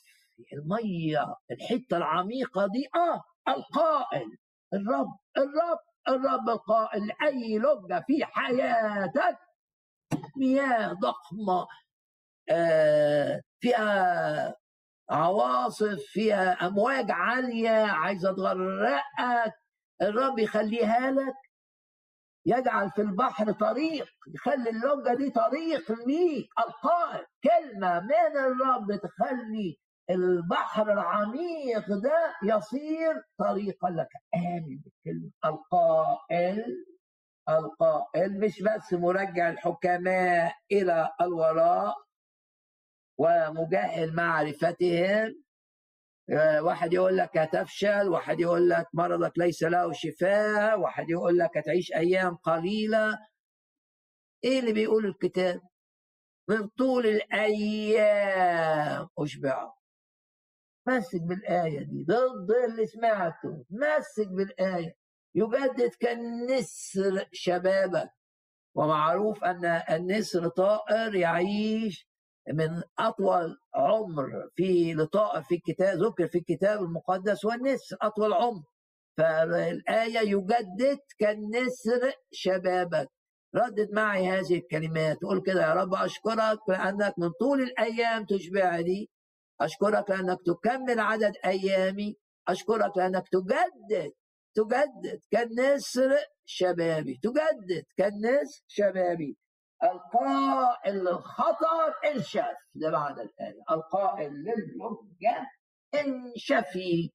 المية 0.53 1.25
الحتة 1.51 1.97
العميقة 1.97 2.67
دي 2.67 2.87
آه 2.95 3.23
القائل 3.47 4.37
الرب 4.73 5.17
الرب 5.37 5.79
الرب 6.07 6.49
القائل 6.49 7.11
أي 7.23 7.59
لجة 7.59 8.03
في 8.07 8.25
حياتك 8.25 9.37
مياه 10.37 10.93
ضخمة 10.93 11.67
آه، 12.49 13.41
فيها 13.59 14.55
عواصف 15.09 15.99
فيها 16.07 16.67
أمواج 16.67 17.11
عالية 17.11 17.69
عايزة 17.85 18.31
تغرقك 18.35 19.53
الرب 20.01 20.39
يخليها 20.39 21.11
لك 21.11 21.35
يجعل 22.45 22.91
في 22.91 23.01
البحر 23.01 23.51
طريق 23.51 24.07
يخلي 24.35 24.69
اللغة 24.69 25.13
دي 25.13 25.29
طريق 25.29 25.91
ليك 26.07 26.49
القائل 26.59 27.25
كلمة 27.43 27.99
من 27.99 28.37
الرب 28.37 28.99
تخلي 28.99 29.77
البحر 30.09 30.93
العميق 30.93 31.87
ده 31.89 32.35
يصير 32.43 33.23
طريقا 33.39 33.89
لك. 33.89 34.07
آمن 34.35 34.77
بالكلمة. 34.79 35.31
القائل 35.45 36.85
القائل 37.49 38.39
مش 38.39 38.61
بس 38.61 38.93
مرجع 38.93 39.49
الحكماء 39.49 40.53
إلى 40.71 41.09
الوراء 41.21 41.95
ومجهل 43.19 44.15
معرفتهم. 44.15 45.43
آه، 46.29 46.61
واحد 46.63 46.93
يقول 46.93 47.17
لك 47.17 47.37
هتفشل 47.37 48.07
واحد 48.09 48.39
يقول 48.39 48.69
لك 48.69 48.87
مرضك 48.93 49.37
ليس 49.37 49.63
له 49.63 49.91
شفاء 49.93 50.79
واحد 50.79 51.09
يقول 51.09 51.37
لك 51.37 51.57
هتعيش 51.57 51.93
أيام 51.93 52.35
قليلة. 52.35 53.19
إيه 54.43 54.59
اللي 54.59 54.73
بيقول 54.73 55.05
الكتاب؟ 55.05 55.61
من 56.49 56.67
طول 56.67 57.05
الأيام 57.07 59.07
أشبعه. 59.19 59.77
مسك 60.87 61.21
بالآية 61.21 61.79
دي 61.83 62.03
ضد 62.03 62.51
اللي 62.69 62.87
سمعته 62.87 63.65
مسك 63.69 64.27
بالآية. 64.27 64.95
يجدد 65.35 65.91
كالنسر 65.99 67.25
شبابك. 67.31 68.09
ومعروف 68.75 69.43
أن 69.43 69.65
النسر 69.65 70.47
طائر 70.47 71.15
يعيش 71.15 72.07
من 72.53 72.81
أطول 72.99 73.57
عمر 73.75 74.49
في 74.55 74.93
لطائف 74.93 75.47
في 75.47 75.55
الكتاب 75.55 75.97
ذكر 75.97 76.27
في 76.27 76.37
الكتاب 76.37 76.83
المقدس 76.83 77.45
والنسر 77.45 77.97
أطول 78.01 78.33
عمر. 78.33 78.63
فالآية 79.17 80.19
يجدد 80.19 80.99
كالنسر 81.19 82.11
شبابك. 82.31 83.07
ردد 83.55 83.91
معي 83.91 84.27
هذه 84.29 84.55
الكلمات 84.57 85.17
قول 85.23 85.41
كده 85.41 85.61
يا 85.67 85.73
رب 85.73 85.93
أشكرك 85.93 86.59
لأنك 86.69 87.13
من 87.19 87.29
طول 87.39 87.61
الأيام 87.61 88.25
تشبعني 88.25 89.09
أشكرك 89.61 90.09
لأنك 90.09 90.37
تكمل 90.45 90.99
عدد 90.99 91.33
أيامي. 91.45 92.15
أشكرك 92.47 92.97
لأنك 92.97 93.23
تجدد 93.31 94.11
تجدد 94.55 95.19
كالنسر 95.31 96.17
شبابي 96.45 97.19
تجدد 97.23 97.83
كالنسر 97.97 98.63
شبابي. 98.67 99.37
القائل 99.83 100.95
للخطر 100.95 101.93
انشف 102.05 102.57
ده 102.75 102.91
معنى 102.91 103.21
الآية. 103.21 103.61
القائل 103.71 104.31
للمرجة 104.31 105.47
انشفي 105.95 107.11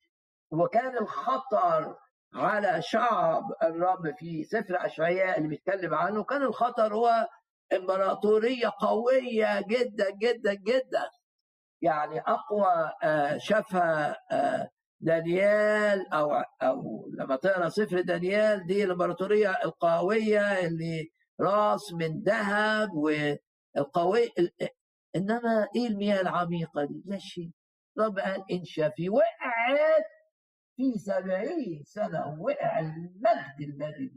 وكان 0.52 0.98
الخطر 0.98 1.96
على 2.34 2.82
شعب 2.82 3.42
الرب 3.62 4.14
في 4.18 4.44
سفر 4.44 4.86
أشعياء 4.86 5.38
اللي 5.38 5.48
بيتكلم 5.48 5.94
عنه. 5.94 6.24
كان 6.24 6.42
الخطر 6.42 6.94
هو 6.94 7.28
إمبراطورية 7.72 8.72
قوية 8.80 9.60
جدا 9.68 10.10
جدا 10.10 10.54
جدا. 10.54 11.10
يعني 11.82 12.20
أقوى 12.20 12.92
آه، 13.02 13.38
شافها 13.38 14.16
آه، 14.32 14.68
دانيال 15.00 16.12
أو 16.12 16.32
أو 16.62 17.08
لما 17.18 17.36
تقرأ 17.36 17.68
سفر 17.68 18.00
دانيال 18.00 18.66
دي 18.66 18.84
الإمبراطورية 18.84 19.50
القوية 19.64 20.66
اللي 20.66 21.10
راس 21.40 21.92
من 21.92 22.22
ذهب 22.22 22.88
والقوي 22.94 24.28
إنما 25.16 25.68
إيه 25.76 25.86
المياه 25.88 26.20
العميقة 26.20 26.84
دي؟ 26.84 27.02
لا 27.06 27.18
شيء. 27.18 27.50
رب 27.98 28.18
قال 28.18 28.44
انشفي 28.52 29.08
وقعت 29.10 30.04
في 30.76 30.98
سبعين 30.98 31.82
سنة 31.84 32.36
وقع 32.40 32.78
المجد 32.80 33.58
الذي 33.60 34.12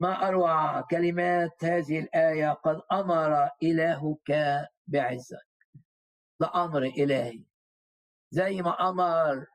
ما 0.00 0.28
أروع 0.28 0.80
كلمات 0.80 1.64
هذه 1.64 1.98
الآية؟ 2.00 2.50
قد 2.52 2.80
أمر 2.92 3.50
إلهك 3.62 4.32
بعزك. 4.86 5.46
ده 6.40 6.50
أمر 6.54 6.82
إلهي. 6.82 7.42
زي 8.30 8.62
ما 8.62 8.88
أمر 8.90 9.46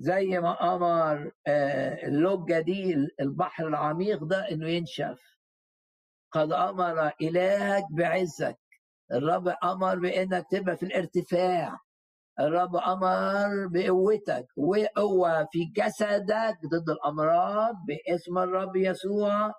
زي 0.00 0.38
ما 0.40 0.74
أمر 0.74 1.30
آه، 1.46 2.06
اللجة 2.06 2.60
دي 2.60 2.94
البحر 3.20 3.68
العميق 3.68 4.24
ده 4.24 4.50
إنه 4.50 4.68
ينشف. 4.68 5.20
قد 6.32 6.52
أمر 6.52 7.12
إلهك 7.22 7.84
بعزك. 7.92 8.58
الرب 9.12 9.54
أمر 9.64 9.98
بإنك 9.98 10.46
تبقى 10.50 10.76
في 10.76 10.82
الارتفاع. 10.86 11.78
الرب 12.40 12.76
أمر 12.76 13.66
بقوتك. 13.72 14.46
وقوة 14.56 15.44
في 15.52 15.64
جسدك 15.76 16.58
ضد 16.72 16.90
الأمراض 16.90 17.74
باسم 17.88 18.38
الرب 18.38 18.76
يسوع. 18.76 19.52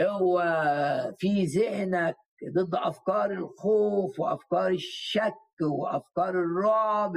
قوة 0.00 0.44
في 1.18 1.44
ذهنك 1.44 2.16
ضد 2.54 2.74
أفكار 2.74 3.30
الخوف 3.30 4.20
وأفكار 4.20 4.68
الشك 4.70 5.34
وأفكار 5.62 6.28
الرعب 6.30 7.12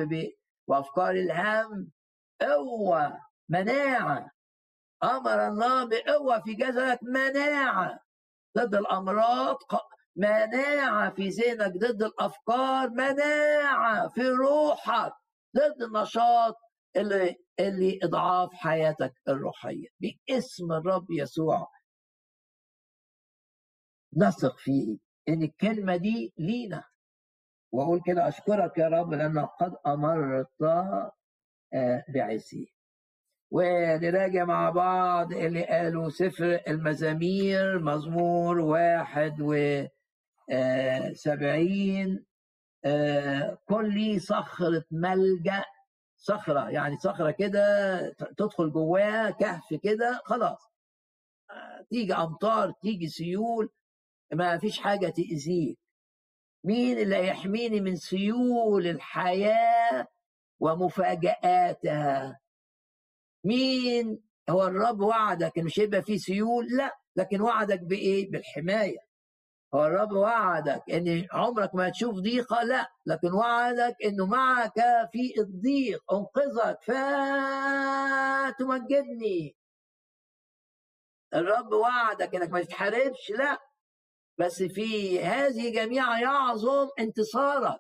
وأفكار 0.68 1.12
الهم 1.12 1.92
قوة 2.42 3.20
مناعة. 3.50 4.32
أمر 5.04 5.48
الله 5.48 5.86
بقوة 5.88 6.42
في 6.42 6.54
جسدك 6.54 7.00
مناعة. 7.04 8.00
ضد 8.58 8.76
الأمراض 8.76 9.58
مناعة 10.16 11.14
في 11.14 11.30
ذهنك 11.30 11.74
ضد 11.78 12.04
الأفكار 12.04 12.90
مناعة 12.90 14.08
في 14.10 14.22
روحك. 14.30 15.14
ضد 15.56 15.82
النشاط 15.82 16.56
اللي 16.96 17.36
اللي 17.60 18.00
إضعاف 18.04 18.54
حياتك 18.54 19.14
الروحية. 19.28 19.88
باسم 20.00 20.72
الرب 20.72 21.06
يسوع. 21.12 21.68
نثق 24.18 24.58
فيه 24.58 24.98
إن 25.30 25.44
الكلمة 25.44 25.96
دي 25.96 26.34
لينا. 26.38 26.84
وأقول 27.78 28.02
كده 28.06 28.28
أشكرك 28.28 28.78
يا 28.78 28.88
رب 28.88 29.14
لأنك 29.14 29.50
قد 29.60 29.76
أمرت 29.88 30.62
آه، 31.74 32.06
بعزي. 32.10 32.74
ونراجع 33.52 34.46
مع 34.46 34.70
بعض 34.70 35.34
اللي 35.34 35.66
قالوا 35.66 36.10
سفر 36.10 36.60
المزامير 36.68 37.80
مزمور 37.80 38.60
واحد 38.60 39.42
و 39.42 39.54
آه، 40.52 41.14
آه، 42.86 43.58
كل 43.66 44.22
صخرة 44.22 44.86
ملجأ 44.92 45.64
صخرة 46.18 46.70
يعني 46.70 46.98
صخرة 46.98 47.32
كده 47.32 48.00
تدخل 48.38 48.72
جواها 48.72 49.32
كهف 49.32 49.74
كده 49.84 50.22
خلاص. 50.26 50.72
تيجي 51.90 52.14
أمطار 52.14 52.72
تيجي 52.72 53.08
سيول 53.08 53.70
ما 54.34 54.58
فيش 54.58 54.80
حاجة 54.80 55.08
تأذيك 55.10 55.87
مين 56.68 56.98
اللي 57.00 57.16
هيحميني 57.16 57.82
من 57.82 57.96
سيول 57.96 58.88
الحياة 58.88 60.08
ومفاجآتها؟ 60.60 62.40
مين؟ 63.44 64.24
هو 64.50 64.68
الرب 64.68 65.00
وعدك 65.02 65.58
إن 65.58 65.64
مش 65.66 65.80
هيبقى 65.80 66.02
فيه 66.04 66.18
سيول؟ 66.18 66.68
لا 66.78 66.98
لكن 67.16 67.42
وعدك 67.42 67.80
بإيه؟ 67.80 68.32
بالحماية. 68.32 68.98
هو 69.76 69.86
الرب 69.86 70.12
وعدك 70.12 70.84
إن 70.92 71.28
عمرك 71.32 71.76
ما 71.76 71.90
تشوف 71.90 72.16
ضيقة؟ 72.16 72.64
لا 72.64 72.90
لكن 73.06 73.34
وعدك 73.34 73.96
إنه 74.06 74.26
معك 74.26 74.74
في 75.12 75.34
الضيق. 75.40 76.14
أنقذك. 76.14 76.78
فتمجدني 78.58 79.56
الرب 81.34 81.72
وعدك 81.74 82.36
إنك 82.36 82.50
ما 82.50 82.62
تتحاربش؟ 82.64 83.32
لا. 83.38 83.58
بس 84.38 84.64
في 84.64 85.20
هذه 85.24 85.74
جميعها 85.74 86.20
يعظم 86.20 86.88
انتصارك 87.00 87.80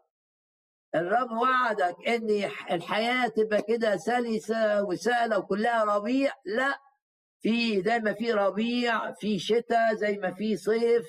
الرب 0.95 1.31
وعدك 1.31 1.95
إن 2.07 2.49
الحياة 2.71 3.27
تبقى 3.27 3.61
كده 3.61 3.97
سلسة 3.97 4.83
وسهلة 4.83 5.37
وكلها 5.39 5.83
ربيع. 5.83 6.33
لا 6.45 6.79
في 7.39 7.81
زي 7.81 7.99
ما 7.99 8.13
في 8.13 8.31
ربيع 8.31 9.11
في 9.13 9.39
شتاء 9.39 9.93
زي 9.95 10.17
ما 10.17 10.31
في 10.33 10.57
صيف 10.57 11.05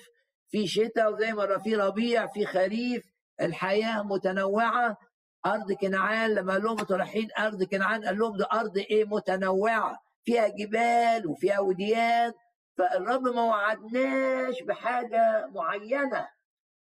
في 0.49 0.67
شتاء 0.67 1.13
وزي 1.13 1.33
ما 1.33 1.59
في 1.59 1.75
ربيع 1.77 2.27
في 2.27 2.47
خريف. 2.47 3.05
الحياة 3.41 4.03
متنوعة. 4.03 4.97
أرض 5.47 5.73
كنعان 5.73 6.31
لما 6.35 6.53
قال 6.53 6.63
لهم 6.63 6.77
رايحين 6.91 7.29
أرض 7.39 7.63
كنعان 7.63 8.05
قال 8.05 8.19
لهم 8.19 8.37
دي 8.37 8.45
أرض 8.53 8.77
إيه 8.79 9.05
متنوعة؟ 9.05 9.99
فيها 10.25 10.49
جبال 10.49 11.27
وفيها 11.27 11.61
وديان. 11.61 12.33
فالرب 12.79 13.22
ما 13.22 13.43
وعدناش 13.43 14.62
بحاجة 14.62 15.47
معينة 15.55 16.29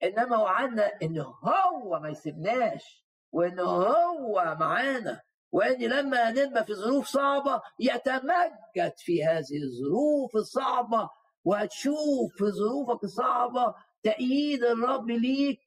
إنما 0.03 0.37
وعدنا 0.37 0.91
إن 1.03 1.19
هو 1.21 2.01
ما 2.01 2.09
يسيبناش 2.09 3.05
وإن 3.33 3.61
هو 3.61 4.57
معانا 4.61 5.21
وإن 5.53 5.79
لما 5.83 6.31
نبقى 6.31 6.65
في 6.65 6.75
ظروف 6.75 7.07
صعبة 7.07 7.61
يتمجد 7.81 8.93
في 8.97 9.25
هذه 9.25 9.63
الظروف 9.63 10.37
الصعبة 10.37 11.11
وهتشوف 11.45 12.33
في 12.37 12.45
ظروفك 12.45 13.05
الصعبة 13.05 13.75
تأييد 14.03 14.65
الرب 14.65 15.11
ليك 15.11 15.61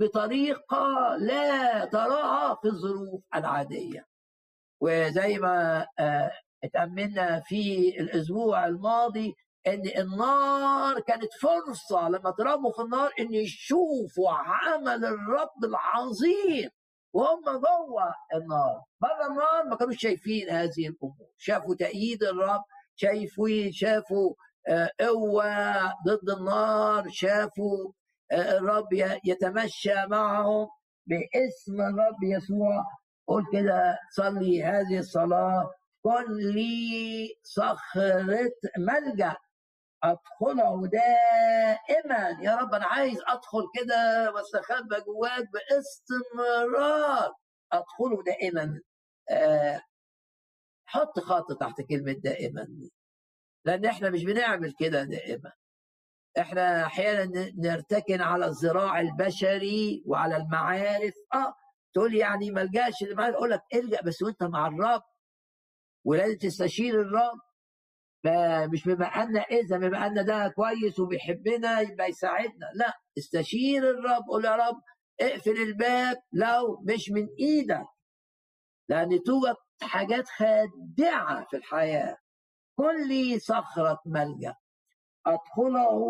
بطريقة 0.00 1.16
لا 1.18 1.84
تراها 1.84 2.54
في 2.54 2.68
الظروف 2.68 3.22
العادية. 3.34 4.06
وزي 4.80 5.38
ما 5.38 5.86
آه، 5.98 6.30
اتأملنا 6.64 7.40
في 7.40 7.88
الأسبوع 8.00 8.66
الماضي 8.66 9.34
إن 9.66 9.82
النار 9.98 11.00
كانت 11.00 11.32
فرصة 11.42 12.08
لما 12.08 12.30
ترموا 12.30 12.72
في 12.72 12.82
النار 12.82 13.10
إن 13.20 13.34
يشوفوا 13.34 14.30
عمل 14.30 15.04
الرب 15.04 15.64
العظيم. 15.64 16.70
وهم 17.12 17.42
جوه 17.44 18.14
النار. 18.34 18.82
بره 19.00 19.26
النار 19.30 19.64
ما 19.70 19.76
كانوش 19.76 19.96
شايفين 19.98 20.50
هذه 20.50 20.88
الأمور. 20.88 21.28
شافوا 21.38 21.74
تأييد 21.74 22.22
الرب 22.22 22.62
شايفوا 22.96 23.48
شافوا 23.72 24.34
آه، 24.68 24.90
قوة 25.00 25.84
ضد 26.06 26.30
النار 26.38 27.08
شافوا 27.10 27.92
آه، 28.32 28.58
الرب 28.58 28.88
يتمشى 29.24 30.06
معهم 30.06 30.68
باسم 31.06 31.80
الرب 31.80 32.22
يسوع. 32.22 32.84
قول 33.28 33.44
كده 33.52 33.98
صلي 34.16 34.62
هذه 34.64 34.98
الصلاة. 34.98 35.70
كن 36.02 36.34
لي 36.36 37.28
صخرة 37.42 38.50
ملجأ. 38.78 39.36
أدخله 40.04 40.86
دائما. 40.86 42.38
يا 42.42 42.56
رب 42.56 42.74
أنا 42.74 42.86
عايز 42.86 43.18
أدخل 43.26 43.62
كده 43.74 44.32
وأستخبى 44.32 44.96
جواك 45.06 45.44
باستمرار. 45.52 47.32
أدخله 47.72 48.22
دائما. 48.26 48.80
آه 49.30 49.80
حط 50.86 51.20
خط 51.20 51.52
تحت 51.60 51.80
كلمة 51.80 52.12
دائما. 52.12 52.68
لأن 53.64 53.84
إحنا 53.84 54.10
مش 54.10 54.24
بنعمل 54.24 54.72
كده 54.78 55.04
دائما. 55.04 55.52
إحنا 56.38 56.86
أحيانا 56.86 57.52
نرتكن 57.58 58.20
على 58.20 58.46
الذراع 58.46 59.00
البشري 59.00 60.02
وعلى 60.06 60.36
المعارف. 60.36 61.14
آه 61.34 61.54
تقول 61.94 62.14
يعني 62.14 62.50
ما 62.50 62.62
الجاش 62.62 62.94
أقول 63.18 63.50
لك 63.50 63.62
إلجأ 63.74 64.00
بس 64.02 64.22
وأنت 64.22 64.42
مع 64.42 64.66
الرب. 64.66 65.02
ولازم 66.04 66.38
تستشير 66.38 67.00
الرب. 67.00 67.40
مش 68.72 68.84
بما 68.84 69.06
أن 69.06 69.36
إذا 69.36 69.78
بما 69.78 70.06
أن 70.06 70.24
ده 70.24 70.48
كويس 70.48 71.00
وبيحبنا 71.00 71.80
يبقى 71.80 72.08
يساعدنا. 72.08 72.66
لا 72.74 72.92
استشير 73.18 73.90
الرب 73.90 74.22
قول 74.28 74.44
يا 74.44 74.56
رب 74.56 74.80
اقفل 75.20 75.50
الباب 75.62 76.16
لو 76.32 76.80
مش 76.88 77.10
من 77.10 77.26
إيدك. 77.40 77.86
لأن 78.88 79.22
توجد 79.22 79.56
حاجات 79.82 80.28
خادعة 80.28 81.44
في 81.50 81.56
الحياة. 81.56 82.16
كل 82.76 83.40
صخرة 83.40 84.00
ملجأ. 84.06 84.54
أدخله 85.26 86.00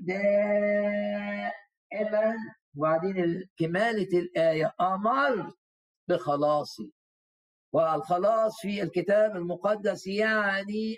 دائما. 0.00 1.52
وبعدين 2.76 3.42
كمالة 3.58 4.18
الآية 4.18 4.72
أمرت 4.80 5.54
بخلاصي. 6.08 6.92
والخلاص 7.74 8.60
في 8.60 8.82
الكتاب 8.82 9.36
المقدس 9.36 10.06
يعني 10.06 10.96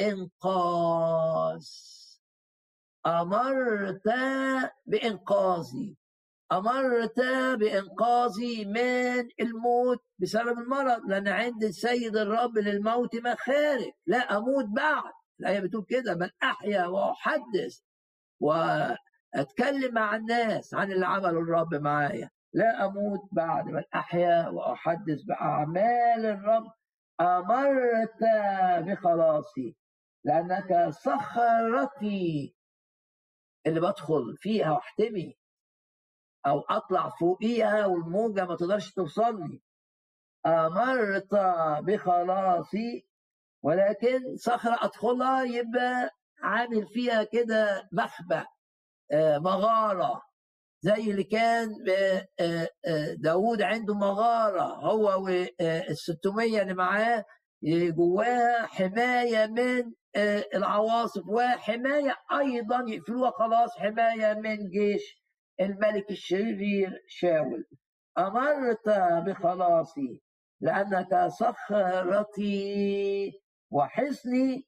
الإنقاذ. 0.00 1.66
أمرت 3.06 4.08
بإنقاذي. 4.86 5.96
أمرت 6.52 7.20
بإنقاذي 7.58 8.64
من 8.64 9.28
الموت 9.40 9.98
بسبب 10.18 10.58
المرض 10.58 11.00
لأن 11.08 11.28
عند 11.28 11.64
السيد 11.64 12.16
الرب 12.16 12.58
للموت 12.58 13.16
مخارج 13.16 13.90
لا 14.06 14.36
أموت 14.36 14.64
بعد. 14.64 15.12
الآية 15.40 15.60
بتقول 15.60 15.84
كده 15.88 16.14
من 16.14 16.30
أحيا 16.42 16.86
وأحدث 16.86 17.78
وأتكلم 18.40 19.94
مع 19.94 20.16
الناس 20.16 20.74
عن 20.74 20.92
اللي 20.92 21.06
عمله 21.06 21.28
الرب 21.40 21.74
معايا. 21.74 22.30
لا 22.52 22.84
أموت 22.86 23.20
بعد 23.32 23.64
بل 23.64 23.84
أحيا 23.94 24.48
وأحدث 24.48 25.22
بأعمال 25.22 26.26
الرب 26.26 26.72
أمرت 27.20 28.18
بخلاصي 28.86 29.76
لأنك 30.24 30.88
صخرتي 30.88 32.56
اللي 33.66 33.80
بدخل 33.80 34.36
فيها 34.36 34.72
واحتمي 34.72 35.36
أو 36.46 36.60
أطلع 36.60 37.08
فوقيها 37.08 37.86
والموجة 37.86 38.44
ما 38.44 38.56
تقدرش 38.56 38.92
توصل 38.94 39.40
لي 39.40 39.62
أمرت 40.46 41.34
بخلاصي 41.84 43.06
ولكن 43.62 44.36
صخرة 44.36 44.84
أدخلها 44.84 45.42
يبقى 45.42 46.10
عامل 46.42 46.86
فيها 46.86 47.24
كده 47.24 47.88
مخبأ 47.92 48.46
آه، 49.12 49.38
مغارة. 49.38 50.22
زي 50.82 51.10
اللي 51.10 51.24
كان 51.24 51.68
آه، 52.40 52.68
آه، 52.86 53.14
داود 53.18 53.62
عنده 53.62 53.94
مغارة 53.94 54.62
هو 54.62 55.24
والستمية 55.24 56.62
اللي 56.62 56.74
معاه 56.74 57.24
جواها 57.96 58.66
حماية 58.66 59.46
من 59.46 59.92
العواصف 60.54 61.22
وحماية 61.28 62.16
أيضا 62.40 62.84
يقفلوها 62.88 63.30
خلاص 63.30 63.78
حماية 63.78 64.34
من 64.34 64.70
جيش 64.70 65.22
الملك 65.60 66.10
الشرير 66.10 67.02
شاول. 67.08 67.64
أمرت 68.18 68.88
بخلاصي 69.26 70.20
لأنك 70.60 71.26
صخرتي 71.28 73.32
وحصني 73.70 74.66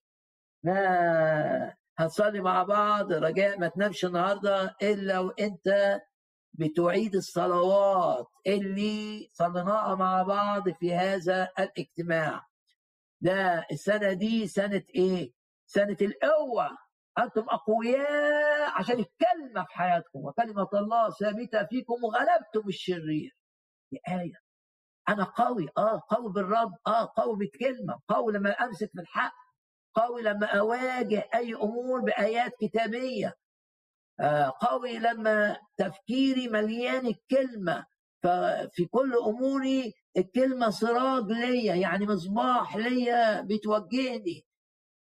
ما 0.65 1.75
هنصلي 2.03 2.41
مع 2.41 2.63
بعض 2.63 3.13
رجاء 3.13 3.59
ما 3.59 3.69
تنامش 3.69 4.05
النهارده 4.05 4.77
إلا 4.83 5.19
وإنت 5.19 6.01
بتعيد 6.53 7.15
الصلوات 7.15 8.27
اللي 8.47 9.29
صليناها 9.33 9.95
مع 9.95 10.23
بعض 10.23 10.69
في 10.69 10.95
هذا 10.95 11.49
الاجتماع. 11.59 12.47
ده 13.21 13.67
السنة 13.73 14.13
دي 14.13 14.47
سنة 14.47 14.83
إيه؟ 14.95 15.33
سنة 15.67 15.97
القوة. 16.03 16.71
أنتم 17.19 17.43
أقوياء 17.49 18.71
عشان 18.79 18.99
الكلمة 18.99 19.65
في 19.65 19.73
حياتكم 19.75 20.19
وكلمة 20.25 20.69
الله 20.75 21.11
ثابتة 21.11 21.67
فيكم 21.67 21.95
وغلبتم 22.05 22.69
الشرير. 22.69 23.37
دي 23.93 24.01
آية. 24.09 24.35
أنا 25.09 25.25
قوي. 25.25 25.69
آه 25.79 26.03
قوي 26.11 26.33
بالرب. 26.33 26.73
آه 26.87 27.13
قوي 27.17 27.37
بالكلمة. 27.37 28.01
قوي 28.09 28.33
لما 28.33 28.51
أمسك 28.51 28.91
في 28.93 29.01
الحق 29.01 29.42
قوي 29.95 30.23
لما 30.23 30.47
أواجه 30.47 31.29
أي 31.35 31.55
أمور 31.55 32.01
بآيات 32.01 32.53
كتابية. 32.61 33.35
آه 34.21 34.53
قوي 34.61 34.99
لما 34.99 35.57
تفكيري 35.77 36.49
مليان 36.49 37.07
الكلمة. 37.07 37.87
ففي 38.23 38.85
كل 38.91 39.15
أموري 39.27 39.93
الكلمة 40.17 40.71
سراج 40.71 41.25
ليا 41.25 41.75
يعني 41.75 42.07
مصباح 42.07 42.77
ليا 42.77 43.41
بتوجهني. 43.41 44.45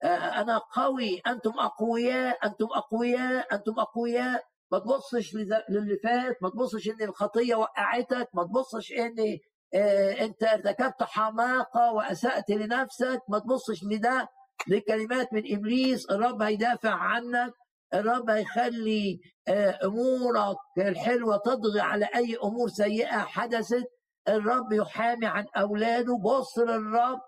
آه 0.03 0.07
أنا 0.41 0.59
قوي. 0.59 1.19
أنتم 1.27 1.53
أقوياء 1.59 2.47
أنتم 2.47 2.67
أقوياء 2.75 3.55
أنتم 3.55 3.73
أقوياء. 3.79 4.45
ما 4.73 4.79
تبصش 4.79 5.35
للي 5.69 5.97
فات 6.05 6.37
ما 6.43 6.49
تبصش 6.51 6.89
ان 6.89 7.03
الخطية 7.03 7.55
وقعتك. 7.55 8.29
ما 8.35 8.45
تبصش 8.45 8.93
ان 8.93 9.39
آه 9.75 10.13
أنت 10.25 10.43
ارتكبت 10.43 11.03
حماقة 11.03 11.93
وأسأت 11.93 12.51
لنفسك. 12.51 13.21
ما 13.29 13.39
تبصش 13.39 13.85
لده. 13.85 14.29
دي 14.69 14.81
كلمات 14.81 15.33
من 15.33 15.43
إبليس 15.55 16.11
الرب 16.11 16.43
هيدافع 16.43 16.91
عنك 16.91 17.53
الرب 17.95 18.31
هيخلي 18.31 19.19
آه، 19.49 19.79
أمورك 19.85 20.57
الحلوة 20.79 21.37
تضغي 21.37 21.81
على 21.81 22.09
أي 22.17 22.37
أمور 22.45 22.69
سيئة 22.69 23.19
حدثت. 23.19 23.85
الرب 24.29 24.73
يحامي 24.73 25.27
عن 25.27 25.47
أولاده. 25.57 26.17
بص 26.17 26.59
للرب 26.59 27.21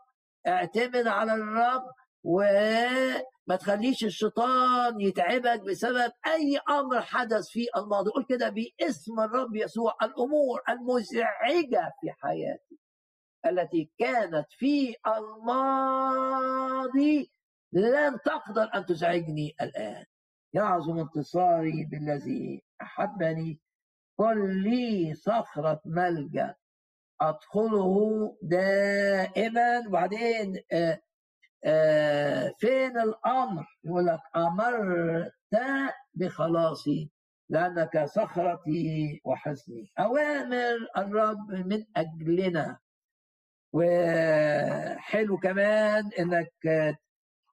اعتمد 0.47 1.07
على 1.07 1.35
الرب 1.35 1.83
وما 2.25 3.57
تخليش 3.61 4.05
الشيطان 4.05 5.01
يتعبك 5.01 5.61
بسبب 5.61 6.11
أي 6.27 6.59
أمر 6.71 7.01
حدث 7.01 7.45
في 7.49 7.67
الماضي. 7.77 8.11
قول 8.11 8.25
كده 8.29 8.49
باسم 8.49 9.21
الرب 9.21 9.57
يسوع 9.57 9.95
الأمور 10.03 10.61
المزعجة 10.69 11.93
في 12.01 12.11
حياتي. 12.23 12.79
التي 13.47 13.91
كانت 13.99 14.47
في 14.51 14.95
الماضي 15.99 17.31
لن 17.73 18.19
تقدر 18.25 18.71
أن 18.75 18.87
تزعجني 18.87 19.55
الآن. 19.61 20.05
يعظم 20.55 20.99
انتصاري 20.99 21.85
بالذي 21.85 22.63
أحبني 22.83 23.61
قل 24.19 24.63
لي 24.63 25.15
صخرة 25.15 25.81
ملجأ 25.85 26.55
أدخله 27.21 28.37
دائما. 28.43 29.79
وبعدين 29.89 30.63
آآ 30.73 31.01
آآ 31.65 32.53
فين 32.59 32.99
الأمر؟ 32.99 33.67
يقول 33.85 34.07
لك 34.07 34.21
أمرت 34.37 35.33
بخلاصي 36.15 37.11
لأنك 37.51 38.05
صخرتي 38.05 39.21
وحسني 39.25 39.91
أوامر 39.99 40.89
الرب 40.97 41.51
من 41.51 41.85
أجلنا. 41.97 42.79
وحلو 43.73 45.39
كمان 45.39 46.11
إنك 46.19 46.53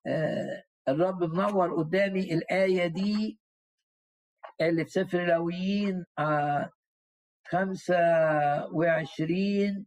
آه، 0.07 0.63
الرب 0.87 1.23
منور 1.23 1.75
قدامي 1.75 2.33
الآية 2.33 2.87
دي 2.87 3.39
اللي 4.61 4.85
في 4.85 4.91
سفر 4.91 5.25
لاويين 5.25 6.05
آه، 6.19 6.69
خمسة 7.47 7.95
وعشرين 8.73 9.85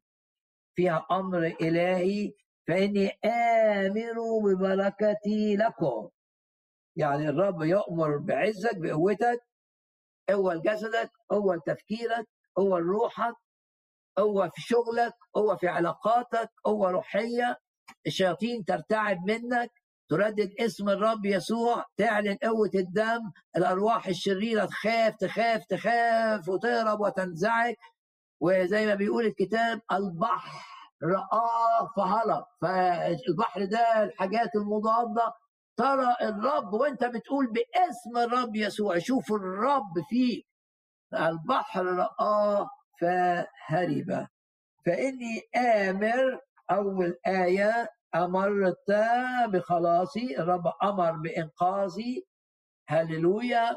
فيها 0.76 1.06
أمر 1.10 1.46
إلهي 1.46 2.32
فإني 2.68 3.08
آمر 3.24 4.14
ببركتي 4.44 5.56
لكم. 5.56 6.08
يعني 6.96 7.28
الرب 7.28 7.62
يأمر 7.62 8.16
بعزك 8.18 8.76
بقوتك 8.76 9.40
أول 10.30 10.62
جسدك 10.62 11.10
أول 11.32 11.60
تفكيرك 11.66 12.26
أول 12.58 12.82
روحك 12.82 13.34
هو 14.18 14.50
في 14.54 14.60
شغلك 14.62 15.12
هو 15.36 15.56
في 15.56 15.68
علاقاتك 15.68 16.50
هو 16.66 16.88
روحية. 16.88 17.58
الشياطين 18.06 18.64
ترتعب 18.64 19.18
منك. 19.26 19.70
تردد 20.10 20.50
اسم 20.60 20.88
الرب 20.88 21.24
يسوع 21.26 21.84
تعلن 21.96 22.36
قوة 22.42 22.70
الدم. 22.74 23.20
الأرواح 23.56 24.06
الشريرة 24.06 24.64
تخاف 24.64 25.14
تخاف 25.16 25.64
تخاف 25.64 26.48
وتهرب 26.48 27.00
وتنزعج. 27.00 27.74
وزي 28.40 28.86
ما 28.86 28.94
بيقول 28.94 29.26
الكتاب 29.26 29.80
البحر 29.92 30.64
رآه 31.04 31.90
فهرب. 31.96 32.44
فالبحر 32.62 33.64
ده 33.64 34.04
الحاجات 34.04 34.56
المضادة. 34.56 35.32
ترى 35.76 36.16
الرب 36.22 36.72
وانت 36.72 37.04
بتقول 37.04 37.46
باسم 37.52 38.18
الرب 38.18 38.56
يسوع 38.56 38.98
شوف 38.98 39.32
الرب 39.32 39.92
فيك 40.08 40.46
البحر 41.14 41.84
رآه 41.86 42.70
فهرب. 43.00 44.26
فإني 44.86 45.40
آمر 45.56 46.40
أول 46.70 47.18
آية 47.26 47.88
أمرت 48.14 48.90
بخلاصي 49.52 50.38
الرب 50.38 50.72
أمر 50.82 51.12
بإنقاذي. 51.12 52.26
هللويا. 52.88 53.76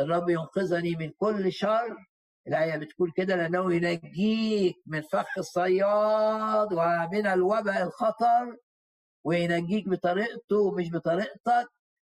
الرب 0.00 0.28
ينقذني 0.28 0.96
من 0.96 1.10
كل 1.18 1.52
شر. 1.52 1.96
الآية 2.48 2.76
بتقول 2.76 3.12
كده 3.16 3.36
لأنه 3.36 3.74
ينجيك 3.74 4.76
من 4.86 5.02
فخ 5.02 5.38
الصياد 5.38 6.72
ومن 6.72 7.26
الوباء 7.26 7.82
الخطر 7.82 8.56
وينجيك 9.24 9.88
بطريقته 9.88 10.74
مش 10.74 10.90
بطريقتك. 10.92 11.68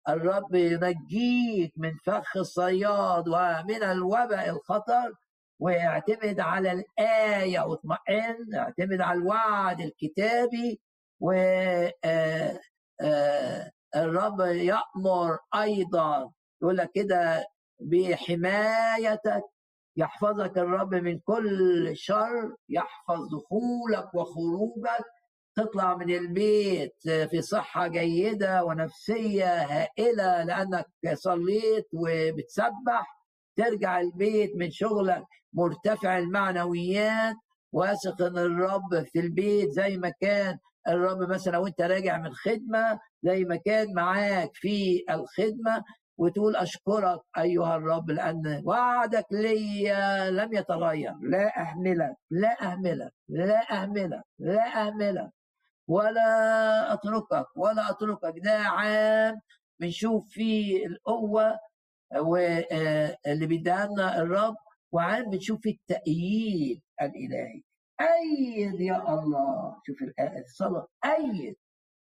الرب 0.09 0.55
ينجيك 0.55 1.73
من 1.77 1.91
فخ 2.05 2.37
الصياد 2.37 3.27
ومن 3.27 3.83
الوباء 3.83 4.49
الخطر. 4.49 5.13
ويعتمد 5.61 6.39
على 6.39 6.71
الآية 6.71 7.59
واطمئن 7.59 8.55
اعتمد 8.55 9.01
على 9.01 9.19
الوعد 9.19 9.81
الكتابي 9.81 10.81
و 11.19 11.31
آه، 12.05 12.59
آه، 13.01 13.71
الرب 13.95 14.39
يأمر 14.39 15.37
أيضا. 15.55 16.31
يقول 16.61 16.77
لك 16.77 16.91
كده 16.95 17.45
بحمايتك 17.79 19.43
يحفظك 19.97 20.57
الرب 20.57 20.95
من 20.95 21.19
كل 21.19 21.91
شر 21.97 22.55
يحفظ 22.69 23.19
دخولك 23.35 24.15
وخروجك. 24.15 25.05
تطلع 25.55 25.97
من 25.97 26.15
البيت 26.15 26.95
في 27.03 27.41
صحة 27.41 27.87
جيدة 27.87 28.63
ونفسية 28.63 29.61
هائلة 29.63 30.43
لأنك 30.43 30.85
صليت 31.13 31.87
وبتسبح. 31.93 33.21
ترجع 33.57 33.99
البيت 33.99 34.55
من 34.55 34.71
شغلك 34.71 35.23
مرتفع 35.53 36.17
المعنويات 36.17 37.35
واثق 37.71 38.21
إن 38.21 38.37
الرب 38.37 39.03
في 39.13 39.19
البيت 39.19 39.69
زي 39.69 39.97
ما 39.97 40.09
كان 40.21 40.57
الرب 40.87 41.29
مثلا 41.29 41.57
وأنت 41.57 41.81
راجع 41.81 42.17
من 42.17 42.33
خدمة 42.33 42.99
زي 43.23 43.43
ما 43.45 43.55
كان 43.55 43.93
معاك 43.93 44.49
في 44.53 45.03
الخدمة 45.09 45.83
وتقول 46.17 46.55
أشكرك 46.55 47.19
أيها 47.37 47.75
الرب 47.75 48.09
لأن 48.11 48.61
وعدك 48.65 49.25
لي 49.31 49.93
لم 50.31 50.53
يتغير. 50.53 51.13
لا 51.21 51.61
أهملك 51.61 52.15
لا 52.31 52.63
أهملك 52.63 53.11
لا 53.29 53.61
أهملك 53.71 54.23
لا 54.39 54.87
أهملك. 54.87 55.29
ولا 55.87 56.93
أتركك 56.93 57.45
ولا 57.57 57.89
أتركك. 57.89 58.33
ده 58.43 58.57
عام 58.59 59.41
بنشوف 59.79 60.27
فيه 60.29 60.85
القوة 60.85 61.59
واللي 62.17 63.45
بيديها 63.47 63.85
لنا 63.87 64.21
الرب 64.21 64.55
وعام 64.91 65.29
بنشوف 65.29 65.59
فيه 65.61 65.75
التأييد 65.75 66.81
الإلهي. 67.01 67.61
أيد 68.01 68.81
يا 68.81 69.13
الله. 69.13 69.75
شوف 69.87 70.01
الآية 70.01 70.43
الصلاة. 70.43 70.87
أيد. 71.05 71.55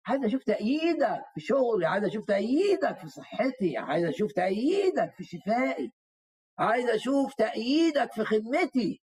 عايز 0.06 0.24
أشوف 0.24 0.42
تأييدك 0.44 1.22
في 1.34 1.40
شغلي. 1.40 1.86
عايز 1.86 2.04
أشوف 2.04 2.24
تأييدك 2.26 2.98
في 2.98 3.08
صحتي. 3.08 3.76
عايز 3.78 4.04
أشوف 4.04 4.32
تأييدك 4.32 5.14
في 5.16 5.24
شفائي. 5.24 5.92
عايز 6.58 6.90
أشوف 6.90 7.34
تأييدك 7.34 8.12
في 8.12 8.24
خدمتي. 8.24 9.00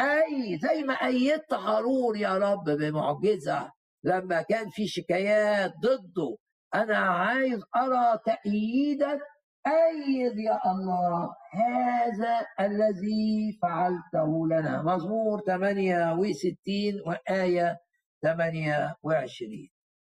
أي 0.00 0.58
زي 0.58 0.82
ما 0.82 0.94
أيدت 0.94 1.54
هارون 1.54 2.18
يا 2.18 2.38
رب 2.38 2.64
بمعجزة 2.64 3.72
لما 4.04 4.42
كان 4.42 4.70
في 4.70 4.86
شكايات 4.88 5.72
ضده. 5.82 6.36
أنا 6.74 6.98
عايز 6.98 7.60
أرى 7.76 8.18
تأييدك 8.26 9.20
أيد 9.68 10.38
يا 10.38 10.60
الله 10.72 11.34
هذا 11.52 12.46
الذي 12.60 13.58
فعلته 13.62 14.46
لنا. 14.48 14.82
مزمور 14.82 15.40
68 15.46 17.00
وآية 17.06 17.78
28 18.22 19.68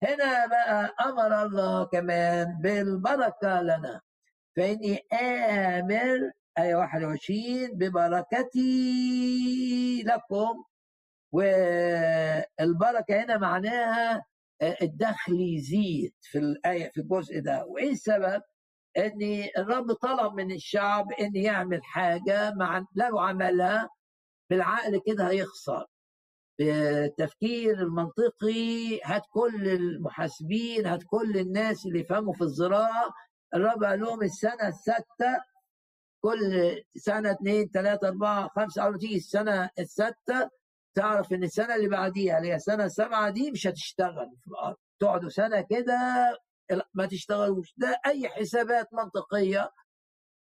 هنا 0.03 0.45
بقى 0.47 0.93
أمر 1.05 1.43
الله 1.45 1.85
كمان 1.85 2.57
بالبركة 2.61 3.61
لنا. 3.61 4.01
فإني 4.57 4.99
آمر 5.13 6.31
آية 6.57 6.75
21 6.75 7.77
ببركتي 7.77 8.73
لكم. 10.05 10.63
والبركة 11.31 13.23
هنا 13.23 13.37
معناها 13.37 14.25
الدخل 14.81 15.33
يزيد 15.39 16.13
في 16.21 16.37
الآية 16.39 16.89
في 16.89 17.01
الجزء 17.01 17.39
ده. 17.39 17.65
وإيه 17.65 17.91
السبب؟ 17.91 18.41
ان 18.97 19.47
الرب 19.57 19.93
طلب 19.93 20.33
من 20.33 20.51
الشعب 20.51 21.11
ان 21.11 21.35
يعمل 21.35 21.83
حاجة 21.83 22.53
مع 22.55 22.85
لو 22.95 23.19
عملها 23.19 23.89
بالعقل 24.49 25.01
كده 25.05 25.29
هيخسر. 25.29 25.85
بالتفكير 26.59 27.79
المنطقي 27.79 28.99
هات 29.03 29.21
كل 29.29 29.67
المحاسبين 29.67 30.85
هات 30.87 31.03
كل 31.07 31.37
الناس 31.37 31.85
اللي 31.85 31.99
يفهموا 31.99 32.33
في 32.33 32.41
الزراعة. 32.41 33.13
الرب 33.53 33.83
قال 33.83 33.99
لهم 33.99 34.21
السنة 34.23 34.67
السادسة 34.67 35.43
كل 36.23 36.41
سنة 36.95 37.31
اثنين 37.31 37.67
ثلاثة 37.73 38.07
اربعة 38.07 38.47
خمسة 38.55 38.83
اول 38.83 38.99
تيجي 38.99 39.15
السنة 39.17 39.69
السادسة 39.79 40.49
تعرف 40.95 41.33
إن 41.33 41.43
السنة 41.43 41.75
اللي 41.75 41.89
بعديها 41.89 42.37
اللي 42.37 42.49
هي 42.49 42.55
السنة 42.55 42.83
السابعه 42.85 43.29
دي 43.29 43.51
مش 43.51 43.67
هتشتغل 43.67 44.29
في 44.41 44.47
الأرض. 44.47 44.75
تقعدوا 44.99 45.29
سنة 45.29 45.61
كده 45.69 45.97
ما 46.93 47.05
تشتغلوش. 47.05 47.73
ده 47.77 48.01
أي 48.05 48.29
حسابات 48.29 48.93
منطقية. 48.93 49.71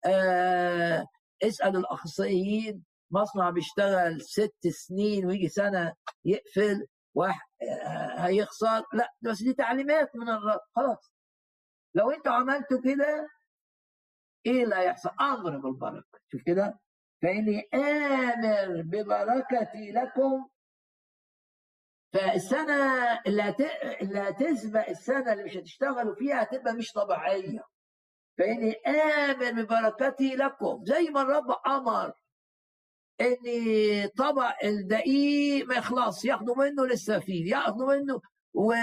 آه 0.05 1.05
اسأل 1.43 1.77
الأخصائيين. 1.77 2.83
مصنع 3.11 3.49
بيشتغل 3.49 4.21
ست 4.21 4.67
سنين 4.67 5.25
ويجي 5.25 5.49
سنة 5.49 5.93
يقفل 6.25 6.87
آه 7.17 8.19
هيخسر. 8.25 8.83
لا 8.93 9.13
بس 9.21 9.43
دي 9.43 9.53
تعليمات 9.53 10.15
من 10.15 10.29
الرب 10.29 10.59
خلاص. 10.75 11.13
لو 11.95 12.11
أنتوا 12.11 12.31
عملتوا 12.31 12.81
كده 12.81 13.29
إيه 14.45 14.63
اللي 14.63 14.75
هيحصل؟ 14.75 15.09
أمر 15.21 15.57
بالبركة. 15.57 16.19
شوف 16.31 16.41
كده. 16.45 16.79
فإني 17.21 17.61
آمر 17.73 18.81
ببركتي 18.81 19.91
لكم 19.91 20.47
فالسنة 22.13 22.75
اللي. 23.27 23.55
اللي 24.01 24.19
هتسبق 24.19 24.89
السنة 24.89 25.33
اللي 25.33 25.43
مش 25.43 25.57
هتشتغلوا 25.57 26.15
فيها 26.15 26.43
هتبقى 26.43 26.73
مش 26.73 26.91
طبيعية. 26.91 27.63
فإني 28.37 28.73
آمن 28.73 29.63
ببركتي 29.63 30.35
لكم. 30.35 30.83
زي 30.85 31.09
ما 31.09 31.21
الرب 31.21 31.51
أمر 31.67 32.13
ان 33.21 33.37
طبق 34.17 34.63
الدقيق 34.63 35.65
ما 35.67 35.75
يخلص. 35.75 36.25
ياخدوا 36.25 36.55
منه 36.55 36.85
لسه 36.87 37.19
فيه. 37.19 37.51
ياخدوا 37.51 37.95
منه. 37.95 38.21
و 38.53 38.73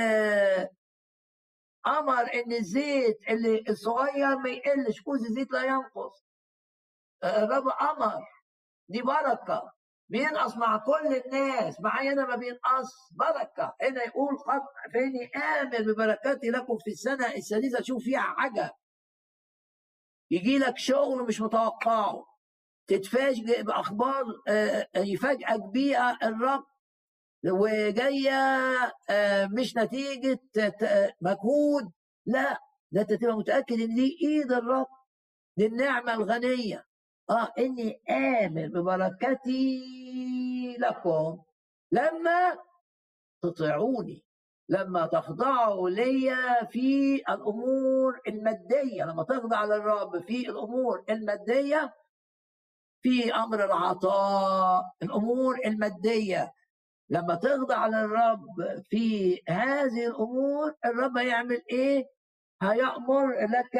أمر 1.87 2.35
إن 2.35 2.53
الزيت 2.53 3.18
اللي 3.31 3.64
الصغير 3.68 4.37
ما 4.39 4.51
يقلش. 4.51 5.01
كوز 5.03 5.24
الزيت 5.24 5.51
لا 5.53 5.64
ينقص. 5.64 6.24
الرب 7.24 7.68
أمر. 7.68 8.22
دي 8.89 9.03
بركة. 9.03 9.72
بينقص 10.11 10.57
مع 10.57 10.77
كل 10.77 11.17
الناس؟ 11.27 11.81
معايا 11.81 12.13
أنا 12.13 12.27
ما 12.27 12.37
بينقص 12.37 12.89
بركة. 13.19 13.75
هنا 13.83 14.05
يقول 14.05 14.39
قد 14.39 14.61
فاني 14.95 15.31
آمن 15.61 15.93
ببركاتي 15.93 16.51
لكم 16.51 16.79
في 16.85 16.91
السنة 16.91 17.27
السادسة. 17.27 17.83
شوف 17.83 18.03
فيها 18.05 18.21
عجب 18.21 18.71
يجي 20.31 20.59
لك 20.59 20.79
شغل 20.79 21.23
مش 21.23 21.41
متوقعه. 21.41 22.25
تتفاجئ 22.87 23.63
بأخبار 23.63 24.25
يفاجئك 24.97 25.63
بيها 25.73 26.19
الرب. 26.23 26.65
وجاية 27.47 28.59
مش 29.53 29.77
نتيجة 29.77 30.39
مجهود. 31.21 31.93
لا 32.27 32.59
ده 32.93 33.01
أنت 33.01 33.13
تبقى 33.13 33.37
متأكد 33.37 33.81
إن 33.81 33.95
دي 33.95 34.19
إيد 34.23 34.53
الرب 34.53 34.87
دي 35.57 35.67
النعمه 35.67 36.15
الغنية. 36.15 36.85
آه 37.31 37.53
اني 37.59 38.01
آمن 38.11 38.68
ببركتي 38.68 40.76
لكم. 40.81 41.43
لما 41.93 42.59
تطيعوني 43.43 44.24
لما 44.68 45.07
تخضعوا 45.07 45.91
لي 45.91 46.31
في 46.70 47.14
الأمور 47.28 48.20
المادية 48.28 49.05
لما 49.05 49.22
تخضع 49.22 49.64
للرب 49.64 50.20
في 50.22 50.49
الأمور 50.49 51.05
المادية 51.11 51.95
في 53.03 53.35
أمر 53.35 53.64
العطاء 53.64 54.85
الأمور 55.03 55.59
المادية. 55.66 56.53
لما 57.11 57.35
تخضع 57.35 57.87
للرب 57.87 58.47
في 58.91 59.39
هذه 59.49 60.07
الأمور 60.07 60.74
الرب 60.85 61.16
هيعمل 61.18 61.62
إيه؟ 61.70 62.05
هيأمر 62.62 63.26
لك 63.33 63.78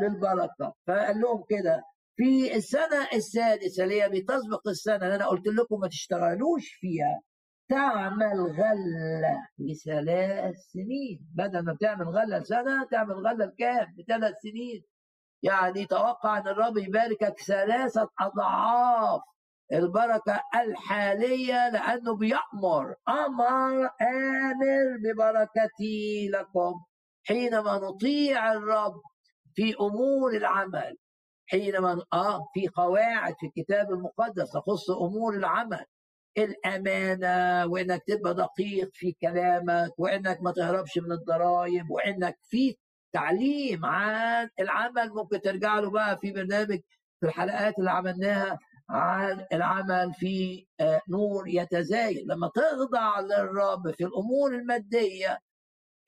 بالبركة. 0.00 0.74
فقال 0.86 1.20
لهم 1.20 1.44
كده 1.48 1.84
في 2.16 2.56
السنة 2.56 3.08
السادسة 3.14 3.84
اللي 3.84 4.02
هي 4.02 4.08
بتسبق 4.08 4.68
السنة 4.68 4.96
اللي 4.96 5.14
أنا 5.14 5.26
قلت 5.26 5.46
لكم 5.46 5.80
ما 5.80 5.88
تشتغلوش 5.88 6.72
فيها 6.80 7.20
تعمل 7.68 8.40
غلة 8.40 9.48
لثلاث 9.58 10.54
سنين. 10.72 11.20
بدل 11.34 11.64
ما 11.64 11.72
بتعمل 11.72 12.08
غلة 12.08 12.38
لسنة 12.38 12.84
تعمل 12.90 13.12
غلة 13.14 13.32
لكام؟ 13.46 13.86
لثلاث 13.98 14.34
سنين. 14.42 14.84
يعني 15.42 15.86
توقع 15.86 16.38
أن 16.38 16.48
الرب 16.48 16.76
يباركك 16.78 17.40
ثلاثة 17.46 18.08
أضعاف 18.20 19.20
البركة 19.72 20.40
الحالية 20.54 21.68
لأنه 21.70 22.16
بيأمر. 22.16 22.94
أمر 23.08 23.90
آمر 24.02 24.86
ببركتي 25.04 26.28
لكم 26.28 26.74
حينما 27.26 27.78
نطيع 27.78 28.52
الرب 28.52 29.00
في 29.54 29.74
أمور 29.80 30.36
العمل. 30.36 30.96
حينما 31.54 32.02
آه 32.12 32.46
في 32.54 32.68
قواعد 32.68 33.34
في 33.40 33.46
الكتاب 33.46 33.90
المقدس 33.90 34.50
تخص 34.52 34.90
أمور 34.90 35.34
العمل. 35.34 35.84
الأمانة 36.38 37.66
وإنك 37.72 38.02
تبقى 38.06 38.34
دقيق 38.34 38.90
في 38.92 39.12
كلامك 39.12 39.90
وإنك 39.98 40.42
ما 40.42 40.52
تهربش 40.52 40.98
من 40.98 41.12
الضرائب 41.12 41.90
وإنك 41.90 42.38
في 42.42 42.76
تعليم 43.12 43.84
عن 43.86 44.48
العمل. 44.60 45.10
ممكن 45.10 45.40
ترجع 45.40 45.78
له 45.78 45.90
بقى 45.90 46.18
في 46.18 46.32
برنامج 46.32 46.80
في 47.20 47.26
الحلقات 47.26 47.78
اللي 47.78 47.90
عملناها 47.90 48.58
عن 48.90 49.46
العمل 49.52 50.14
في 50.14 50.66
نور 51.08 51.48
يتزايد. 51.48 52.26
لما 52.32 52.50
تخضع 52.54 53.20
للرب 53.20 53.90
في 53.90 54.04
الأمور 54.04 54.54
المادية 54.54 55.38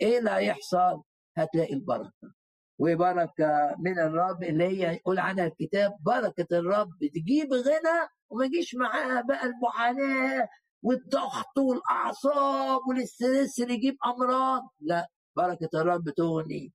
إيه 0.01 0.19
اللي 0.19 0.31
هيحصل؟ 0.31 1.03
هتلاقي 1.37 1.75
البركة. 1.75 2.33
وبركة 2.79 3.75
من 3.79 3.99
الرب 3.99 4.43
اللي 4.43 4.65
هي 4.65 4.95
يقول 4.97 5.19
عنها 5.19 5.47
الكتاب 5.47 5.97
بركة 6.01 6.59
الرب 6.59 6.91
تجيب 7.15 7.53
غنى 7.53 8.09
وما 8.31 8.45
يجيش 8.45 8.75
معاها 8.75 9.21
بقى 9.23 9.47
المعاناة 9.47 10.49
والضغط 10.83 11.59
والأعصاب 11.59 12.81
والاسترس 12.89 13.61
اللي 13.61 13.75
يجيب 13.75 13.97
أمراض. 14.07 14.63
لا 14.81 15.07
بركة 15.37 15.69
الرب 15.75 16.11
تغني 16.11 16.73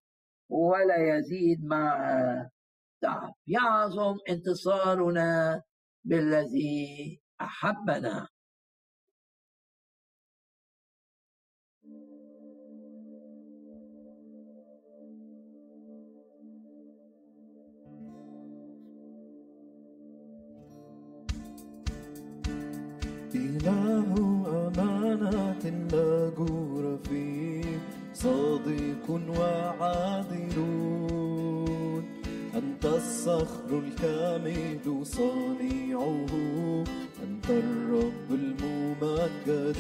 ولا 0.50 1.18
يزيد 1.18 1.66
مع 1.66 1.98
تعب. 3.02 3.34
يعظم 3.48 4.18
انتصارنا 4.30 5.62
بالذي 6.04 7.22
أحبنا. 7.42 8.28
أمانة 25.22 25.88
لا 25.92 26.32
جور 26.38 26.94
رفيق 26.94 27.80
صادق 28.14 29.10
وعادل. 29.10 30.58
أنت 32.56 32.86
الصخر 32.86 33.70
الكامل 33.70 35.06
صانعه. 35.06 36.26
أنت 37.24 37.50
الرب 37.50 38.32
الممجد. 38.32 39.78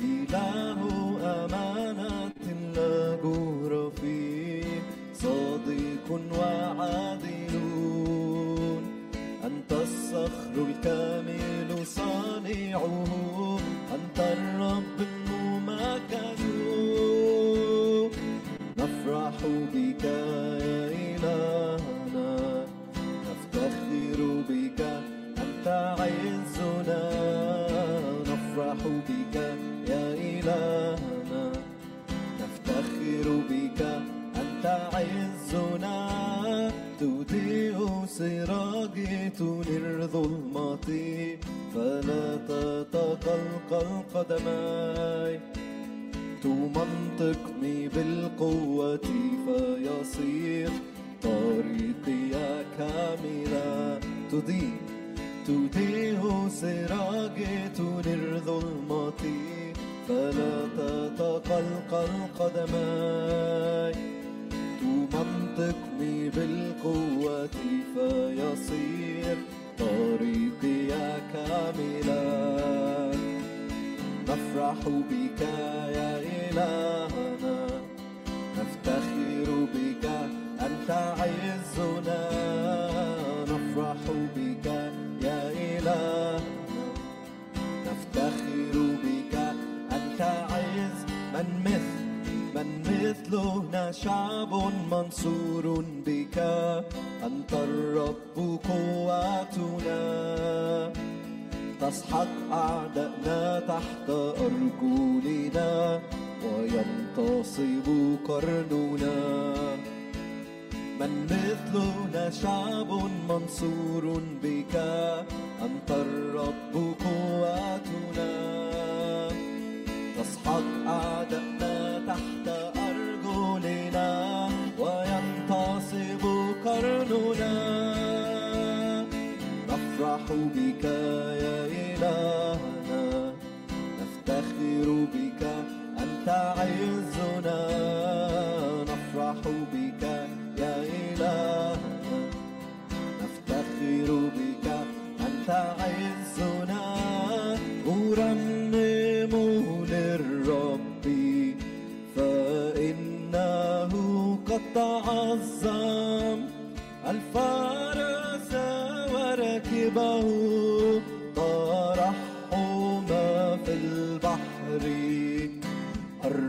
إله 0.00 0.80
أمانة 1.22 2.32
لا 2.76 3.16
جور 3.22 3.92
فيه. 4.00 4.64
صادق 5.14 6.20
وعادل. 6.38 7.99
الصخر 9.90 10.54
الكامل 10.68 11.86
صانعه. 11.86 13.59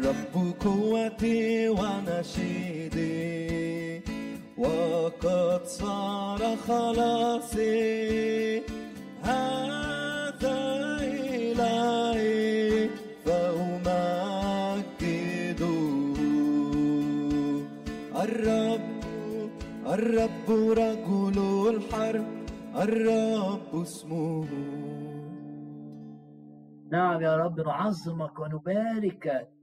الرب 0.01 0.53
قوتي 0.59 1.69
ونشيدي. 1.69 3.21
وقد 4.57 5.61
صار 5.65 6.55
خلاصي. 6.67 8.61
هذا 9.21 10.59
إلهي 11.01 12.89
فأمجده. 13.25 14.01
الرب 18.23 19.01
الرب 19.87 20.47
رجل 20.49 21.37
الحرب. 21.75 22.25
الرب 22.75 23.81
اسمه. 23.81 24.45
نعم 26.91 27.21
يا 27.21 27.35
رب 27.35 27.59
نعظمك 27.59 28.39
ونباركك 28.39 29.60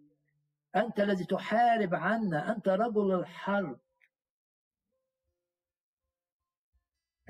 أنت 0.81 1.01
الذي 1.01 1.24
تحارب 1.24 1.95
عنا 1.95 2.53
أنت 2.57 2.68
رجل 2.68 3.14
الحرب. 3.14 3.81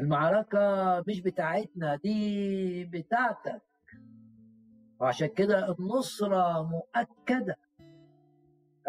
المعركة 0.01 0.59
مش 1.09 1.21
بتاعتنا 1.21 1.97
دي 1.97 2.85
بتاعتك. 2.85 3.63
وعشان 5.01 5.29
كده 5.29 5.73
النصرة 5.73 6.63
مؤكدة. 6.63 7.57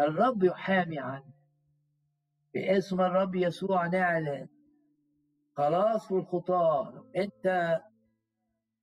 الرب 0.00 0.44
يحامي 0.44 0.98
عنا. 0.98 1.32
باسم 2.54 3.00
الرب 3.00 3.34
يسوع 3.34 3.86
نعلن. 3.86 4.48
خلاص 5.56 6.12
للخطاة 6.12 7.10
أنت 7.16 7.78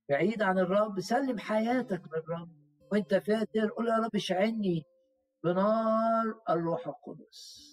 بعيد 0.08 0.42
عن 0.42 0.58
الرب 0.58 1.00
سلم 1.00 1.38
حياتك 1.38 2.02
للرب. 2.12 2.48
وأنت 2.92 3.14
فاتر 3.14 3.68
قول 3.68 3.88
يا 3.88 3.96
رب 3.96 4.14
اشعني 4.14 4.84
بنار 5.44 6.40
الروح 6.50 6.88
القدس. 6.88 7.68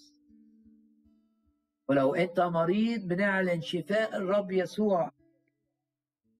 ولو 1.88 2.14
أنت 2.14 2.40
مريض 2.40 3.00
بنعلن 3.00 3.60
شفاء 3.60 4.16
الرب 4.16 4.50
يسوع. 4.50 5.10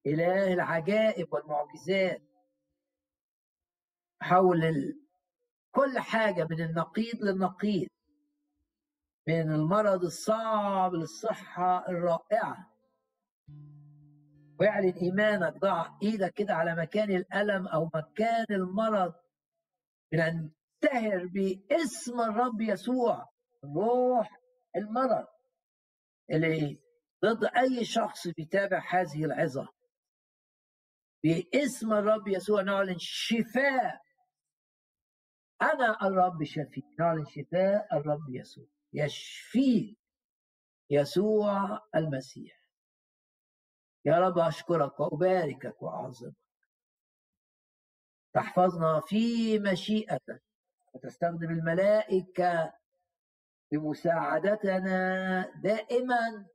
إله 0.07 0.53
العجائب 0.53 1.33
والمعجزات. 1.33 2.23
حول. 4.21 4.95
كل 5.71 5.99
حاجة 5.99 6.47
من 6.51 6.61
النقيض 6.61 7.23
للنقيض. 7.23 7.89
من 9.29 9.53
المرض 9.53 10.05
الصعب 10.05 10.95
للصحة 10.95 11.89
الرائعة. 11.89 12.73
واعلن 14.61 14.93
إيمانك 14.93 15.59
ضع 15.59 15.99
إيدك 16.03 16.33
كده 16.33 16.55
على 16.55 16.77
مكان 16.77 17.11
الألم 17.11 17.67
أو 17.69 17.91
مكان 17.95 18.47
المرض. 18.51 19.15
بننتهر 20.83 21.27
باسم 21.27 22.21
الرب 22.21 22.61
يسوع 22.61 23.29
روح 23.65 24.41
المرض 24.77 25.27
اللي 26.31 26.83
ضد 27.25 27.45
أي 27.45 27.85
شخص 27.85 28.29
بيتابع 28.29 28.83
هذه 28.91 29.25
العظة. 29.25 29.69
باسم 31.25 31.93
الرب 31.93 32.29
يسوع 32.29 32.63
نعلن 32.63 32.97
شفاء. 32.99 34.01
أنا 35.63 36.07
الرب 36.07 36.45
شفيك 36.45 36.85
نعلن 36.99 37.25
شفاء 37.25 37.97
الرب 37.97 38.31
يسوع. 38.31 38.67
يشفيك 38.93 39.99
يسوع 40.91 41.81
المسيح. 41.95 42.61
يا 44.05 44.19
رب 44.19 44.39
أشكرك 44.39 45.01
وأباركك 45.01 45.83
وأعظمك. 45.83 46.35
تحفظنا 48.35 49.01
في 49.01 49.59
مشيئتك. 49.59 50.46
وتستخدم 50.97 51.51
الملائكة 51.51 52.73
بمساعدتنا 53.73 55.41
دائما 55.63 56.47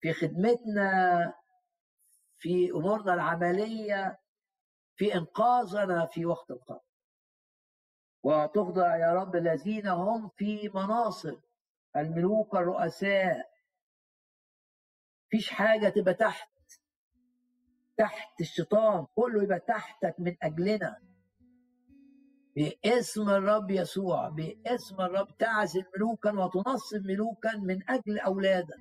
في 0.00 0.12
خدمتنا 0.12 1.32
في 2.36 2.70
أمورنا 2.70 3.14
العملية 3.14 4.18
في 4.96 5.14
إنقاذنا 5.14 6.06
في 6.06 6.26
وقت 6.26 6.50
القرب. 6.50 6.80
وتخضع 8.22 8.96
يا 8.96 9.12
رب 9.14 9.36
الذين 9.36 9.86
هم 9.86 10.28
في 10.28 10.68
مناصب 10.74 11.40
الملوك 11.96 12.54
الرؤساء 12.54 13.50
فيش 15.28 15.50
حاجة 15.50 15.88
تبقى 15.88 16.14
تحت 16.14 16.48
تحت 17.96 18.40
الشيطان 18.40 19.06
كله 19.14 19.42
يبقى 19.42 19.60
تحتك 19.60 20.14
من 20.18 20.36
أجلنا. 20.42 21.02
باسم 22.56 23.28
الرب 23.30 23.70
يسوع 23.70 24.28
باسم 24.28 25.00
الرب 25.00 25.36
تعزل 25.38 25.84
ملوكا 25.96 26.32
وتنصب 26.32 27.06
ملوكا 27.06 27.56
من 27.56 27.90
أجل 27.90 28.18
أولادك 28.18 28.80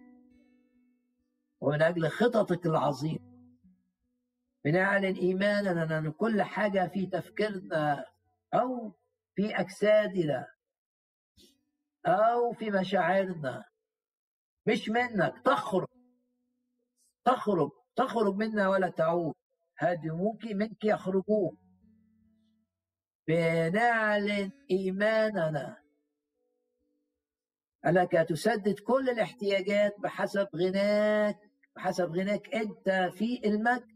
ومن 1.62 1.82
أجل 1.82 2.10
خططك 2.10 2.66
العظيمة. 2.66 3.36
بنعلن 4.66 5.16
إيماننا 5.16 5.98
أن 5.98 6.12
كل 6.12 6.42
حاجة 6.42 6.88
في 6.88 7.06
تفكيرنا 7.06 8.06
أو 8.54 8.94
في 9.36 9.60
أجسادنا 9.60 10.48
أو 12.06 12.54
في 12.54 12.72
مشاعرنا 12.72 13.64
مش 14.68 14.90
منك 14.90 15.34
تخرج 15.46 15.88
تخرج 17.26 17.72
تخرج 17.96 18.36
منا 18.36 18.70
ولا 18.70 18.90
تعود. 18.90 19.34
هدموك 19.78 20.46
منك 20.46 20.86
يخرجون. 20.86 21.65
بنعلن 23.28 24.52
إيماننا. 24.72 25.78
أنك 27.86 28.12
تسدد 28.12 28.80
كل 28.80 29.10
الاحتياجات 29.10 29.96
بحسب 30.00 30.48
غناك 30.56 31.40
بحسب 31.76 32.12
غناك 32.16 32.56
أنت 32.56 33.12
في 33.14 33.42
المجد 33.46 33.96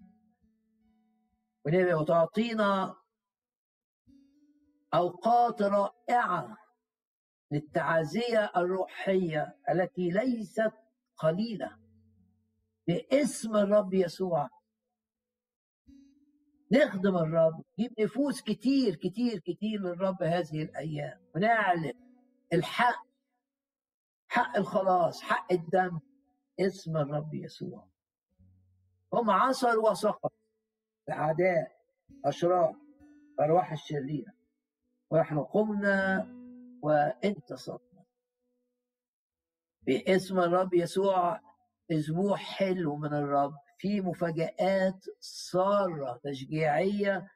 وتعطينا 1.66 2.96
أوقات 4.94 5.62
رائعة 5.62 6.58
للتعازية 7.52 8.52
الروحية 8.58 9.58
التي 9.70 10.10
ليست 10.10 10.72
قليلة. 11.18 11.78
باسم 12.88 13.56
الرب 13.56 13.94
يسوع. 13.94 14.50
نخدم 16.72 17.18
الرب 17.18 17.64
نجيب 17.80 17.94
نفوس 18.00 18.41
كتير 18.41 18.96
كتير 18.96 19.40
كتير 19.40 19.82
للرب 19.82 20.24
هذه 20.24 20.64
الأيام. 20.64 21.20
ونعلن 21.36 21.94
الحق 22.54 23.06
حق 24.28 24.58
الخلاص 24.58 25.22
حق 25.22 25.54
الدم 25.54 26.00
اسم 26.60 26.98
الرب 26.98 27.34
يسوع. 27.34 27.88
هم 29.14 29.30
عصروا 29.30 29.90
وسقطوا 29.90 30.30
الأعداء 31.08 31.80
أشرار 32.26 32.76
أرواح 33.40 33.72
الشريرة. 33.72 34.34
ونحن 35.12 35.40
قمنا 35.40 36.28
وانتصرنا 36.82 38.06
باسم 39.82 40.40
الرب 40.40 40.74
يسوع 40.74 41.40
أسبوع 41.91 42.38
حلو 42.38 42.96
من 42.96 43.14
الرب. 43.14 43.69
في 43.80 44.02
مفاجآت 44.02 45.06
سارة 45.20 46.20
تشجيعية 46.24 47.32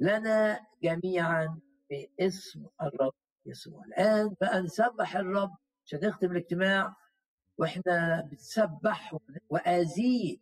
لنا 0.00 0.66
جميعا 0.82 1.60
باسم 1.90 2.66
الرب 2.82 3.12
يسوع. 3.46 3.84
الآن 3.84 4.34
بقى 4.40 4.60
نسبح 4.62 5.16
الرب 5.16 5.50
عشان 5.86 6.00
نختم 6.04 6.30
الاجتماع. 6.32 6.96
وإحنا 7.58 8.20
بنسبح 8.20 9.16
وأزيد 9.48 10.40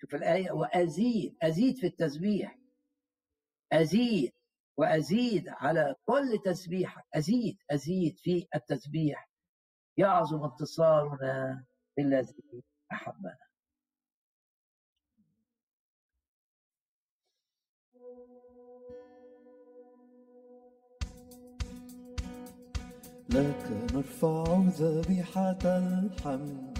شوف 0.00 0.14
الآية 0.14 0.50
وأزيد 0.52 1.36
أزيد 1.42 1.76
في 1.76 1.86
التسبيح. 1.86 2.58
أزيد 3.72 4.32
وأزيد 4.76 5.48
على 5.48 5.94
كل 6.04 6.38
تسبيحة 6.44 7.06
أزيد 7.14 7.56
أزيد 7.70 8.18
في 8.18 8.46
التسبيح. 8.54 9.30
يعظم 9.96 10.44
انتصارنا 10.44 11.64
بالذي 11.96 12.62
أحبنا. 12.92 13.49
لك 23.34 23.66
نرفع 23.94 24.44
ذبيحة 24.78 25.58
الحمد. 25.64 26.78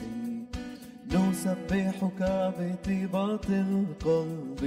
نسبحك 1.12 2.52
بطيبة 2.58 3.40
القلب. 3.48 4.62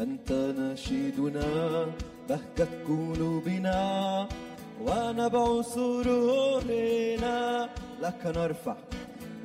أنت 0.00 0.32
نشيدنا 0.32 1.86
بهجة 2.28 2.68
قلوبنا. 2.88 4.28
ونبع 4.80 5.62
سرورنا. 5.62 7.68
لك 8.02 8.26
نرفع 8.26 8.76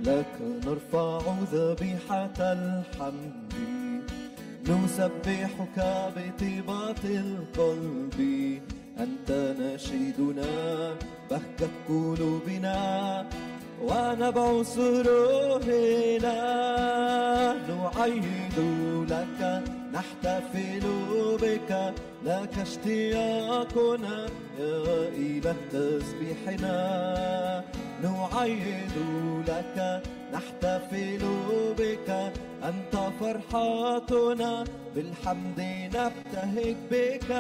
لك 0.03 0.35
نرفع 0.65 1.21
ذبيحة 1.53 2.39
الحمد. 2.39 3.53
نسبحك 4.69 5.77
بطيبة 6.15 7.03
القلب. 7.03 8.19
أنت 8.99 9.55
نشيدنا 9.59 10.95
بهجة 11.31 11.69
قلوبنا 11.89 13.25
ونبع 13.81 14.63
سرورنا 14.63 16.39
نعيد 17.69 18.59
لك 19.09 19.63
نحتفل 19.93 20.85
بك 21.41 21.93
لك 22.25 22.59
اشتياقنا 22.61 24.25
يا 24.59 25.07
إله 25.17 25.55
تسبيحنا. 25.71 27.63
نعيد 28.03 28.95
لك 29.47 30.01
نحتفل 30.33 31.23
بك 31.77 32.09
أنت 32.63 32.95
فرحاتنا 33.19 34.63
بالحمد 34.95 35.59
نبتهج 35.95 36.75
بك. 36.91 37.31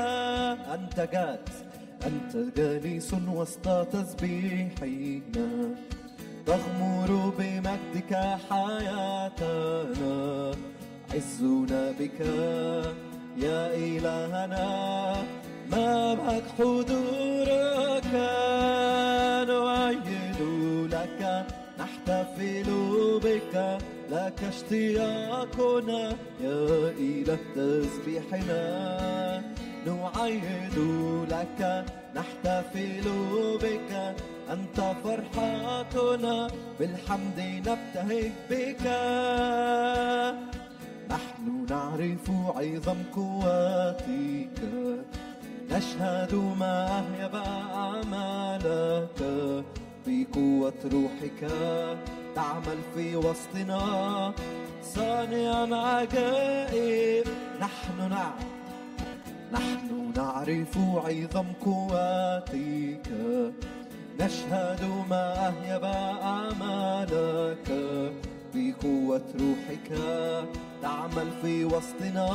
أنت 0.75 0.97
جالس 1.13 1.57
أنت 2.05 2.33
جالس 2.57 3.13
وسط 3.27 3.87
تسبيحنا 3.93 5.75
تغمر 6.45 7.33
بمجدك 7.37 8.13
حياتنا. 8.49 10.15
عزنا 11.13 11.91
بك 11.99 12.19
يا 13.37 13.61
إلهنا. 13.75 14.67
ما 15.71 16.13
بك 16.13 16.43
حضورك 16.57 18.13
نؤيد 19.49 20.39
لك 20.93 21.21
نحتفل 21.79 22.69
بك 23.23 23.77
لك 24.11 24.39
اشتياقنا 24.43 26.03
يا 26.43 26.91
إله 27.07 27.37
تسبيحنا. 27.55 28.63
نعيد 29.85 30.77
لك 31.33 31.85
نحتفل 32.15 33.05
بك. 33.63 33.91
أنت 34.51 34.77
فرحاتنا 35.03 36.47
بالحمد 36.79 37.39
نبتهج 37.67 38.31
بك. 38.49 38.85
نحن 41.09 41.65
نعرف 41.69 42.25
عظم 42.55 42.99
قواتك. 43.15 44.57
نشهد 45.71 46.33
ما 46.59 46.75
أهيب 46.99 47.35
أعمالك 47.75 49.19
بقوة 50.09 50.73
روحك 50.93 51.41
تعمل 52.35 52.79
في 52.95 53.15
وسطنا. 53.15 53.83
صانعا 54.83 55.75
عجائب 55.75 57.25
نحن 57.61 58.09
نعرف 58.09 58.49
نحن 59.53 60.13
نعرف 60.15 60.77
عظم 60.77 61.47
قواتك. 61.65 63.07
نشهد 64.19 64.81
ما 65.09 65.25
أهيب 65.47 65.83
أعمالك 65.83 67.67
بقوة 68.55 69.27
روحك 69.39 69.89
تعمل 70.81 71.27
في 71.41 71.65
وسطنا. 71.65 72.29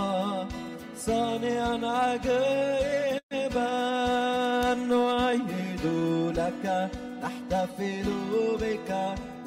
صانعا 0.97 1.75
عجائبا 1.99 3.69
نؤيد 4.75 5.85
لك 6.39 6.91
نحتفل 7.25 8.09
بك 8.61 8.91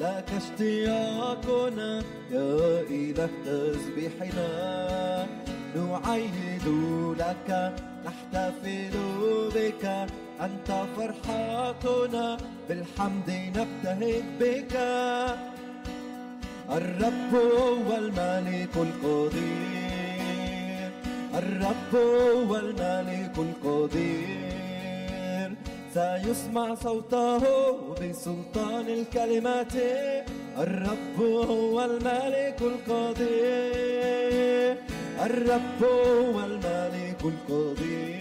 لك 0.00 0.28
اشتياقنا 0.36 2.02
يا 2.30 2.80
إله 2.90 3.30
تسبيحنا 3.44 4.48
نعيد 5.76 6.66
لك 7.18 7.48
نحتفل 8.06 8.94
بك 9.54 9.84
أنت 10.40 10.68
فرحتنا. 10.96 12.26
بالحمد 12.68 13.30
نبتهج 13.56 14.24
بك. 14.40 14.74
الرب 16.70 17.32
هو 17.34 17.88
الملك 17.96 18.74
القدير. 18.76 20.10
الرب 21.34 21.94
هو 21.94 22.56
الملك 22.56 23.36
القدير. 23.38 24.47
سيسمع 25.98 26.74
صوته 26.74 27.42
بسلطان 28.00 28.86
الكلمات. 28.98 29.74
الرب 30.58 31.16
هو 31.50 31.76
الملك 31.84 32.58
القدير 32.70 34.06
الرب 35.26 35.80
هو 35.82 36.36
الملك 36.50 37.20
القدير 37.32 38.18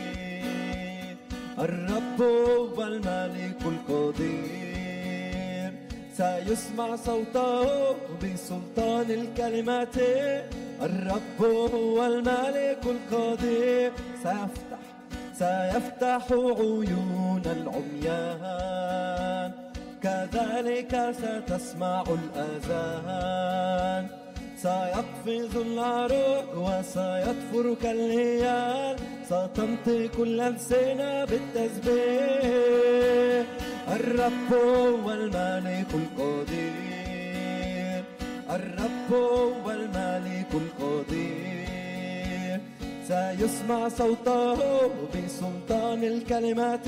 الرب 1.59 2.21
هو 2.21 2.77
الملك 2.83 3.61
القدير 3.73 5.71
سيسمع 6.17 6.95
صوته 6.95 7.95
بسلطان 8.21 9.07
الكلمات. 9.19 9.97
الرب 10.81 11.39
هو 11.41 12.05
الملك 12.05 12.83
القدير 12.95 13.91
سيفتح 14.23 14.66
سيفتح 15.39 16.23
عيون 16.31 17.43
العميان. 17.57 19.51
كذلك 20.03 20.93
ستسمع 21.21 22.03
الأذان. 22.19 24.03
سيقفز 24.57 25.53
العروق 25.57 26.49
وسيطفر 26.55 27.65
كالهيال 27.83 28.95
ستنطق 29.25 30.15
الألسنة 30.19 31.25
بالتسبيح. 31.25 32.47
الرب 33.95 34.53
هو 34.53 35.11
الملك 35.11 35.91
القدير 36.01 38.03
الرب 38.49 39.11
هو 39.11 39.71
الملك 39.71 40.51
القدير 40.53 41.56
سيسمع 43.07 43.89
صوته 43.89 44.59
بسلطان 45.13 46.03
الكلمات. 46.03 46.87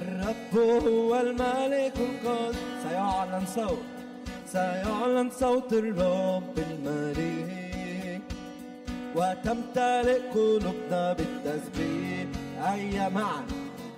الرب 0.00 0.54
هو 0.86 1.20
الملك 1.20 1.96
القدير 2.08 2.62
سيعلن 2.82 3.46
صوت 3.56 3.84
سيعلن 4.52 5.30
صوت 5.30 5.72
الرب 5.72 6.56
الملك 6.58 8.22
وتمتلئ 9.16 10.20
قلوبنا 10.34 11.12
بالتسبيح. 11.16 12.26
هيا 12.64 13.08
معا 13.08 13.42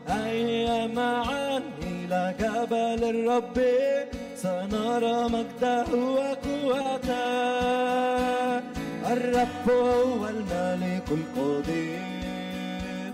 هيا 0.09 0.87
معا 0.87 1.63
إلى 1.83 2.35
جبل 2.41 3.03
الرب. 3.15 3.59
سنرى 4.37 5.19
مجده 5.35 5.91
وقوته. 6.17 7.61
الرب 9.07 9.71
هو 9.71 10.29
الملك 10.29 11.09
القدير. 11.11 13.13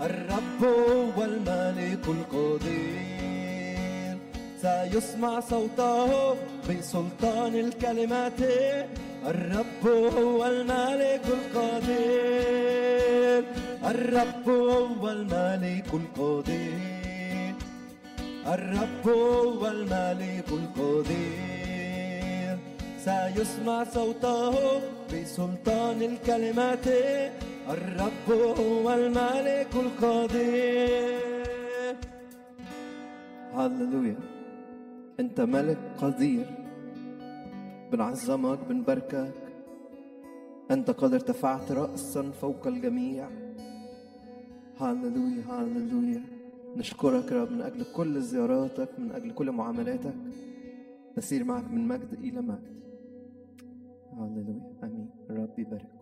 الرب 0.00 0.64
هو 0.64 1.24
الملك 1.24 2.08
القدير. 2.08 4.18
سيسمع 4.62 5.40
صوته 5.40 6.34
بسلطان 6.68 7.54
الكلمات. 7.54 8.40
الرب 9.26 9.86
هو 9.86 10.46
الملك 10.46 11.22
القدير. 11.38 13.44
الرب 13.84 14.48
هو 14.48 15.10
الملك 15.10 15.94
القدير. 15.94 17.54
الرب 18.46 19.08
هو 19.08 19.66
الملك 19.66 20.48
القدير. 20.48 22.58
سيسمع 23.04 23.84
صوته 23.84 24.80
بسلطان 25.12 26.02
الكلمات 26.02 26.86
الرب 27.74 28.28
هو 28.60 28.94
الملك 28.94 29.72
القدير 29.74 31.20
هللويا. 33.54 34.16
أنت 35.20 35.40
ملك 35.40 35.78
قدير. 36.02 36.46
بنعظمك 37.92 38.58
بنباركك. 38.68 39.34
أنت 40.70 40.90
قد 40.90 41.12
ارتفعت 41.14 41.72
راسا 41.72 42.30
فوق 42.40 42.66
الجميع. 42.66 43.28
هللويا 44.80 45.42
هللويا. 45.50 46.22
نشكرك 46.76 47.32
رب 47.32 47.52
من 47.52 47.62
أجل 47.62 47.84
كل 47.96 48.20
زياراتك 48.20 48.88
من 48.98 49.12
أجل 49.12 49.30
كل 49.30 49.50
معاملاتك. 49.50 50.14
نسير 51.18 51.44
معك 51.44 51.64
من 51.70 51.88
مجد 51.88 52.12
إلى 52.12 52.40
مجد. 52.40 52.76
هللويا 54.16 54.62
امين 54.84 55.10
الرب 55.30 55.58
يبارك 55.58 55.95